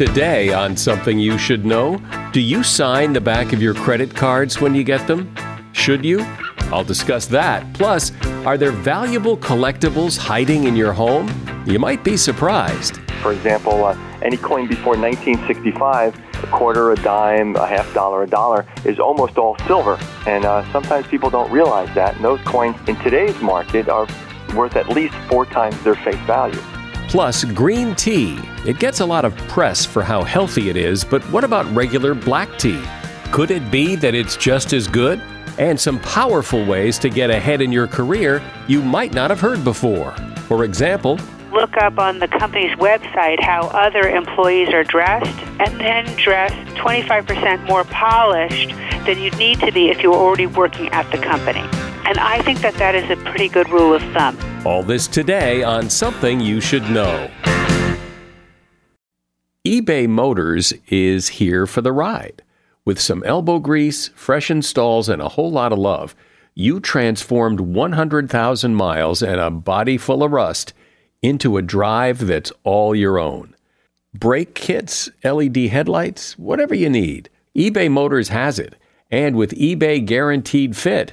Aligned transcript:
Today, 0.00 0.50
on 0.54 0.78
Something 0.78 1.18
You 1.18 1.36
Should 1.36 1.66
Know, 1.66 2.00
do 2.32 2.40
you 2.40 2.62
sign 2.62 3.12
the 3.12 3.20
back 3.20 3.52
of 3.52 3.60
your 3.60 3.74
credit 3.74 4.16
cards 4.16 4.58
when 4.58 4.74
you 4.74 4.82
get 4.82 5.06
them? 5.06 5.30
Should 5.72 6.06
you? 6.06 6.20
I'll 6.72 6.84
discuss 6.84 7.26
that. 7.26 7.70
Plus, 7.74 8.10
are 8.46 8.56
there 8.56 8.72
valuable 8.72 9.36
collectibles 9.36 10.16
hiding 10.16 10.64
in 10.64 10.74
your 10.74 10.94
home? 10.94 11.28
You 11.66 11.78
might 11.78 12.02
be 12.02 12.16
surprised. 12.16 12.96
For 13.20 13.34
example, 13.34 13.84
uh, 13.84 13.94
any 14.22 14.38
coin 14.38 14.68
before 14.68 14.96
1965, 14.96 16.18
a 16.44 16.46
quarter, 16.46 16.92
a 16.92 16.96
dime, 16.96 17.54
a 17.56 17.66
half 17.66 17.92
dollar, 17.92 18.22
a 18.22 18.26
dollar, 18.26 18.64
is 18.86 18.98
almost 18.98 19.36
all 19.36 19.58
silver. 19.66 19.98
And 20.26 20.46
uh, 20.46 20.64
sometimes 20.72 21.08
people 21.08 21.28
don't 21.28 21.52
realize 21.52 21.94
that. 21.94 22.16
And 22.16 22.24
those 22.24 22.40
coins 22.46 22.74
in 22.88 22.96
today's 23.00 23.38
market 23.42 23.90
are 23.90 24.08
worth 24.56 24.76
at 24.76 24.88
least 24.88 25.14
four 25.28 25.44
times 25.44 25.78
their 25.84 25.96
face 25.96 26.16
value. 26.20 26.58
Plus, 27.10 27.42
green 27.42 27.96
tea. 27.96 28.38
It 28.64 28.78
gets 28.78 29.00
a 29.00 29.04
lot 29.04 29.24
of 29.24 29.36
press 29.48 29.84
for 29.84 30.00
how 30.00 30.22
healthy 30.22 30.70
it 30.70 30.76
is, 30.76 31.02
but 31.02 31.24
what 31.32 31.42
about 31.42 31.66
regular 31.74 32.14
black 32.14 32.56
tea? 32.56 32.80
Could 33.32 33.50
it 33.50 33.68
be 33.68 33.96
that 33.96 34.14
it's 34.14 34.36
just 34.36 34.72
as 34.72 34.86
good? 34.86 35.20
And 35.58 35.78
some 35.78 35.98
powerful 36.02 36.64
ways 36.64 37.00
to 37.00 37.10
get 37.10 37.28
ahead 37.28 37.62
in 37.62 37.72
your 37.72 37.88
career 37.88 38.40
you 38.68 38.80
might 38.80 39.12
not 39.12 39.30
have 39.30 39.40
heard 39.40 39.64
before. 39.64 40.14
For 40.46 40.62
example, 40.62 41.18
look 41.52 41.76
up 41.78 41.98
on 41.98 42.20
the 42.20 42.28
company's 42.28 42.76
website 42.76 43.40
how 43.40 43.62
other 43.72 44.08
employees 44.08 44.68
are 44.68 44.84
dressed 44.84 45.36
and 45.58 45.80
then 45.80 46.06
dress 46.14 46.52
25% 46.78 47.66
more 47.66 47.82
polished 47.82 48.68
than 49.04 49.18
you'd 49.18 49.36
need 49.36 49.58
to 49.58 49.72
be 49.72 49.88
if 49.88 50.00
you 50.04 50.12
were 50.12 50.16
already 50.16 50.46
working 50.46 50.88
at 50.90 51.10
the 51.10 51.18
company. 51.18 51.89
And 52.10 52.18
I 52.18 52.42
think 52.42 52.60
that 52.62 52.74
that 52.74 52.96
is 52.96 53.08
a 53.08 53.14
pretty 53.22 53.46
good 53.46 53.68
rule 53.68 53.94
of 53.94 54.02
thumb. 54.12 54.36
All 54.66 54.82
this 54.82 55.06
today 55.06 55.62
on 55.62 55.88
Something 55.88 56.40
You 56.40 56.60
Should 56.60 56.82
Know. 56.90 57.30
eBay 59.64 60.08
Motors 60.08 60.72
is 60.88 61.28
here 61.28 61.68
for 61.68 61.82
the 61.82 61.92
ride. 61.92 62.42
With 62.84 62.98
some 62.98 63.22
elbow 63.22 63.60
grease, 63.60 64.08
fresh 64.08 64.50
installs, 64.50 65.08
and 65.08 65.22
a 65.22 65.28
whole 65.28 65.52
lot 65.52 65.70
of 65.70 65.78
love, 65.78 66.16
you 66.56 66.80
transformed 66.80 67.60
100,000 67.60 68.74
miles 68.74 69.22
and 69.22 69.40
a 69.40 69.48
body 69.48 69.96
full 69.96 70.24
of 70.24 70.32
rust 70.32 70.72
into 71.22 71.58
a 71.58 71.62
drive 71.62 72.26
that's 72.26 72.50
all 72.64 72.92
your 72.92 73.20
own. 73.20 73.54
Brake 74.12 74.56
kits, 74.56 75.08
LED 75.22 75.56
headlights, 75.56 76.36
whatever 76.36 76.74
you 76.74 76.90
need, 76.90 77.30
eBay 77.56 77.88
Motors 77.88 78.30
has 78.30 78.58
it. 78.58 78.74
And 79.12 79.36
with 79.36 79.52
eBay 79.52 80.04
Guaranteed 80.04 80.76
Fit, 80.76 81.12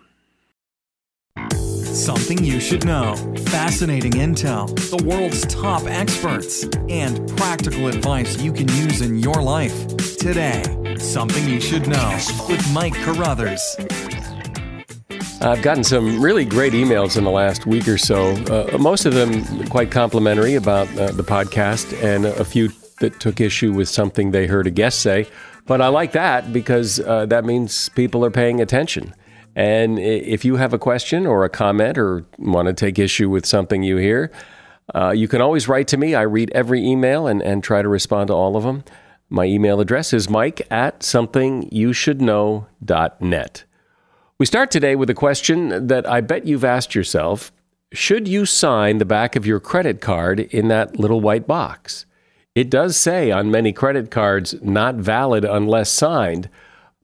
Something 1.93 2.41
you 2.41 2.61
should 2.61 2.85
know. 2.85 3.17
Fascinating 3.47 4.13
intel, 4.13 4.67
the 4.89 5.05
world's 5.05 5.45
top 5.47 5.83
experts, 5.87 6.63
and 6.87 7.27
practical 7.35 7.87
advice 7.87 8.41
you 8.41 8.53
can 8.53 8.69
use 8.69 9.01
in 9.01 9.19
your 9.19 9.43
life. 9.43 9.87
Today, 10.17 10.63
Something 10.97 11.49
You 11.49 11.59
Should 11.59 11.89
Know 11.89 12.17
with 12.47 12.65
Mike 12.71 12.93
Carruthers. 12.93 13.75
I've 15.41 15.61
gotten 15.61 15.83
some 15.83 16.21
really 16.21 16.45
great 16.45 16.71
emails 16.71 17.17
in 17.17 17.25
the 17.25 17.29
last 17.29 17.65
week 17.65 17.89
or 17.89 17.97
so, 17.97 18.35
uh, 18.45 18.77
most 18.77 19.05
of 19.05 19.13
them 19.13 19.67
quite 19.67 19.91
complimentary 19.91 20.55
about 20.55 20.87
uh, 20.97 21.11
the 21.11 21.23
podcast, 21.23 22.01
and 22.01 22.25
a 22.25 22.45
few 22.45 22.69
that 23.01 23.19
took 23.19 23.41
issue 23.41 23.73
with 23.73 23.89
something 23.89 24.31
they 24.31 24.47
heard 24.47 24.65
a 24.65 24.71
guest 24.71 25.01
say. 25.01 25.27
But 25.65 25.81
I 25.81 25.89
like 25.89 26.13
that 26.13 26.53
because 26.53 27.01
uh, 27.01 27.25
that 27.25 27.43
means 27.43 27.89
people 27.89 28.23
are 28.23 28.31
paying 28.31 28.61
attention. 28.61 29.13
And 29.55 29.99
if 29.99 30.43
you 30.45 30.55
have 30.55 30.73
a 30.73 30.79
question 30.79 31.25
or 31.25 31.43
a 31.43 31.49
comment 31.49 31.97
or 31.97 32.25
want 32.37 32.67
to 32.67 32.73
take 32.73 32.97
issue 32.97 33.29
with 33.29 33.45
something 33.45 33.83
you 33.83 33.97
hear, 33.97 34.31
uh, 34.95 35.11
you 35.11 35.27
can 35.27 35.41
always 35.41 35.67
write 35.67 35.89
to 35.89 35.97
me. 35.97 36.15
I 36.15 36.21
read 36.21 36.51
every 36.51 36.85
email 36.85 37.27
and, 37.27 37.41
and 37.41 37.61
try 37.63 37.81
to 37.81 37.87
respond 37.87 38.27
to 38.27 38.33
all 38.33 38.55
of 38.55 38.63
them. 38.63 38.83
My 39.29 39.45
email 39.45 39.79
address 39.79 40.13
is 40.13 40.29
mike 40.29 40.61
at 40.69 40.99
somethingyoushouldknow.net. 40.99 43.63
We 44.37 44.45
start 44.45 44.71
today 44.71 44.95
with 44.95 45.09
a 45.09 45.13
question 45.13 45.87
that 45.87 46.09
I 46.09 46.21
bet 46.21 46.47
you've 46.47 46.65
asked 46.65 46.95
yourself 46.95 47.51
Should 47.93 48.27
you 48.27 48.45
sign 48.45 48.97
the 48.97 49.05
back 49.05 49.35
of 49.35 49.45
your 49.45 49.59
credit 49.59 50.01
card 50.01 50.39
in 50.39 50.67
that 50.69 50.99
little 50.99 51.21
white 51.21 51.45
box? 51.47 52.05
It 52.55 52.69
does 52.69 52.97
say 52.97 53.31
on 53.31 53.51
many 53.51 53.71
credit 53.71 54.11
cards, 54.11 54.55
not 54.61 54.95
valid 54.95 55.45
unless 55.45 55.89
signed. 55.89 56.49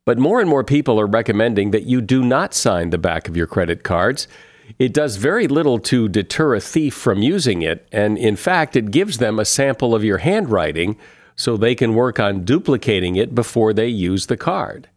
But 0.07 0.18
more 0.18 0.40
and 0.40 0.50
more 0.50 0.63
people 0.63 1.01
are 1.01 1.06
recommending 1.06 1.72
that 1.72 1.84
you 1.84 2.00
do 2.00 2.23
not 2.23 2.53
sign 2.53 2.91
the 2.91 2.97
back 2.97 3.28
of 3.28 3.35
your 3.35 3.45
credit 3.45 3.84
cards. 3.84 4.25
It 4.79 4.94
does 4.94 5.18
very 5.18 5.50
little 5.50 5.79
to 5.79 6.07
deter 6.07 6.56
a 6.56 6.62
thief 6.62 6.94
from 6.94 7.22
using 7.22 7.62
it, 7.62 7.85
and 7.91 8.18
in 8.18 8.38
fact, 8.38 8.78
it 8.78 8.90
gives 8.90 9.18
them 9.18 9.38
a 9.38 9.44
sample 9.44 9.94
of 9.94 10.06
your 10.06 10.19
handwriting 10.19 10.95
so 11.35 11.57
they 11.57 11.75
can 11.75 11.94
work 11.94 12.22
on 12.22 12.45
duplicating 12.45 13.18
it 13.18 13.35
before 13.35 13.73
they 13.73 13.90
use 13.90 14.28
the 14.28 14.38
card. 14.38 14.88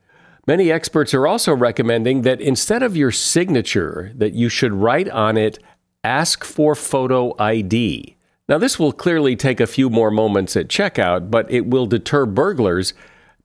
Many 0.46 0.70
experts 0.70 1.12
are 1.12 1.26
also 1.26 1.56
recommending 1.56 2.22
that 2.22 2.40
instead 2.40 2.84
of 2.84 2.96
your 2.96 3.10
signature 3.10 4.12
that 4.14 4.34
you 4.34 4.48
should 4.48 4.74
write 4.74 5.08
on 5.08 5.36
it 5.36 5.58
ask 6.04 6.44
for 6.44 6.76
photo 6.76 7.34
ID. 7.36 8.14
Now 8.48 8.58
this 8.58 8.78
will 8.78 8.92
clearly 8.92 9.34
take 9.34 9.58
a 9.58 9.66
few 9.66 9.90
more 9.90 10.12
moments 10.12 10.56
at 10.56 10.68
checkout, 10.68 11.32
but 11.32 11.50
it 11.50 11.66
will 11.66 11.86
deter 11.86 12.26
burglars 12.26 12.94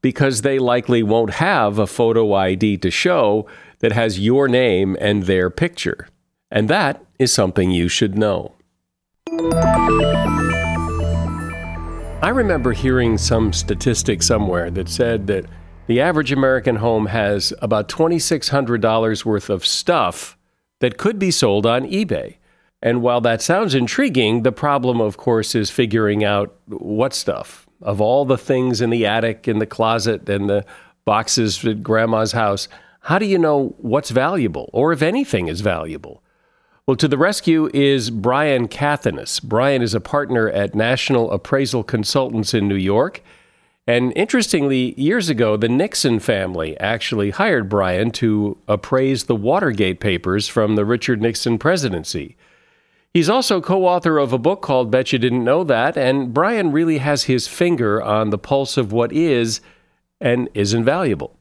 because 0.05 0.43
they 0.43 0.59
likely 0.59 1.01
won't 1.01 1.31
have 1.31 1.79
a 1.79 1.87
photo 1.87 2.31
ID 2.31 2.77
to 2.77 2.91
show 2.91 3.47
that 3.79 3.91
has 3.91 4.19
your 4.19 4.47
name 4.47 4.95
and 5.01 5.23
their 5.23 5.49
picture. 5.49 6.07
And 6.51 6.69
that 6.69 7.03
is 7.17 7.33
something 7.33 7.71
you 7.71 7.87
should 7.87 8.15
know. 8.15 8.53
I 12.21 12.29
remember 12.31 12.73
hearing 12.73 13.17
some 13.17 13.51
statistic 13.51 14.21
somewhere 14.21 14.69
that 14.69 14.89
said 14.89 15.25
that 15.25 15.45
the 15.87 15.99
average 16.01 16.31
American 16.31 16.75
home 16.75 17.07
has 17.07 17.51
about 17.59 17.89
$2,600 17.89 19.25
worth 19.25 19.49
of 19.49 19.65
stuff 19.65 20.37
that 20.81 20.99
could 20.99 21.17
be 21.17 21.31
sold 21.31 21.65
on 21.65 21.81
eBay. 21.89 22.35
And 22.79 23.01
while 23.01 23.21
that 23.21 23.41
sounds 23.41 23.73
intriguing, 23.73 24.43
the 24.43 24.51
problem, 24.51 25.01
of 25.01 25.17
course, 25.17 25.55
is 25.55 25.71
figuring 25.71 26.23
out 26.23 26.55
what 26.67 27.15
stuff 27.15 27.64
of 27.81 28.01
all 28.01 28.25
the 28.25 28.37
things 28.37 28.81
in 28.81 28.89
the 28.89 29.05
attic, 29.05 29.47
in 29.47 29.59
the 29.59 29.65
closet, 29.65 30.27
and 30.29 30.49
the 30.49 30.65
boxes 31.05 31.63
at 31.65 31.83
grandma's 31.83 32.31
house, 32.31 32.67
how 33.01 33.19
do 33.19 33.25
you 33.25 33.37
know 33.37 33.75
what's 33.77 34.09
valuable 34.09 34.69
or 34.73 34.91
if 34.91 35.01
anything 35.01 35.47
is 35.47 35.61
valuable? 35.61 36.23
Well, 36.87 36.97
to 36.97 37.07
the 37.07 37.17
rescue 37.17 37.69
is 37.73 38.11
Brian 38.11 38.67
Kathenes. 38.67 39.41
Brian 39.41 39.81
is 39.81 39.93
a 39.93 40.01
partner 40.01 40.49
at 40.49 40.75
National 40.75 41.31
Appraisal 41.31 41.83
Consultants 41.83 42.53
in 42.53 42.67
New 42.67 42.75
York. 42.75 43.23
And 43.87 44.13
interestingly, 44.15 44.99
years 44.99 45.29
ago, 45.29 45.57
the 45.57 45.69
Nixon 45.69 46.19
family 46.19 46.79
actually 46.79 47.29
hired 47.29 47.69
Brian 47.69 48.09
to 48.11 48.57
appraise 48.67 49.25
the 49.25 49.35
Watergate 49.35 49.99
papers 49.99 50.47
from 50.47 50.75
the 50.75 50.85
Richard 50.85 51.21
Nixon 51.21 51.59
presidency. 51.59 52.35
He's 53.15 53.29
also 53.29 53.61
co 53.61 53.85
author 53.85 54.17
of 54.17 54.33
a 54.33 54.37
book 54.37 54.61
called 54.61 54.91
Bet 54.91 55.13
You 55.13 55.19
Didn't 55.19 55.45
Know 55.45 55.63
That, 55.63 55.95
and 55.95 56.33
Brian 56.33 56.73
really 56.73 56.97
has 56.97 57.23
his 57.23 57.47
finger 57.47 58.03
on 58.03 58.29
the 58.29 58.37
pulse 58.37 58.75
of 58.75 58.91
what 58.91 59.13
is 59.13 59.61
and 60.19 60.49
isn't 60.53 60.83
valuable. 60.83 61.33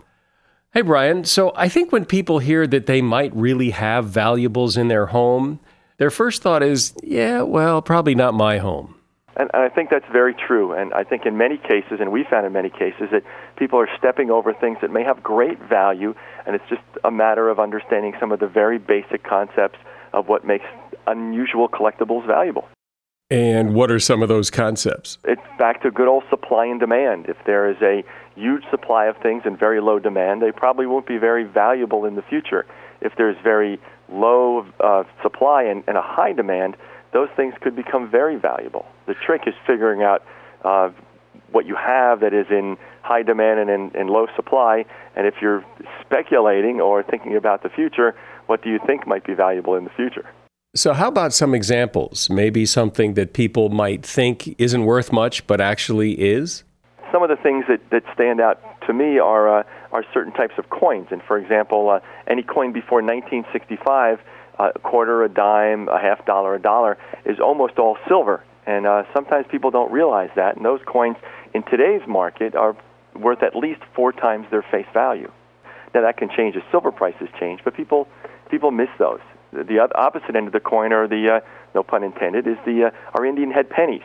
Hey, 0.73 0.83
Brian, 0.83 1.25
so 1.25 1.53
I 1.57 1.69
think 1.69 1.91
when 1.91 2.05
people 2.05 2.39
hear 2.39 2.69
that 2.69 2.87
they 2.87 3.03
might 3.03 3.35
really 3.35 3.71
have 3.71 4.05
valuables 4.05 4.77
in 4.77 4.87
their 4.87 5.07
home, 5.07 5.59
their 5.97 6.13
first 6.13 6.43
thought 6.43 6.63
is, 6.63 6.95
yeah, 7.03 7.43
well, 7.43 7.83
probably 7.83 8.15
not 8.15 8.35
my 8.35 8.59
home. 8.59 8.95
And, 9.37 9.51
and 9.53 9.65
I 9.65 9.69
think 9.69 9.91
that's 9.91 10.07
very 10.13 10.33
true. 10.33 10.73
And 10.75 10.95
I 10.95 11.03
think 11.03 11.27
in 11.27 11.37
many 11.37 11.57
cases, 11.57 11.99
and 11.99 12.13
we 12.13 12.23
found 12.23 12.47
in 12.47 12.53
many 12.53 12.71
cases, 12.71 13.09
that 13.11 13.25
people 13.57 13.81
are 13.81 13.89
stepping 13.99 14.31
over 14.31 14.55
things 14.55 14.79
that 14.81 14.93
may 14.93 15.03
have 15.03 15.25
great 15.25 15.59
value, 15.59 16.15
and 16.47 16.55
it's 16.55 16.69
just 16.69 16.83
a 17.03 17.11
matter 17.11 17.49
of 17.49 17.59
understanding 17.59 18.15
some 18.21 18.31
of 18.31 18.39
the 18.39 18.47
very 18.47 18.79
basic 18.79 19.25
concepts 19.25 19.81
of 20.15 20.29
what 20.29 20.47
makes 20.47 20.65
unusual 21.07 21.69
collectibles 21.69 22.27
valuable. 22.27 22.69
And 23.31 23.75
what 23.75 23.91
are 23.91 23.99
some 23.99 24.23
of 24.23 24.29
those 24.29 24.51
concepts? 24.51 25.19
It's 25.25 25.43
back 25.59 25.83
to 25.83 25.91
good 25.91 26.09
old 26.09 26.25
supply 26.29 26.67
and 26.67 26.79
demand. 26.79 27.27
If 27.29 27.37
there 27.47 27.71
is 27.71 27.77
a 27.81 28.05
huge 28.37 28.63
supply 28.71 29.07
of 29.07 29.17
things 29.19 29.43
and 29.45 29.59
very 29.59 29.81
low 29.81 29.99
demand, 29.99 30.43
they 30.43 30.53
probably 30.53 30.87
won't 30.87 31.07
be 31.07 31.17
very 31.17 31.45
valuable 31.45 32.05
in 32.05 32.17
the 32.17 32.23
future. 32.23 32.67
If 33.01 33.13
there's 33.17 33.37
very 33.43 33.81
low 34.09 34.67
uh, 34.81 35.05
supply 35.23 35.65
and, 35.65 35.83
and, 35.87 35.97
a 35.97 36.03
high 36.03 36.33
demand, 36.33 36.77
those 37.13 37.29
things 37.37 37.55
could 37.61 37.75
become 37.75 38.11
very 38.11 38.37
valuable. 38.37 38.85
The 39.07 39.15
trick 39.15 39.43
is 39.47 39.55
figuring 39.67 40.03
out 40.03 40.23
uh, 40.63 40.91
what 41.51 41.67
you 41.67 41.77
have 41.77 42.21
that 42.21 42.35
is 42.35 42.47
in 42.51 42.77
high 43.03 43.23
demand 43.23 43.61
and 43.61 43.71
in, 43.71 44.01
in 44.01 44.09
low 44.09 44.27
supply. 44.37 44.85
And 45.17 45.27
if 45.27 45.35
you're 45.41 45.65
speculating 46.03 46.81
or 46.81 47.03
thinking 47.03 47.37
about 47.37 47.63
the 47.63 47.69
future, 47.69 48.15
what 48.47 48.63
do 48.63 48.71
you 48.71 48.79
think 48.87 49.07
might 49.07 49.25
be 49.25 49.35
valuable 49.35 49.77
in 49.77 49.85
the 49.85 49.91
future? 49.91 50.27
So, 50.77 50.93
how 50.93 51.07
about 51.07 51.33
some 51.33 51.55
examples? 51.55 52.29
Maybe 52.29 52.67
something 52.67 53.15
that 53.15 53.33
people 53.33 53.69
might 53.69 54.05
think 54.05 54.57
isn't 54.59 54.85
worth 54.85 55.13
much, 55.13 55.47
but 55.47 55.61
actually 55.61 56.15
is? 56.15 56.65
Some 57.13 57.23
of 57.23 57.29
the 57.29 57.37
things 57.37 57.65
that, 57.69 57.79
that 57.91 58.03
stand 58.13 58.41
out 58.41 58.61
to 58.89 58.93
me 58.93 59.21
are, 59.21 59.61
uh, 59.61 59.63
are 59.93 60.05
certain 60.13 60.33
types 60.33 60.55
of 60.59 60.71
coins. 60.71 61.07
And 61.13 61.23
for 61.23 61.39
example, 61.39 61.91
uh, 61.91 62.01
any 62.27 62.43
coin 62.43 62.73
before 62.73 63.03
1965, 63.03 64.19
uh, 64.59 64.73
a 64.75 64.79
quarter, 64.81 65.23
a 65.23 65.29
dime, 65.29 65.87
a 65.87 66.01
half 66.01 66.27
dollar, 66.27 66.57
a 66.57 66.61
dollar, 66.61 66.99
is 67.25 67.39
almost 67.39 67.79
all 67.79 67.97
silver. 68.09 68.43
And 68.67 68.85
uh, 68.85 69.05
sometimes 69.15 69.47
people 69.49 69.71
don't 69.71 69.93
realize 69.93 70.31
that. 70.35 70.57
And 70.57 70.65
those 70.65 70.81
coins 70.87 71.17
in 71.55 71.63
today's 71.63 72.03
market 72.09 72.57
are 72.57 72.77
worth 73.15 73.45
at 73.45 73.55
least 73.55 73.81
four 73.95 74.11
times 74.11 74.47
their 74.51 74.65
face 74.73 74.87
value. 74.93 75.31
Now 75.95 76.01
that 76.01 76.17
can 76.17 76.31
change 76.37 76.57
as 76.57 76.63
silver 76.73 76.91
prices 76.91 77.29
change, 77.39 77.61
but 77.63 77.77
people 77.77 78.09
people 78.51 78.73
miss 78.73 78.89
those. 78.99 79.21
The, 79.55 79.89
opposite 79.95 80.37
end 80.37 80.47
of 80.47 80.53
the 80.53 80.61
coin, 80.61 80.93
or 80.93 81.09
the 81.09 81.37
uh, 81.37 81.41
no 81.75 81.83
pun 81.83 82.03
intended, 82.03 82.47
is 82.47 82.57
the 82.67 82.87
uh, 82.87 83.17
our 83.17 83.25
Indian 83.25 83.51
head 83.51 83.71
pennies, 83.71 84.03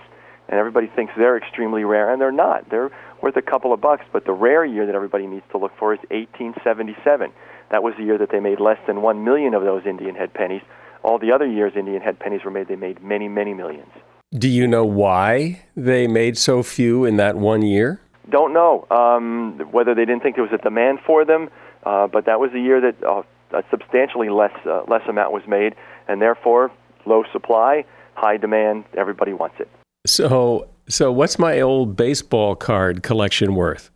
and 0.48 0.60
everybody 0.60 0.88
thinks 0.88 1.14
they're 1.18 1.38
extremely 1.38 1.84
rare, 1.84 2.12
and 2.12 2.22
they're 2.22 2.32
not. 2.32 2.70
They're 2.70 2.92
worth 3.22 3.36
a 3.36 3.42
couple 3.42 3.74
of 3.74 3.82
bucks, 3.82 4.06
but 4.14 4.26
the 4.26 4.32
rare 4.32 4.64
year 4.66 4.86
that 4.86 4.96
everybody 4.96 5.28
needs 5.28 5.46
to 5.52 5.58
look 5.58 5.72
for 5.78 5.94
is 5.94 6.00
1877. 6.12 7.32
That 7.72 7.84
was 7.84 7.94
the 7.98 8.04
year 8.04 8.18
that 8.18 8.30
they 8.32 8.40
made 8.40 8.60
less 8.60 8.80
than 8.88 9.02
one 9.02 9.24
million 9.24 9.54
of 9.54 9.64
those 9.64 9.86
Indian 9.86 10.16
head 10.16 10.34
pennies. 10.34 10.62
All 11.04 11.18
the 11.20 11.32
other 11.32 11.46
years 11.46 11.74
Indian 11.76 12.02
head 12.02 12.20
pennies 12.20 12.42
were 12.44 12.52
made, 12.52 12.68
they 12.68 12.76
made 12.76 13.04
many, 13.04 13.28
many 13.28 13.54
millions. 13.54 13.92
Do 14.34 14.48
you 14.48 14.68
know 14.68 14.86
why 14.86 15.64
they 15.76 16.08
made 16.08 16.38
so 16.38 16.62
few 16.62 17.06
in 17.06 17.18
that 17.18 17.36
one 17.36 17.62
year? 17.62 18.02
Don't 18.30 18.54
know 18.54 18.86
um, 18.92 19.60
whether 19.72 19.96
they 19.96 20.06
didn't 20.06 20.22
think 20.22 20.36
there 20.36 20.44
was 20.44 20.54
a 20.54 20.64
demand 20.64 21.00
for 21.06 21.26
them, 21.26 21.50
uh, 21.84 22.08
but 22.08 22.26
that 22.26 22.40
was 22.40 22.52
the 22.52 22.60
year 22.60 22.80
that 22.82 23.04
uh, 23.04 23.24
a 23.52 23.64
substantially 23.70 24.30
less 24.30 24.54
uh, 24.66 24.84
less 24.88 25.02
amount 25.08 25.34
was 25.34 25.44
made, 25.48 25.76
and 26.08 26.22
therefore 26.22 26.72
low 27.06 27.24
supply, 27.32 27.86
high 28.16 28.38
demand. 28.38 28.86
Everybody 28.98 29.34
wants 29.34 29.56
it. 29.60 29.70
So, 30.06 30.68
so 30.88 31.12
what's 31.12 31.38
my 31.38 31.60
old 31.60 31.96
baseball 31.96 32.56
card 32.56 33.04
collection 33.04 33.56
worth? 33.56 33.92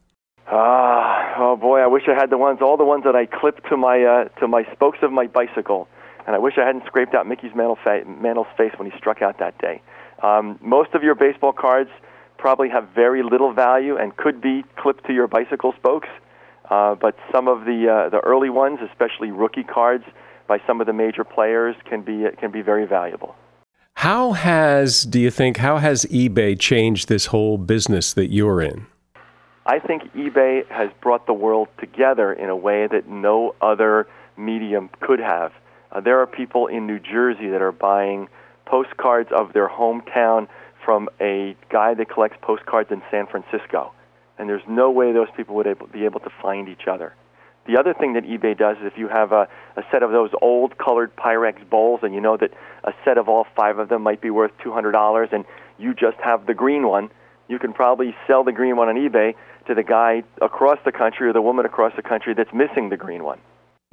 Ah, 0.51 1.35
oh 1.37 1.55
boy, 1.55 1.79
I 1.79 1.87
wish 1.87 2.03
I 2.07 2.13
had 2.13 2.29
the 2.29 2.37
ones, 2.37 2.59
all 2.61 2.77
the 2.77 2.83
ones 2.83 3.03
that 3.05 3.15
I 3.15 3.25
clipped 3.25 3.67
to 3.69 3.77
my 3.77 4.03
uh, 4.03 4.39
to 4.39 4.47
my 4.47 4.63
spokes 4.73 4.99
of 5.01 5.11
my 5.11 5.27
bicycle, 5.27 5.87
and 6.27 6.35
I 6.35 6.39
wish 6.39 6.55
I 6.57 6.65
hadn't 6.65 6.85
scraped 6.85 7.15
out 7.15 7.27
Mickey's 7.27 7.55
Mantle 7.55 7.77
fa- 7.83 8.03
Mantle's 8.05 8.47
face 8.57 8.73
when 8.77 8.89
he 8.89 8.97
struck 8.97 9.21
out 9.21 9.39
that 9.39 9.57
day. 9.59 9.81
Um, 10.21 10.59
most 10.61 10.93
of 10.93 11.03
your 11.03 11.15
baseball 11.15 11.53
cards 11.53 11.89
probably 12.37 12.69
have 12.69 12.89
very 12.93 13.23
little 13.23 13.53
value 13.53 13.97
and 13.97 14.15
could 14.17 14.41
be 14.41 14.63
clipped 14.77 15.05
to 15.07 15.13
your 15.13 15.27
bicycle 15.27 15.73
spokes. 15.77 16.09
Uh, 16.73 16.95
but 16.95 17.15
some 17.31 17.47
of 17.47 17.65
the 17.65 17.87
uh, 17.87 18.09
the 18.09 18.19
early 18.21 18.49
ones, 18.49 18.79
especially 18.89 19.29
rookie 19.29 19.63
cards 19.63 20.05
by 20.47 20.59
some 20.65 20.81
of 20.81 20.87
the 20.87 20.93
major 20.93 21.23
players, 21.23 21.75
can 21.87 22.01
be 22.01 22.25
can 22.39 22.49
be 22.51 22.63
very 22.63 22.87
valuable. 22.87 23.35
How 23.93 24.31
has 24.31 25.03
do 25.03 25.19
you 25.19 25.29
think 25.29 25.57
how 25.57 25.77
has 25.77 26.05
eBay 26.05 26.59
changed 26.59 27.09
this 27.09 27.27
whole 27.27 27.59
business 27.59 28.13
that 28.13 28.31
you're 28.31 28.59
in? 28.59 28.87
I 29.67 29.77
think 29.77 30.11
eBay 30.15 30.67
has 30.69 30.89
brought 30.99 31.27
the 31.27 31.33
world 31.33 31.67
together 31.79 32.33
in 32.33 32.49
a 32.49 32.55
way 32.55 32.87
that 32.87 33.07
no 33.07 33.53
other 33.61 34.07
medium 34.35 34.89
could 34.99 35.19
have. 35.19 35.51
Uh, 35.91 36.01
there 36.01 36.19
are 36.21 36.25
people 36.25 36.65
in 36.65 36.87
New 36.87 36.99
Jersey 36.99 37.49
that 37.49 37.61
are 37.61 37.71
buying 37.71 38.29
postcards 38.65 39.29
of 39.31 39.53
their 39.53 39.69
hometown 39.69 40.47
from 40.83 41.07
a 41.21 41.55
guy 41.69 41.93
that 41.93 42.09
collects 42.09 42.37
postcards 42.41 42.89
in 42.91 43.03
San 43.11 43.27
Francisco. 43.27 43.93
And 44.37 44.49
there's 44.49 44.63
no 44.67 44.89
way 44.89 45.11
those 45.11 45.27
people 45.35 45.55
would 45.55 45.67
able, 45.67 45.87
be 45.87 46.05
able 46.05 46.19
to 46.21 46.29
find 46.41 46.67
each 46.67 46.87
other. 46.87 47.13
The 47.65 47.77
other 47.79 47.93
thing 47.93 48.13
that 48.13 48.23
eBay 48.23 48.57
does 48.57 48.77
is 48.77 48.83
if 48.85 48.97
you 48.97 49.07
have 49.07 49.31
a, 49.31 49.47
a 49.77 49.83
set 49.91 50.03
of 50.03 50.11
those 50.11 50.31
old 50.41 50.77
colored 50.77 51.15
Pyrex 51.15 51.67
bowls 51.69 52.01
and 52.03 52.13
you 52.13 52.19
know 52.19 52.35
that 52.37 52.51
a 52.83 52.91
set 53.05 53.17
of 53.17 53.29
all 53.29 53.45
five 53.55 53.79
of 53.79 53.87
them 53.87 54.01
might 54.01 54.21
be 54.21 54.29
worth 54.29 54.51
$200 54.65 55.31
and 55.31 55.45
you 55.77 55.93
just 55.93 56.17
have 56.21 56.45
the 56.45 56.53
green 56.53 56.87
one, 56.87 57.09
you 57.47 57.59
can 57.59 57.71
probably 57.71 58.15
sell 58.27 58.43
the 58.43 58.51
green 58.51 58.75
one 58.75 58.89
on 58.89 58.95
eBay 58.95 59.35
to 59.67 59.73
the 59.73 59.83
guy 59.83 60.23
across 60.41 60.77
the 60.83 60.91
country 60.91 61.29
or 61.29 61.33
the 61.33 61.41
woman 61.41 61.65
across 61.65 61.93
the 61.95 62.01
country 62.01 62.33
that's 62.33 62.53
missing 62.53 62.89
the 62.89 62.97
green 62.97 63.23
one. 63.23 63.39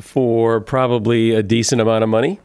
For 0.01 0.61
probably 0.61 1.35
a 1.35 1.43
decent 1.43 1.81
amount 1.81 2.03
of 2.03 2.11
money? 2.11 2.41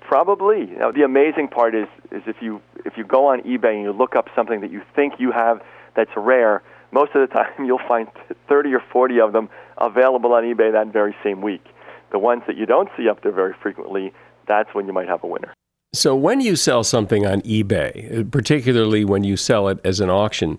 Probably. 0.00 0.66
Now, 0.66 0.90
the 0.90 1.02
amazing 1.02 1.48
part 1.48 1.74
is 1.74 1.86
is 2.10 2.22
if 2.26 2.36
you 2.42 2.60
if 2.84 2.94
you 2.96 3.04
go 3.04 3.28
on 3.28 3.40
eBay 3.42 3.74
and 3.74 3.82
you 3.82 3.92
look 3.92 4.16
up 4.16 4.28
something 4.34 4.60
that 4.60 4.70
you 4.70 4.82
think 4.94 5.14
you 5.18 5.30
have 5.32 5.62
that's 5.94 6.10
rare, 6.16 6.62
most 6.92 7.14
of 7.14 7.28
the 7.28 7.34
time 7.34 7.52
you'll 7.64 7.80
find 7.88 8.08
30 8.48 8.74
or 8.74 8.82
40 8.92 9.20
of 9.20 9.32
them 9.32 9.48
available 9.78 10.32
on 10.32 10.44
eBay 10.44 10.72
that 10.72 10.92
very 10.92 11.14
same 11.24 11.42
week. 11.42 11.64
The 12.12 12.18
ones 12.18 12.42
that 12.46 12.56
you 12.56 12.66
don't 12.66 12.88
see 12.96 13.08
up 13.08 13.22
there 13.22 13.32
very 13.32 13.54
frequently, 13.62 14.12
that's 14.46 14.74
when 14.74 14.86
you 14.86 14.92
might 14.92 15.08
have 15.08 15.24
a 15.24 15.26
winner. 15.26 15.52
So 15.94 16.14
when 16.14 16.40
you 16.40 16.56
sell 16.56 16.84
something 16.84 17.26
on 17.26 17.42
eBay, 17.42 18.30
particularly 18.30 19.04
when 19.04 19.24
you 19.24 19.36
sell 19.36 19.68
it 19.68 19.78
as 19.84 20.00
an 20.00 20.08
auction, 20.08 20.58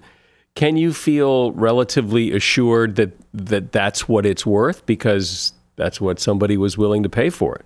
can 0.56 0.78
you 0.78 0.94
feel 0.94 1.52
relatively 1.54 2.32
assured 2.32 2.96
that, 2.98 3.14
that 3.34 3.72
that's 3.72 4.08
what 4.08 4.26
it's 4.26 4.46
worth 4.46 4.86
because 4.86 5.54
that's 5.76 6.00
what 6.00 6.20
somebody 6.20 6.58
was 6.58 6.78
willing 6.78 7.02
to 7.02 7.10
pay 7.10 7.30
for 7.32 7.56
it? 7.56 7.66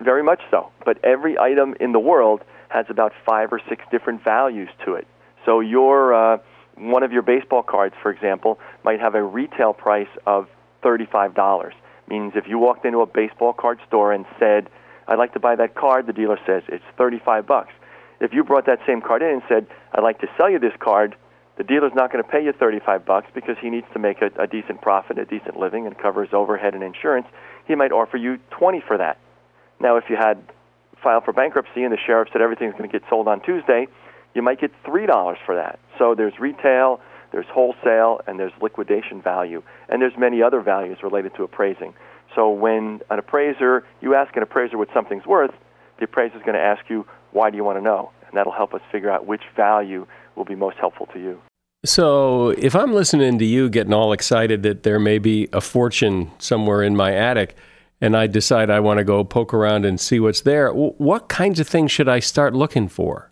very 0.00 0.22
much 0.22 0.40
so. 0.50 0.70
But 0.84 0.98
every 1.04 1.38
item 1.38 1.74
in 1.80 1.92
the 1.92 1.98
world 1.98 2.40
has 2.70 2.86
about 2.88 3.12
five 3.26 3.52
or 3.52 3.60
six 3.68 3.82
different 3.90 4.24
values 4.24 4.70
to 4.84 4.94
it. 4.94 5.06
So 5.44 5.60
your 5.60 6.14
uh, 6.14 6.38
one 6.78 7.02
of 7.02 7.12
your 7.12 7.22
baseball 7.22 7.62
cards, 7.62 7.94
for 8.02 8.10
example, 8.10 8.58
might 8.84 9.00
have 9.00 9.14
a 9.14 9.22
retail 9.22 9.72
price 9.72 10.08
of 10.26 10.48
thirty-five 10.82 11.34
dollars. 11.34 11.74
Means 12.08 12.32
if 12.36 12.46
you 12.48 12.58
walked 12.58 12.84
into 12.84 13.00
a 13.00 13.06
baseball 13.06 13.52
card 13.52 13.80
store 13.86 14.12
and 14.12 14.24
said, 14.38 14.68
"I'd 15.06 15.18
like 15.18 15.32
to 15.34 15.40
buy 15.40 15.56
that 15.56 15.74
card," 15.74 16.06
the 16.06 16.12
dealer 16.12 16.38
says 16.46 16.62
it's 16.68 16.84
thirty-five 16.96 17.46
bucks. 17.46 17.72
If 18.20 18.32
you 18.32 18.42
brought 18.44 18.66
that 18.66 18.80
same 18.86 19.00
card 19.00 19.22
in 19.22 19.28
and 19.28 19.42
said, 19.48 19.66
"I'd 19.92 20.02
like 20.02 20.20
to 20.20 20.28
sell 20.36 20.50
you 20.50 20.58
this 20.58 20.74
card," 20.78 21.16
the 21.58 21.64
dealer's 21.64 21.92
not 21.94 22.12
going 22.12 22.22
to 22.22 22.30
pay 22.30 22.42
you 22.42 22.52
35 22.52 23.04
bucks 23.04 23.26
because 23.34 23.56
he 23.60 23.68
needs 23.68 23.86
to 23.92 23.98
make 23.98 24.22
a, 24.22 24.30
a 24.40 24.46
decent 24.46 24.80
profit, 24.80 25.18
a 25.18 25.24
decent 25.24 25.58
living, 25.58 25.86
and 25.86 25.98
cover 25.98 26.22
his 26.22 26.32
overhead 26.32 26.72
and 26.72 26.84
insurance. 26.84 27.26
He 27.66 27.74
might 27.74 27.90
offer 27.90 28.16
you 28.16 28.38
20 28.50 28.80
for 28.86 28.96
that. 28.96 29.18
Now, 29.80 29.96
if 29.96 30.04
you 30.08 30.16
had 30.16 30.38
filed 31.02 31.24
for 31.24 31.32
bankruptcy 31.32 31.82
and 31.82 31.92
the 31.92 31.98
sheriff 31.98 32.28
said 32.32 32.42
everything's 32.42 32.72
going 32.72 32.88
to 32.88 32.98
get 32.98 33.08
sold 33.10 33.26
on 33.26 33.40
Tuesday, 33.40 33.88
you 34.34 34.42
might 34.42 34.60
get 34.60 34.70
three 34.84 35.06
dollars 35.06 35.38
for 35.44 35.54
that. 35.54 35.78
So 35.98 36.14
there's 36.14 36.38
retail, 36.38 37.00
there's 37.32 37.46
wholesale, 37.50 38.20
and 38.26 38.38
there's 38.38 38.52
liquidation 38.60 39.20
value, 39.22 39.62
and 39.88 40.00
there's 40.00 40.16
many 40.18 40.42
other 40.42 40.60
values 40.60 40.98
related 41.02 41.34
to 41.36 41.42
appraising. 41.42 41.94
So 42.34 42.50
when 42.50 43.00
an 43.10 43.18
appraiser, 43.18 43.84
you 44.00 44.14
ask 44.14 44.36
an 44.36 44.42
appraiser 44.42 44.78
what 44.78 44.88
something's 44.94 45.26
worth, 45.26 45.52
the 45.98 46.04
appraiser 46.04 46.36
is 46.36 46.42
going 46.42 46.54
to 46.54 46.60
ask 46.60 46.88
you, 46.88 47.06
why 47.32 47.50
do 47.50 47.56
you 47.56 47.64
want 47.64 47.78
to 47.78 47.82
know? 47.82 48.10
And 48.26 48.36
that'll 48.36 48.52
help 48.52 48.74
us 48.74 48.80
figure 48.92 49.10
out 49.10 49.26
which 49.26 49.42
value 49.56 50.06
will 50.36 50.44
be 50.44 50.54
most 50.54 50.76
helpful 50.78 51.06
to 51.12 51.18
you. 51.18 51.40
So, 51.84 52.50
if 52.50 52.74
I'm 52.74 52.92
listening 52.92 53.38
to 53.38 53.44
you 53.44 53.68
getting 53.68 53.92
all 53.92 54.12
excited 54.12 54.62
that 54.64 54.82
there 54.82 54.98
may 54.98 55.18
be 55.18 55.48
a 55.52 55.60
fortune 55.60 56.32
somewhere 56.38 56.82
in 56.82 56.96
my 56.96 57.14
attic, 57.14 57.56
and 58.00 58.16
I 58.16 58.26
decide 58.26 58.68
I 58.68 58.80
want 58.80 58.98
to 58.98 59.04
go 59.04 59.22
poke 59.24 59.54
around 59.54 59.84
and 59.84 60.00
see 60.00 60.18
what's 60.18 60.40
there, 60.40 60.72
what 60.72 61.28
kinds 61.28 61.60
of 61.60 61.68
things 61.68 61.92
should 61.92 62.08
I 62.08 62.18
start 62.18 62.54
looking 62.54 62.88
for? 62.88 63.30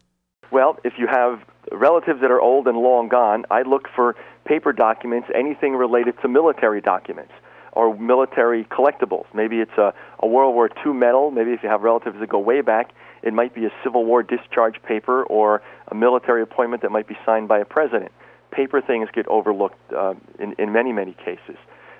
Well, 0.51 0.79
if 0.85 0.95
you 0.99 1.07
have 1.07 1.41
relatives 1.73 2.21
that 2.21 2.31
are 2.31 2.41
old 2.41 2.69
and 2.69 2.79
long 2.79 3.09
gone, 3.09 3.45
I 3.51 3.63
look 3.63 3.89
for 3.95 4.17
paper 4.45 4.73
documents, 4.73 5.29
anything 5.35 5.75
related 5.75 6.15
to 6.23 6.29
military 6.29 6.81
documents 6.81 7.33
or 7.73 7.97
military 7.97 8.65
collectibles. 8.65 9.27
Maybe 9.35 9.61
it's 9.61 9.77
a, 9.77 9.93
a 10.21 10.27
World 10.27 10.55
War 10.55 10.71
II 10.85 10.95
medal. 10.95 11.31
Maybe 11.31 11.53
if 11.53 11.63
you 11.63 11.69
have 11.69 11.83
relatives 11.83 12.19
that 12.19 12.29
go 12.29 12.39
way 12.39 12.63
back, 12.63 12.93
it 13.23 13.35
might 13.35 13.55
be 13.55 13.67
a 13.67 13.71
Civil 13.85 14.05
War 14.05 14.23
discharge 14.23 14.83
paper 14.83 15.25
or 15.25 15.63
a 15.89 15.95
military 15.95 16.43
appointment 16.43 16.83
that 16.83 16.91
might 16.91 17.07
be 17.07 17.19
signed 17.27 17.49
by 17.49 17.59
a 17.59 17.65
president. 17.65 18.13
Paper 18.51 18.81
things 18.81 19.09
get 19.13 19.27
overlooked 19.27 19.79
uh, 19.93 20.15
in, 20.39 20.55
in 20.59 20.73
many, 20.73 20.93
many 20.93 21.13
cases. 21.13 21.57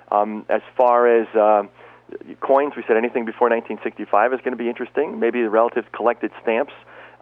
Um, 0.09 0.45
as 0.49 0.61
far 0.75 1.07
as 1.07 1.27
uh, 1.35 1.63
coins, 2.39 2.73
we 2.75 2.83
said 2.87 2.97
anything 2.97 3.25
before 3.25 3.49
1965 3.49 4.33
is 4.33 4.39
going 4.39 4.51
to 4.51 4.57
be 4.57 4.69
interesting. 4.69 5.19
Maybe 5.19 5.41
the 5.41 5.49
relatives 5.49 5.87
collected 5.91 6.31
stamps. 6.41 6.73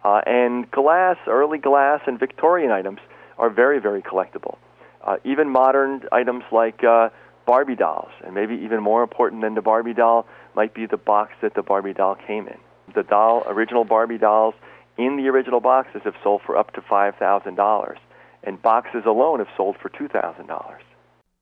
Uh, 0.06 0.20
and 0.24 0.70
glass, 0.70 1.16
early 1.26 1.58
glass, 1.58 2.00
and 2.06 2.16
Victorian 2.16 2.70
items 2.70 3.00
are 3.38 3.50
very, 3.50 3.80
very 3.80 4.00
collectible. 4.00 4.56
Uh, 5.02 5.16
even 5.24 5.50
modern 5.50 6.02
items 6.12 6.44
like 6.52 6.84
uh, 6.84 7.08
Barbie 7.44 7.74
dolls, 7.74 8.12
and 8.24 8.32
maybe 8.32 8.54
even 8.54 8.80
more 8.80 9.02
important 9.02 9.42
than 9.42 9.56
the 9.56 9.62
Barbie 9.62 9.94
doll 9.94 10.24
might 10.54 10.74
be 10.74 10.86
the 10.86 10.96
box 10.96 11.32
that 11.42 11.54
the 11.54 11.62
Barbie 11.62 11.92
doll 11.92 12.14
came 12.24 12.46
in. 12.46 12.56
The 12.94 13.02
doll, 13.02 13.42
original 13.48 13.84
Barbie 13.84 14.18
dolls 14.18 14.54
in 14.96 15.16
the 15.16 15.26
original 15.26 15.58
boxes 15.58 16.02
have 16.04 16.14
sold 16.22 16.42
for 16.46 16.56
up 16.56 16.72
to 16.74 16.80
$5,000, 16.82 17.96
and 18.44 18.62
boxes 18.62 19.02
alone 19.06 19.40
have 19.40 19.48
sold 19.56 19.76
for 19.82 19.88
$2,000. 19.88 20.76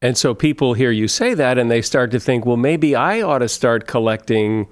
And 0.01 0.17
so 0.17 0.35
people 0.35 0.73
hear 0.73 0.91
you 0.91 1.07
say 1.07 1.35
that 1.35 1.59
and 1.59 1.71
they 1.71 1.83
start 1.83 2.11
to 2.13 2.21
think, 2.21 2.47
well, 2.47 2.57
maybe 2.57 2.97
I 2.97 3.21
ought 3.21 3.41
to 3.41 3.49
start 3.49 3.87
collecting 3.87 4.69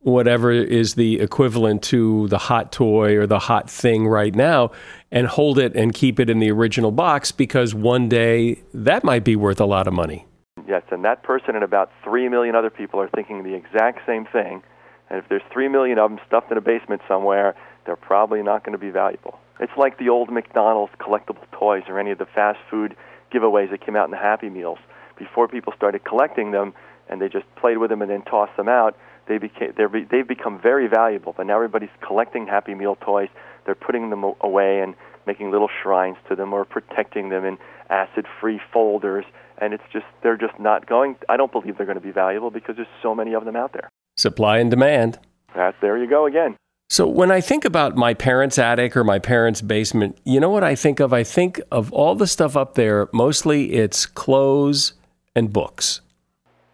whatever 0.00 0.50
is 0.50 0.94
the 0.94 1.20
equivalent 1.20 1.82
to 1.82 2.26
the 2.28 2.38
hot 2.38 2.72
toy 2.72 3.16
or 3.16 3.26
the 3.26 3.38
hot 3.38 3.68
thing 3.68 4.06
right 4.08 4.34
now 4.34 4.70
and 5.12 5.26
hold 5.26 5.58
it 5.58 5.76
and 5.76 5.92
keep 5.92 6.18
it 6.18 6.30
in 6.30 6.38
the 6.38 6.50
original 6.50 6.90
box 6.90 7.30
because 7.30 7.74
one 7.74 8.08
day 8.08 8.62
that 8.72 9.04
might 9.04 9.24
be 9.24 9.36
worth 9.36 9.60
a 9.60 9.66
lot 9.66 9.86
of 9.86 9.92
money. 9.92 10.26
Yes, 10.66 10.82
and 10.90 11.04
that 11.04 11.22
person 11.22 11.54
and 11.54 11.64
about 11.64 11.90
3 12.02 12.28
million 12.28 12.54
other 12.54 12.70
people 12.70 13.00
are 13.00 13.08
thinking 13.08 13.42
the 13.42 13.54
exact 13.54 14.06
same 14.06 14.24
thing. 14.26 14.62
And 15.10 15.18
if 15.18 15.28
there's 15.28 15.42
3 15.52 15.68
million 15.68 15.98
of 15.98 16.10
them 16.10 16.20
stuffed 16.26 16.50
in 16.50 16.56
a 16.56 16.62
basement 16.62 17.02
somewhere, 17.06 17.54
they're 17.84 17.96
probably 17.96 18.42
not 18.42 18.64
going 18.64 18.72
to 18.72 18.78
be 18.78 18.90
valuable. 18.90 19.38
It's 19.58 19.72
like 19.76 19.98
the 19.98 20.08
old 20.08 20.30
McDonald's 20.30 20.92
collectible 20.98 21.50
toys 21.52 21.82
or 21.88 21.98
any 21.98 22.10
of 22.10 22.18
the 22.18 22.26
fast 22.26 22.58
food 22.70 22.96
giveaways 23.32 23.70
that 23.70 23.84
came 23.84 23.96
out 23.96 24.06
in 24.06 24.10
the 24.10 24.16
Happy 24.16 24.48
Meals. 24.48 24.78
Before 25.18 25.48
people 25.48 25.74
started 25.76 26.04
collecting 26.04 26.52
them 26.52 26.72
and 27.08 27.20
they 27.20 27.28
just 27.28 27.44
played 27.56 27.78
with 27.78 27.90
them 27.90 28.00
and 28.00 28.10
then 28.10 28.22
tossed 28.22 28.56
them 28.56 28.68
out, 28.68 28.96
they 29.30 29.38
became 29.38 29.72
they're, 29.76 29.88
they've 29.88 30.26
become 30.26 30.60
very 30.60 30.88
valuable. 30.88 31.32
But 31.34 31.46
now 31.46 31.54
everybody's 31.54 31.96
collecting 32.06 32.46
Happy 32.46 32.74
Meal 32.74 32.96
toys. 32.96 33.28
They're 33.64 33.74
putting 33.74 34.10
them 34.10 34.24
away 34.40 34.80
and 34.80 34.94
making 35.26 35.52
little 35.52 35.70
shrines 35.82 36.16
to 36.28 36.34
them 36.34 36.52
or 36.52 36.64
protecting 36.64 37.28
them 37.28 37.44
in 37.44 37.56
acid-free 37.88 38.60
folders. 38.72 39.24
And 39.58 39.72
it's 39.72 39.84
just 39.92 40.06
they're 40.22 40.36
just 40.36 40.58
not 40.58 40.86
going. 40.86 41.16
I 41.28 41.36
don't 41.36 41.52
believe 41.52 41.76
they're 41.76 41.86
going 41.86 41.98
to 41.98 42.04
be 42.04 42.10
valuable 42.10 42.50
because 42.50 42.76
there's 42.76 42.88
so 43.00 43.14
many 43.14 43.34
of 43.34 43.44
them 43.44 43.56
out 43.56 43.72
there. 43.72 43.88
Supply 44.16 44.58
and 44.58 44.70
demand. 44.70 45.18
That 45.54 45.76
there 45.80 45.96
you 45.96 46.10
go 46.10 46.26
again. 46.26 46.56
So 46.88 47.06
when 47.06 47.30
I 47.30 47.40
think 47.40 47.64
about 47.64 47.94
my 47.94 48.14
parents' 48.14 48.58
attic 48.58 48.96
or 48.96 49.04
my 49.04 49.20
parents' 49.20 49.62
basement, 49.62 50.18
you 50.24 50.40
know 50.40 50.50
what 50.50 50.64
I 50.64 50.74
think 50.74 50.98
of? 50.98 51.12
I 51.12 51.22
think 51.22 51.60
of 51.70 51.92
all 51.92 52.16
the 52.16 52.26
stuff 52.26 52.56
up 52.56 52.74
there, 52.74 53.08
mostly 53.12 53.74
it's 53.74 54.06
clothes 54.06 54.94
and 55.36 55.52
books. 55.52 56.00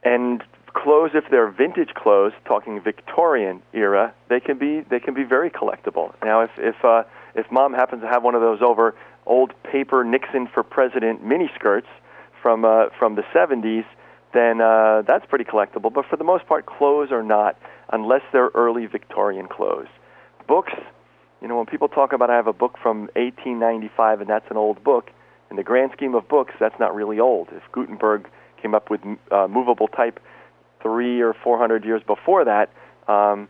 And 0.04 0.42
clothes 0.87 1.11
if 1.14 1.25
they're 1.31 1.50
vintage 1.50 1.95
clothes, 1.95 2.33
talking 2.45 2.81
Victorian 2.81 3.61
era, 3.73 4.14
they 4.28 4.40
can 4.40 4.57
be 4.59 4.83
they 4.88 5.00
can 5.00 5.14
be 5.14 5.25
very 5.25 5.50
collectible. 5.50 6.14
Now 6.25 6.43
if 6.43 6.50
if 6.59 6.76
uh, 6.85 7.02
if 7.35 7.50
mom 7.50 7.75
happens 7.75 8.02
to 8.02 8.09
have 8.09 8.23
one 8.23 8.35
of 8.35 8.40
those 8.40 8.61
over 8.62 8.95
old 9.26 9.52
paper 9.64 10.05
Nixon 10.05 10.47
for 10.47 10.62
president 10.62 11.25
miniskirts 11.25 11.90
from 12.40 12.64
uh, 12.64 12.90
from 12.99 13.16
the 13.16 13.25
70s, 13.35 13.85
then 14.33 14.61
uh, 14.61 15.02
that's 15.07 15.26
pretty 15.26 15.45
collectible. 15.45 15.93
But 15.93 16.07
for 16.07 16.16
the 16.16 16.25
most 16.25 16.47
part, 16.47 16.66
clothes 16.66 17.11
are 17.11 17.23
not, 17.23 17.59
unless 17.93 18.23
they're 18.33 18.50
early 18.55 18.87
Victorian 18.87 19.49
clothes 19.49 19.88
books, 20.47 20.73
you 21.43 21.49
know, 21.49 21.57
when 21.57 21.66
people 21.66 21.88
talk 21.88 22.12
about 22.12 22.31
I 22.31 22.37
have 22.37 22.47
a 22.47 22.52
book 22.52 22.78
from 22.83 23.02
1895 23.14 24.21
and 24.23 24.31
that's 24.31 24.50
an 24.50 24.57
old 24.57 24.83
book, 24.83 25.11
in 25.50 25.57
the 25.57 25.62
grand 25.62 25.93
scheme 25.93 26.14
of 26.14 26.28
books, 26.28 26.55
that's 26.59 26.78
not 26.81 26.95
really 26.95 27.21
old. 27.21 27.49
If 27.52 27.62
Gutenberg 27.73 28.28
came 28.61 28.75
up 28.75 28.90
with 28.90 29.00
uh, 29.31 29.47
movable 29.49 29.88
type 29.88 30.21
three 30.83 31.21
or 31.21 31.35
four 31.35 31.59
hundred 31.59 31.85
years 31.85 32.02
before 32.06 32.45
that, 32.45 32.71
um, 33.09 33.49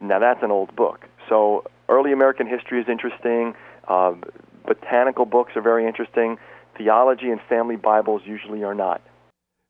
now 0.00 0.18
that's 0.18 0.42
an 0.42 0.50
old 0.50 0.74
book. 0.76 1.06
So 1.28 1.64
early 1.88 2.12
American 2.12 2.46
history 2.46 2.80
is 2.80 2.88
interesting. 2.88 3.54
Uh, 3.88 4.14
botanical 4.66 5.24
books 5.24 5.52
are 5.56 5.62
very 5.62 5.86
interesting. 5.86 6.38
Theology 6.76 7.30
and 7.30 7.40
family 7.48 7.76
Bibles 7.76 8.22
usually 8.24 8.64
are 8.64 8.74
not. 8.74 9.00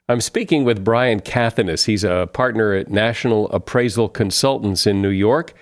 I'm 0.09 0.21
speaking 0.21 0.65
with 0.65 0.85
Brian 0.85 1.21
Kathenes. 1.21 1.87
He's 1.87 2.05
a 2.05 2.29
partner 2.33 2.75
at 2.75 2.91
National 2.91 3.49
Appraisal 3.51 4.09
Consultants 4.11 4.87
in 4.87 5.01
New 5.01 5.09
York 5.09 5.55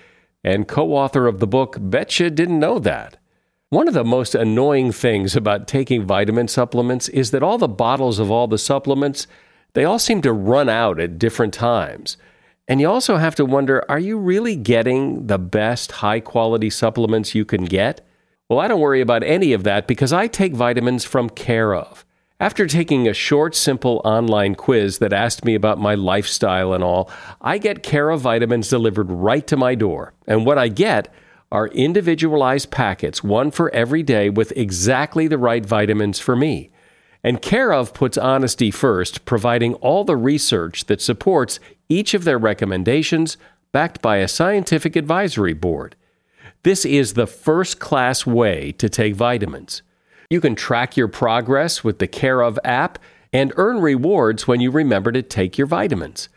and 0.43 0.67
co 0.67 0.95
author 0.95 1.27
of 1.27 1.39
the 1.39 1.47
book 1.47 1.77
Betcha 1.81 2.29
Didn't 2.31 2.59
Know 2.59 2.79
That. 2.79 3.19
One 3.69 3.89
of 3.89 3.95
the 3.95 4.05
most 4.05 4.35
annoying 4.35 4.93
things 4.93 5.35
about 5.37 5.67
taking 5.67 6.05
vitamin 6.05 6.49
supplements 6.49 7.09
is 7.09 7.31
that 7.31 7.43
all 7.43 7.57
the 7.57 7.69
bottles 7.69 8.19
of 8.19 8.31
all 8.31 8.47
the 8.47 8.59
supplements, 8.59 9.27
they 9.75 9.85
all 9.85 9.99
seem 9.99 10.23
to 10.23 10.33
run 10.33 10.69
out 10.69 11.01
at 11.01 11.19
different 11.19 11.55
times. 11.55 12.17
And 12.69 12.81
you 12.81 12.89
also 12.89 13.17
have 13.17 13.35
to 13.37 13.45
wonder 13.45 13.85
are 13.89 13.99
you 13.99 14.19
really 14.19 14.57
getting 14.57 15.27
the 15.27 15.39
best 15.39 15.93
high 15.93 16.21
quality 16.21 16.71
supplements 16.71 17.35
you 17.35 17.45
can 17.45 17.65
get? 17.65 18.07
Well, 18.49 18.61
I 18.61 18.69
don't 18.69 18.81
worry 18.81 19.01
about 19.01 19.23
any 19.23 19.53
of 19.53 19.65
that 19.65 19.87
because 19.87 20.13
I 20.13 20.27
take 20.27 20.55
vitamins 20.55 21.05
from 21.05 21.31
Care 21.31 21.75
of. 21.75 22.05
After 22.39 22.67
taking 22.67 23.07
a 23.07 23.15
short, 23.15 23.55
simple 23.55 24.03
online 24.05 24.57
quiz 24.57 24.99
that 24.99 25.13
asked 25.13 25.45
me 25.45 25.55
about 25.55 25.79
my 25.79 25.95
lifestyle 25.95 26.73
and 26.73 26.83
all, 26.83 27.09
I 27.41 27.59
get 27.59 27.85
Care 27.85 28.11
of 28.11 28.21
vitamins 28.21 28.69
delivered 28.69 29.11
right 29.11 29.47
to 29.47 29.57
my 29.57 29.77
door. 29.77 30.13
And 30.27 30.45
what 30.45 30.59
I 30.59 30.67
get 30.67 31.15
are 31.53 31.69
individualized 31.69 32.73
packets, 32.73 33.23
one 33.23 33.53
for 33.53 33.73
every 33.73 34.03
day 34.03 34.29
with 34.29 34.53
exactly 34.57 35.29
the 35.29 35.39
right 35.39 35.65
vitamins 35.65 36.19
for 36.19 36.35
me. 36.35 36.72
And 37.25 37.41
Care 37.41 37.73
of 37.73 37.95
puts 37.95 38.19
honesty 38.19 38.71
first, 38.71 39.25
providing 39.25 39.75
all 39.75 40.05
the 40.05 40.17
research 40.17 40.87
that 40.87 41.01
supports 41.01 41.61
each 41.89 42.15
of 42.15 42.25
their 42.25 42.39
recommendations, 42.39 43.37
backed 43.71 44.03
by 44.03 44.17
a 44.19 44.29
scientific 44.29 44.97
advisory 44.97 45.53
board. 45.53 45.95
This 46.65 46.85
is 46.85 47.15
the 47.15 47.27
first 47.27 47.81
class 47.81 48.27
way 48.27 48.73
to 48.73 48.89
take 48.89 49.15
vitamins. 49.15 49.83
You 50.31 50.41
can 50.41 50.55
track 50.55 50.97
your 50.97 51.09
progress 51.09 51.85
with 51.85 51.99
the 51.99 52.07
Care 52.07 52.41
of 52.41 52.59
app 52.65 52.99
and 53.33 53.53
earn 53.57 53.81
rewards 53.81 54.47
when 54.47 54.61
you 54.61 54.71
remember 54.71 55.13
to 55.13 55.23
take 55.23 55.57
your 55.57 55.67
vitamins. 55.67 56.29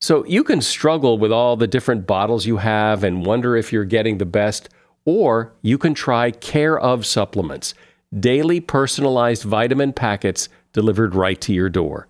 So 0.00 0.24
you 0.26 0.44
can 0.44 0.60
struggle 0.60 1.18
with 1.18 1.32
all 1.32 1.56
the 1.56 1.66
different 1.66 2.06
bottles 2.06 2.46
you 2.46 2.58
have 2.58 3.02
and 3.02 3.24
wonder 3.24 3.56
if 3.56 3.72
you're 3.72 3.84
getting 3.84 4.18
the 4.18 4.26
best, 4.26 4.68
or 5.04 5.52
you 5.62 5.78
can 5.78 5.94
try 5.94 6.30
Care 6.30 6.78
of 6.78 7.06
supplements, 7.06 7.74
daily 8.20 8.60
personalized 8.60 9.42
vitamin 9.42 9.92
packets 9.92 10.48
delivered 10.72 11.14
right 11.14 11.40
to 11.40 11.52
your 11.52 11.68
door. 11.68 12.08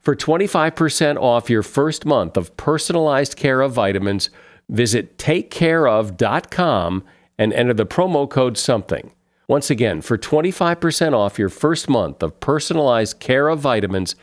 For 0.00 0.14
25% 0.14 1.16
off 1.16 1.50
your 1.50 1.62
first 1.62 2.06
month 2.06 2.36
of 2.36 2.56
personalized 2.56 3.36
Care 3.36 3.60
of 3.60 3.72
vitamins, 3.72 4.30
visit 4.68 5.18
takecareof.com 5.18 7.04
and 7.38 7.52
enter 7.52 7.74
the 7.74 7.86
promo 7.86 8.28
code 8.28 8.56
something. 8.56 9.12
Once 9.48 9.70
again, 9.70 10.00
for 10.00 10.18
25% 10.18 11.12
off 11.12 11.38
your 11.38 11.48
first 11.48 11.88
month 11.88 12.20
of 12.22 12.40
personalized 12.40 13.20
care 13.20 13.46
of 13.48 13.60
vitamins, 13.60 14.16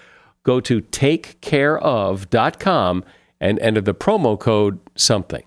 go 0.43 0.59
to 0.59 0.81
takecareof.com 0.81 3.05
and 3.39 3.57
enter 3.59 3.79
the 3.81 3.93
promo 3.93 4.37
code 4.39 4.79
something. 4.95 5.43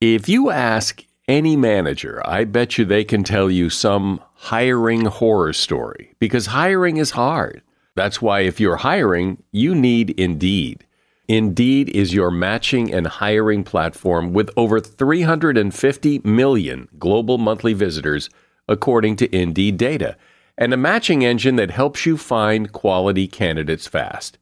If 0.00 0.28
you 0.28 0.50
ask 0.50 1.04
any 1.26 1.56
manager, 1.56 2.22
I 2.24 2.44
bet 2.44 2.78
you 2.78 2.84
they 2.84 3.02
can 3.04 3.24
tell 3.24 3.50
you 3.50 3.70
some 3.70 4.20
hiring 4.44 5.04
horror 5.04 5.52
story 5.52 6.14
because 6.18 6.46
hiring 6.46 6.96
is 6.96 7.10
hard. 7.10 7.60
That's 7.94 8.22
why 8.22 8.40
if 8.40 8.58
you're 8.58 8.76
hiring, 8.76 9.42
you 9.52 9.74
need 9.74 10.18
Indeed. 10.18 10.86
Indeed 11.28 11.90
is 11.90 12.14
your 12.14 12.30
matching 12.30 12.92
and 12.92 13.06
hiring 13.06 13.64
platform 13.64 14.32
with 14.32 14.50
over 14.56 14.80
350 14.80 16.22
million 16.24 16.88
global 16.98 17.36
monthly 17.36 17.74
visitors 17.74 18.30
according 18.66 19.16
to 19.16 19.36
Indeed 19.36 19.76
data, 19.76 20.16
and 20.56 20.72
a 20.72 20.78
matching 20.78 21.22
engine 21.22 21.56
that 21.56 21.70
helps 21.70 22.06
you 22.06 22.16
find 22.16 22.72
quality 22.72 23.28
candidates 23.28 23.86
fast. 23.86 24.38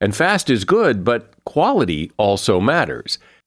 And 0.00 0.16
fast 0.16 0.50
is 0.50 0.64
good, 0.64 1.04
but 1.04 1.32
quality 1.44 2.10
also 2.16 2.58
matters. 2.58 3.20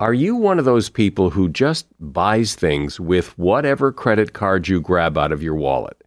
Are 0.00 0.14
you 0.14 0.36
one 0.36 0.60
of 0.60 0.64
those 0.64 0.90
people 0.90 1.30
who 1.30 1.48
just 1.48 1.86
buys 1.98 2.54
things 2.54 3.00
with 3.00 3.36
whatever 3.36 3.90
credit 3.90 4.32
card 4.32 4.68
you 4.68 4.80
grab 4.80 5.18
out 5.18 5.32
of 5.32 5.42
your 5.42 5.56
wallet? 5.56 6.00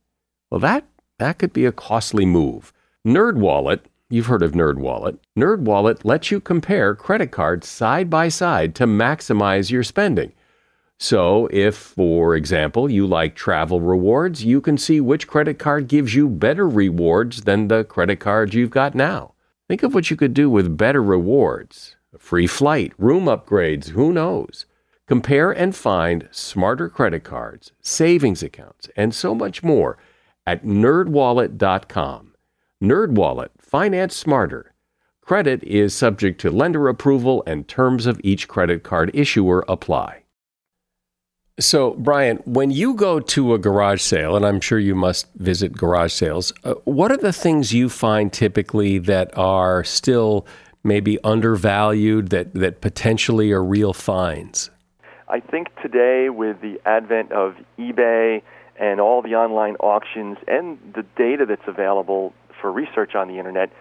Well, 0.49 0.61
that 0.61 0.85
that 1.19 1.39
could 1.39 1.51
be 1.51 1.65
a 1.65 1.73
costly 1.73 2.25
move. 2.25 2.71
NerdWallet, 3.05 3.81
you've 4.09 4.27
heard 4.27 4.43
of 4.43 4.53
NerdWallet. 4.53 5.17
NerdWallet 5.37 6.05
lets 6.05 6.31
you 6.31 6.39
compare 6.39 6.95
credit 6.95 7.31
cards 7.31 7.67
side 7.67 8.09
by 8.09 8.29
side 8.29 8.75
to 8.75 8.85
maximize 8.85 9.71
your 9.71 9.83
spending. 9.83 10.31
So, 10.97 11.49
if, 11.51 11.75
for 11.75 12.33
example, 12.33 12.89
you 12.89 13.05
like 13.05 13.35
travel 13.35 13.81
rewards, 13.81 14.45
you 14.45 14.61
can 14.61 14.77
see 14.77 15.01
which 15.01 15.27
credit 15.27 15.59
card 15.59 15.89
gives 15.89 16.15
you 16.15 16.29
better 16.29 16.65
rewards 16.65 17.41
than 17.41 17.67
the 17.67 17.83
credit 17.83 18.21
card 18.21 18.53
you've 18.53 18.69
got 18.69 18.95
now. 18.95 19.33
Think 19.67 19.83
of 19.83 19.93
what 19.93 20.09
you 20.09 20.15
could 20.15 20.33
do 20.33 20.49
with 20.49 20.77
better 20.77 21.03
rewards 21.03 21.97
free 22.17 22.47
flight, 22.47 22.93
room 22.97 23.25
upgrades, 23.25 23.89
who 23.89 24.11
knows? 24.11 24.65
Compare 25.07 25.51
and 25.51 25.75
find 25.75 26.27
smarter 26.31 26.87
credit 26.89 27.23
cards, 27.23 27.71
savings 27.81 28.43
accounts, 28.43 28.89
and 28.95 29.13
so 29.13 29.35
much 29.35 29.63
more 29.63 29.97
at 30.45 30.63
nerdwallet.com. 30.63 32.33
NerdWallet, 32.81 33.49
finance 33.59 34.15
smarter. 34.15 34.73
Credit 35.21 35.63
is 35.63 35.93
subject 35.93 36.41
to 36.41 36.49
lender 36.49 36.87
approval 36.87 37.43
and 37.45 37.67
terms 37.67 38.05
of 38.05 38.19
each 38.23 38.47
credit 38.47 38.83
card 38.83 39.11
issuer 39.13 39.63
apply. 39.67 40.23
So, 41.59 41.91
Brian, 41.91 42.37
when 42.45 42.71
you 42.71 42.95
go 42.95 43.19
to 43.19 43.53
a 43.53 43.59
garage 43.59 44.01
sale, 44.01 44.35
and 44.35 44.45
I'm 44.45 44.59
sure 44.59 44.79
you 44.79 44.95
must 44.95 45.27
visit 45.35 45.77
garage 45.77 46.11
sales, 46.11 46.51
uh, 46.63 46.73
what 46.85 47.11
are 47.11 47.17
the 47.17 47.33
things 47.33 47.71
you 47.71 47.87
find 47.87 48.33
typically 48.33 48.97
that 48.99 49.37
are 49.37 49.83
still 49.83 50.47
maybe 50.83 51.17
undervalued, 51.23 52.29
that, 52.29 52.53
that 52.53 52.81
potentially 52.81 53.51
are 53.51 53.63
real 53.63 53.93
finds? 53.93 54.69
I 55.27 55.39
think 55.39 55.67
today, 55.81 56.29
with 56.29 56.61
the 56.61 56.79
advent 56.85 57.31
of 57.31 57.55
eBay 57.79 58.41
and 58.77 58.99
all 58.99 59.21
the 59.21 59.35
online 59.35 59.75
auctions 59.77 60.37
and 60.47 60.77
the 60.93 61.03
data 61.15 61.45
that's 61.45 61.67
available 61.67 62.33
for 62.59 62.71
research 62.71 63.15
on 63.15 63.27
the 63.27 63.37
internet, 63.37 63.71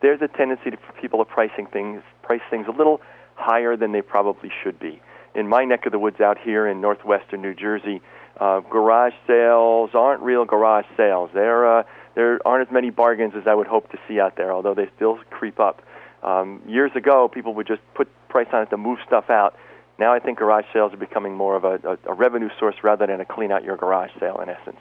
there's 0.00 0.20
a 0.22 0.28
tendency 0.28 0.70
for 0.70 1.00
people 1.00 1.24
to 1.24 1.24
pricing 1.24 1.66
things, 1.66 2.02
price 2.22 2.40
things 2.50 2.66
a 2.68 2.72
little 2.72 3.00
higher 3.34 3.76
than 3.76 3.92
they 3.92 4.02
probably 4.02 4.50
should 4.62 4.78
be. 4.78 5.00
In 5.34 5.48
my 5.48 5.64
neck 5.64 5.86
of 5.86 5.92
the 5.92 5.98
woods 5.98 6.20
out 6.20 6.38
here 6.38 6.66
in 6.66 6.80
northwestern 6.80 7.42
New 7.42 7.54
Jersey, 7.54 8.00
uh, 8.40 8.60
garage 8.60 9.14
sales 9.26 9.90
aren't 9.94 10.22
real 10.22 10.44
garage 10.44 10.86
sales. 10.96 11.30
There, 11.34 11.78
uh, 11.78 11.82
there 12.14 12.40
aren't 12.44 12.68
as 12.68 12.72
many 12.72 12.90
bargains 12.90 13.34
as 13.36 13.46
I 13.46 13.54
would 13.54 13.66
hope 13.66 13.90
to 13.90 13.98
see 14.08 14.18
out 14.18 14.36
there, 14.36 14.52
although 14.52 14.74
they 14.74 14.88
still 14.96 15.18
creep 15.30 15.60
up. 15.60 15.82
Um, 16.22 16.62
years 16.66 16.90
ago, 16.94 17.28
people 17.28 17.54
would 17.54 17.66
just 17.66 17.80
put 17.94 18.08
price 18.28 18.48
on 18.52 18.62
it 18.62 18.70
to 18.70 18.76
move 18.76 18.98
stuff 19.06 19.30
out. 19.30 19.54
Now 19.98 20.12
I 20.12 20.20
think 20.20 20.38
garage 20.38 20.64
sales 20.72 20.92
are 20.92 20.98
becoming 20.98 21.34
more 21.34 21.56
of 21.56 21.64
a, 21.64 21.80
a, 21.84 22.10
a 22.10 22.14
revenue 22.14 22.50
source 22.58 22.76
rather 22.82 23.06
than 23.06 23.20
a 23.20 23.24
clean 23.24 23.50
out 23.50 23.64
your 23.64 23.76
garage 23.76 24.10
sale 24.20 24.40
in 24.40 24.48
essence. 24.48 24.78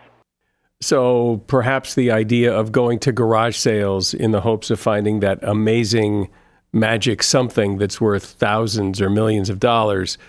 So 0.79 1.43
perhaps 1.47 1.95
the 1.95 2.11
idea 2.11 2.53
of 2.53 2.71
going 2.71 2.99
to 2.99 3.11
garage 3.11 3.57
sales 3.57 4.13
in 4.13 4.31
the 4.31 4.41
hopes 4.41 4.69
of 4.69 4.79
finding 4.79 5.21
that 5.21 5.39
amazing 5.41 6.29
magic 6.71 7.23
something 7.23 7.77
that's 7.77 7.99
worth 7.99 8.25
thousands 8.25 9.01
or 9.01 9.09
millions 9.09 9.49
of 9.49 9.59
dollars, 9.59 10.19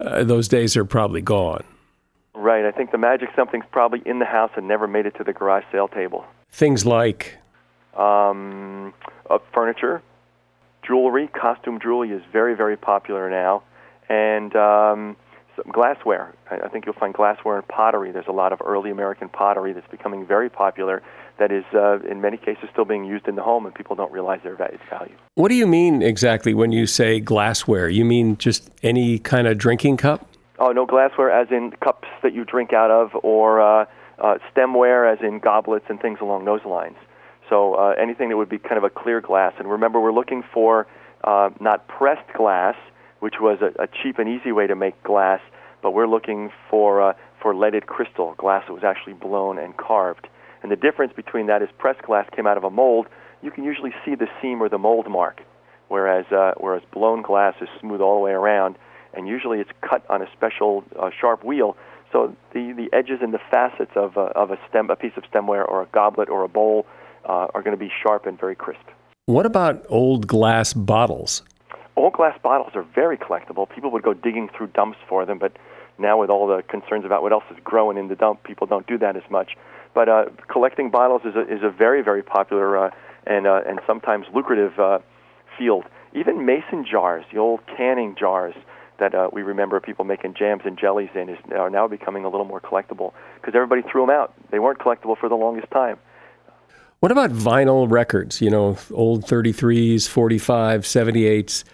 uh, 0.00 0.24
those 0.24 0.48
days 0.48 0.76
are 0.76 0.84
probably 0.84 1.20
gone. 1.20 1.62
Right. 2.34 2.64
I 2.64 2.70
think 2.70 2.92
the 2.92 2.98
magic 2.98 3.30
something's 3.36 3.64
probably 3.70 4.02
in 4.06 4.18
the 4.18 4.24
house 4.24 4.52
and 4.56 4.66
never 4.66 4.86
made 4.86 5.04
it 5.04 5.14
to 5.16 5.24
the 5.24 5.32
garage 5.32 5.64
sale 5.70 5.88
table. 5.88 6.24
Things 6.50 6.86
like 6.86 7.36
um, 7.94 8.94
uh, 9.28 9.38
furniture, 9.52 10.02
jewelry, 10.88 11.28
costume 11.28 11.78
jewelry 11.80 12.10
is 12.10 12.22
very, 12.32 12.56
very 12.56 12.76
popular 12.76 13.28
now, 13.28 13.62
and 14.08 14.56
um, 14.56 15.16
glassware. 15.70 16.34
I 16.50 16.68
think 16.68 16.86
you'll 16.86 16.94
find 16.94 17.12
glassware 17.12 17.58
and 17.58 17.68
pottery. 17.68 18.10
There's 18.10 18.26
a 18.26 18.32
lot 18.32 18.52
of 18.52 18.60
early 18.64 18.90
American 18.90 19.28
pottery 19.28 19.72
that's 19.72 19.90
becoming 19.90 20.26
very 20.26 20.48
popular. 20.48 21.02
That 21.38 21.52
is, 21.52 21.64
uh, 21.72 22.00
in 22.00 22.20
many 22.20 22.36
cases, 22.36 22.64
still 22.72 22.84
being 22.84 23.04
used 23.04 23.28
in 23.28 23.36
the 23.36 23.42
home, 23.42 23.66
and 23.66 23.74
people 23.74 23.94
don't 23.94 24.10
realize 24.10 24.40
their 24.42 24.56
value. 24.56 25.14
What 25.34 25.50
do 25.50 25.54
you 25.54 25.66
mean 25.66 26.02
exactly 26.02 26.54
when 26.54 26.72
you 26.72 26.86
say 26.86 27.20
glassware? 27.20 27.88
You 27.88 28.04
mean 28.04 28.38
just 28.38 28.70
any 28.82 29.18
kind 29.18 29.46
of 29.46 29.58
drinking 29.58 29.98
cup? 29.98 30.26
Oh 30.58 30.72
no, 30.72 30.86
glassware 30.86 31.30
as 31.30 31.48
in 31.52 31.72
cups 31.80 32.08
that 32.22 32.32
you 32.32 32.44
drink 32.44 32.72
out 32.72 32.90
of, 32.90 33.10
or 33.22 33.60
uh, 33.60 33.84
uh, 34.18 34.38
stemware 34.52 35.12
as 35.12 35.20
in 35.22 35.38
goblets 35.38 35.84
and 35.88 36.00
things 36.00 36.18
along 36.20 36.44
those 36.46 36.64
lines. 36.64 36.96
So 37.48 37.74
uh, 37.74 37.94
anything 38.00 38.28
that 38.28 38.36
would 38.36 38.48
be 38.48 38.58
kind 38.58 38.76
of 38.76 38.84
a 38.84 38.90
clear 38.90 39.20
glass. 39.20 39.54
And 39.58 39.70
remember, 39.70 40.00
we're 40.00 40.12
looking 40.12 40.42
for 40.52 40.86
uh, 41.24 41.50
not 41.60 41.88
pressed 41.88 42.32
glass, 42.36 42.76
which 43.20 43.34
was 43.40 43.58
a, 43.60 43.82
a 43.82 43.86
cheap 43.86 44.18
and 44.18 44.28
easy 44.28 44.52
way 44.52 44.66
to 44.66 44.74
make 44.74 45.02
glass, 45.02 45.40
but 45.82 45.92
we're 45.92 46.06
looking 46.06 46.50
for 46.70 47.02
uh, 47.02 47.12
for 47.40 47.54
leaded 47.54 47.86
crystal 47.86 48.34
glass 48.36 48.64
that 48.66 48.72
was 48.72 48.84
actually 48.84 49.14
blown 49.14 49.58
and 49.58 49.76
carved. 49.76 50.26
And 50.62 50.72
the 50.72 50.76
difference 50.76 51.12
between 51.14 51.46
that 51.46 51.62
is 51.62 51.68
pressed 51.78 52.02
glass 52.02 52.28
came 52.34 52.46
out 52.46 52.56
of 52.56 52.64
a 52.64 52.70
mold. 52.70 53.06
You 53.42 53.50
can 53.50 53.64
usually 53.64 53.94
see 54.04 54.14
the 54.14 54.26
seam 54.42 54.60
or 54.60 54.68
the 54.68 54.78
mold 54.78 55.08
mark, 55.08 55.40
whereas 55.88 56.26
uh, 56.32 56.52
whereas 56.58 56.82
blown 56.92 57.22
glass 57.22 57.54
is 57.60 57.68
smooth 57.80 58.00
all 58.00 58.16
the 58.16 58.24
way 58.24 58.32
around, 58.32 58.76
and 59.14 59.28
usually 59.28 59.60
it's 59.60 59.70
cut 59.80 60.04
on 60.10 60.22
a 60.22 60.26
special 60.32 60.84
uh, 60.98 61.10
sharp 61.18 61.44
wheel. 61.44 61.76
So 62.10 62.34
the, 62.54 62.72
the 62.72 62.88
edges 62.96 63.18
and 63.20 63.34
the 63.34 63.40
facets 63.50 63.92
of, 63.94 64.16
of 64.16 64.50
a 64.50 64.58
stem, 64.68 64.88
a 64.88 64.96
piece 64.96 65.12
of 65.16 65.24
stemware 65.24 65.68
or 65.68 65.82
a 65.82 65.86
goblet 65.92 66.30
or 66.30 66.42
a 66.42 66.48
bowl 66.48 66.86
uh, 67.28 67.48
are 67.54 67.62
going 67.62 67.76
to 67.76 67.82
be 67.82 67.90
sharp 68.02 68.26
and 68.26 68.38
very 68.38 68.56
crisp. 68.56 68.82
What 69.26 69.46
about 69.46 69.84
old 69.88 70.26
glass 70.26 70.72
bottles? 70.72 71.42
Old 71.96 72.14
glass 72.14 72.38
bottles 72.42 72.72
are 72.74 72.86
very 72.94 73.18
collectible. 73.18 73.68
People 73.68 73.90
would 73.90 74.02
go 74.02 74.14
digging 74.14 74.48
through 74.56 74.68
dumps 74.68 74.98
for 75.08 75.26
them, 75.26 75.38
but 75.38 75.52
now 75.98 76.18
with 76.18 76.30
all 76.30 76.46
the 76.46 76.62
concerns 76.62 77.04
about 77.04 77.22
what 77.22 77.32
else 77.32 77.44
is 77.50 77.56
growing 77.64 77.98
in 77.98 78.08
the 78.08 78.14
dump, 78.14 78.44
people 78.44 78.66
don't 78.66 78.86
do 78.86 78.96
that 78.98 79.16
as 79.16 79.24
much. 79.30 79.56
But 79.94 80.08
uh, 80.08 80.26
collecting 80.48 80.90
bottles 80.90 81.22
is 81.24 81.34
a, 81.34 81.42
is 81.42 81.62
a 81.62 81.70
very, 81.70 82.02
very 82.02 82.22
popular 82.22 82.86
uh, 82.86 82.90
and, 83.26 83.46
uh, 83.46 83.62
and 83.66 83.80
sometimes 83.86 84.26
lucrative 84.34 84.78
uh, 84.78 85.00
field. 85.58 85.84
Even 86.14 86.46
mason 86.46 86.86
jars, 86.90 87.24
the 87.32 87.38
old 87.38 87.60
canning 87.76 88.14
jars 88.18 88.54
that 88.98 89.14
uh, 89.14 89.28
we 89.32 89.42
remember 89.42 89.80
people 89.80 90.04
making 90.04 90.34
jams 90.34 90.62
and 90.64 90.78
jellies 90.78 91.10
in, 91.14 91.28
is, 91.28 91.38
are 91.54 91.70
now 91.70 91.86
becoming 91.86 92.24
a 92.24 92.28
little 92.28 92.46
more 92.46 92.60
collectible 92.60 93.12
because 93.36 93.54
everybody 93.54 93.82
threw 93.82 94.02
them 94.02 94.10
out. 94.10 94.32
They 94.50 94.58
weren't 94.58 94.78
collectible 94.78 95.16
for 95.18 95.28
the 95.28 95.36
longest 95.36 95.70
time. 95.70 95.98
What 97.00 97.12
about 97.12 97.30
vinyl 97.30 97.88
records? 97.90 98.40
You 98.40 98.50
know, 98.50 98.76
old 98.92 99.24
33s, 99.24 100.08
45s, 100.08 100.84
78s. 100.84 101.64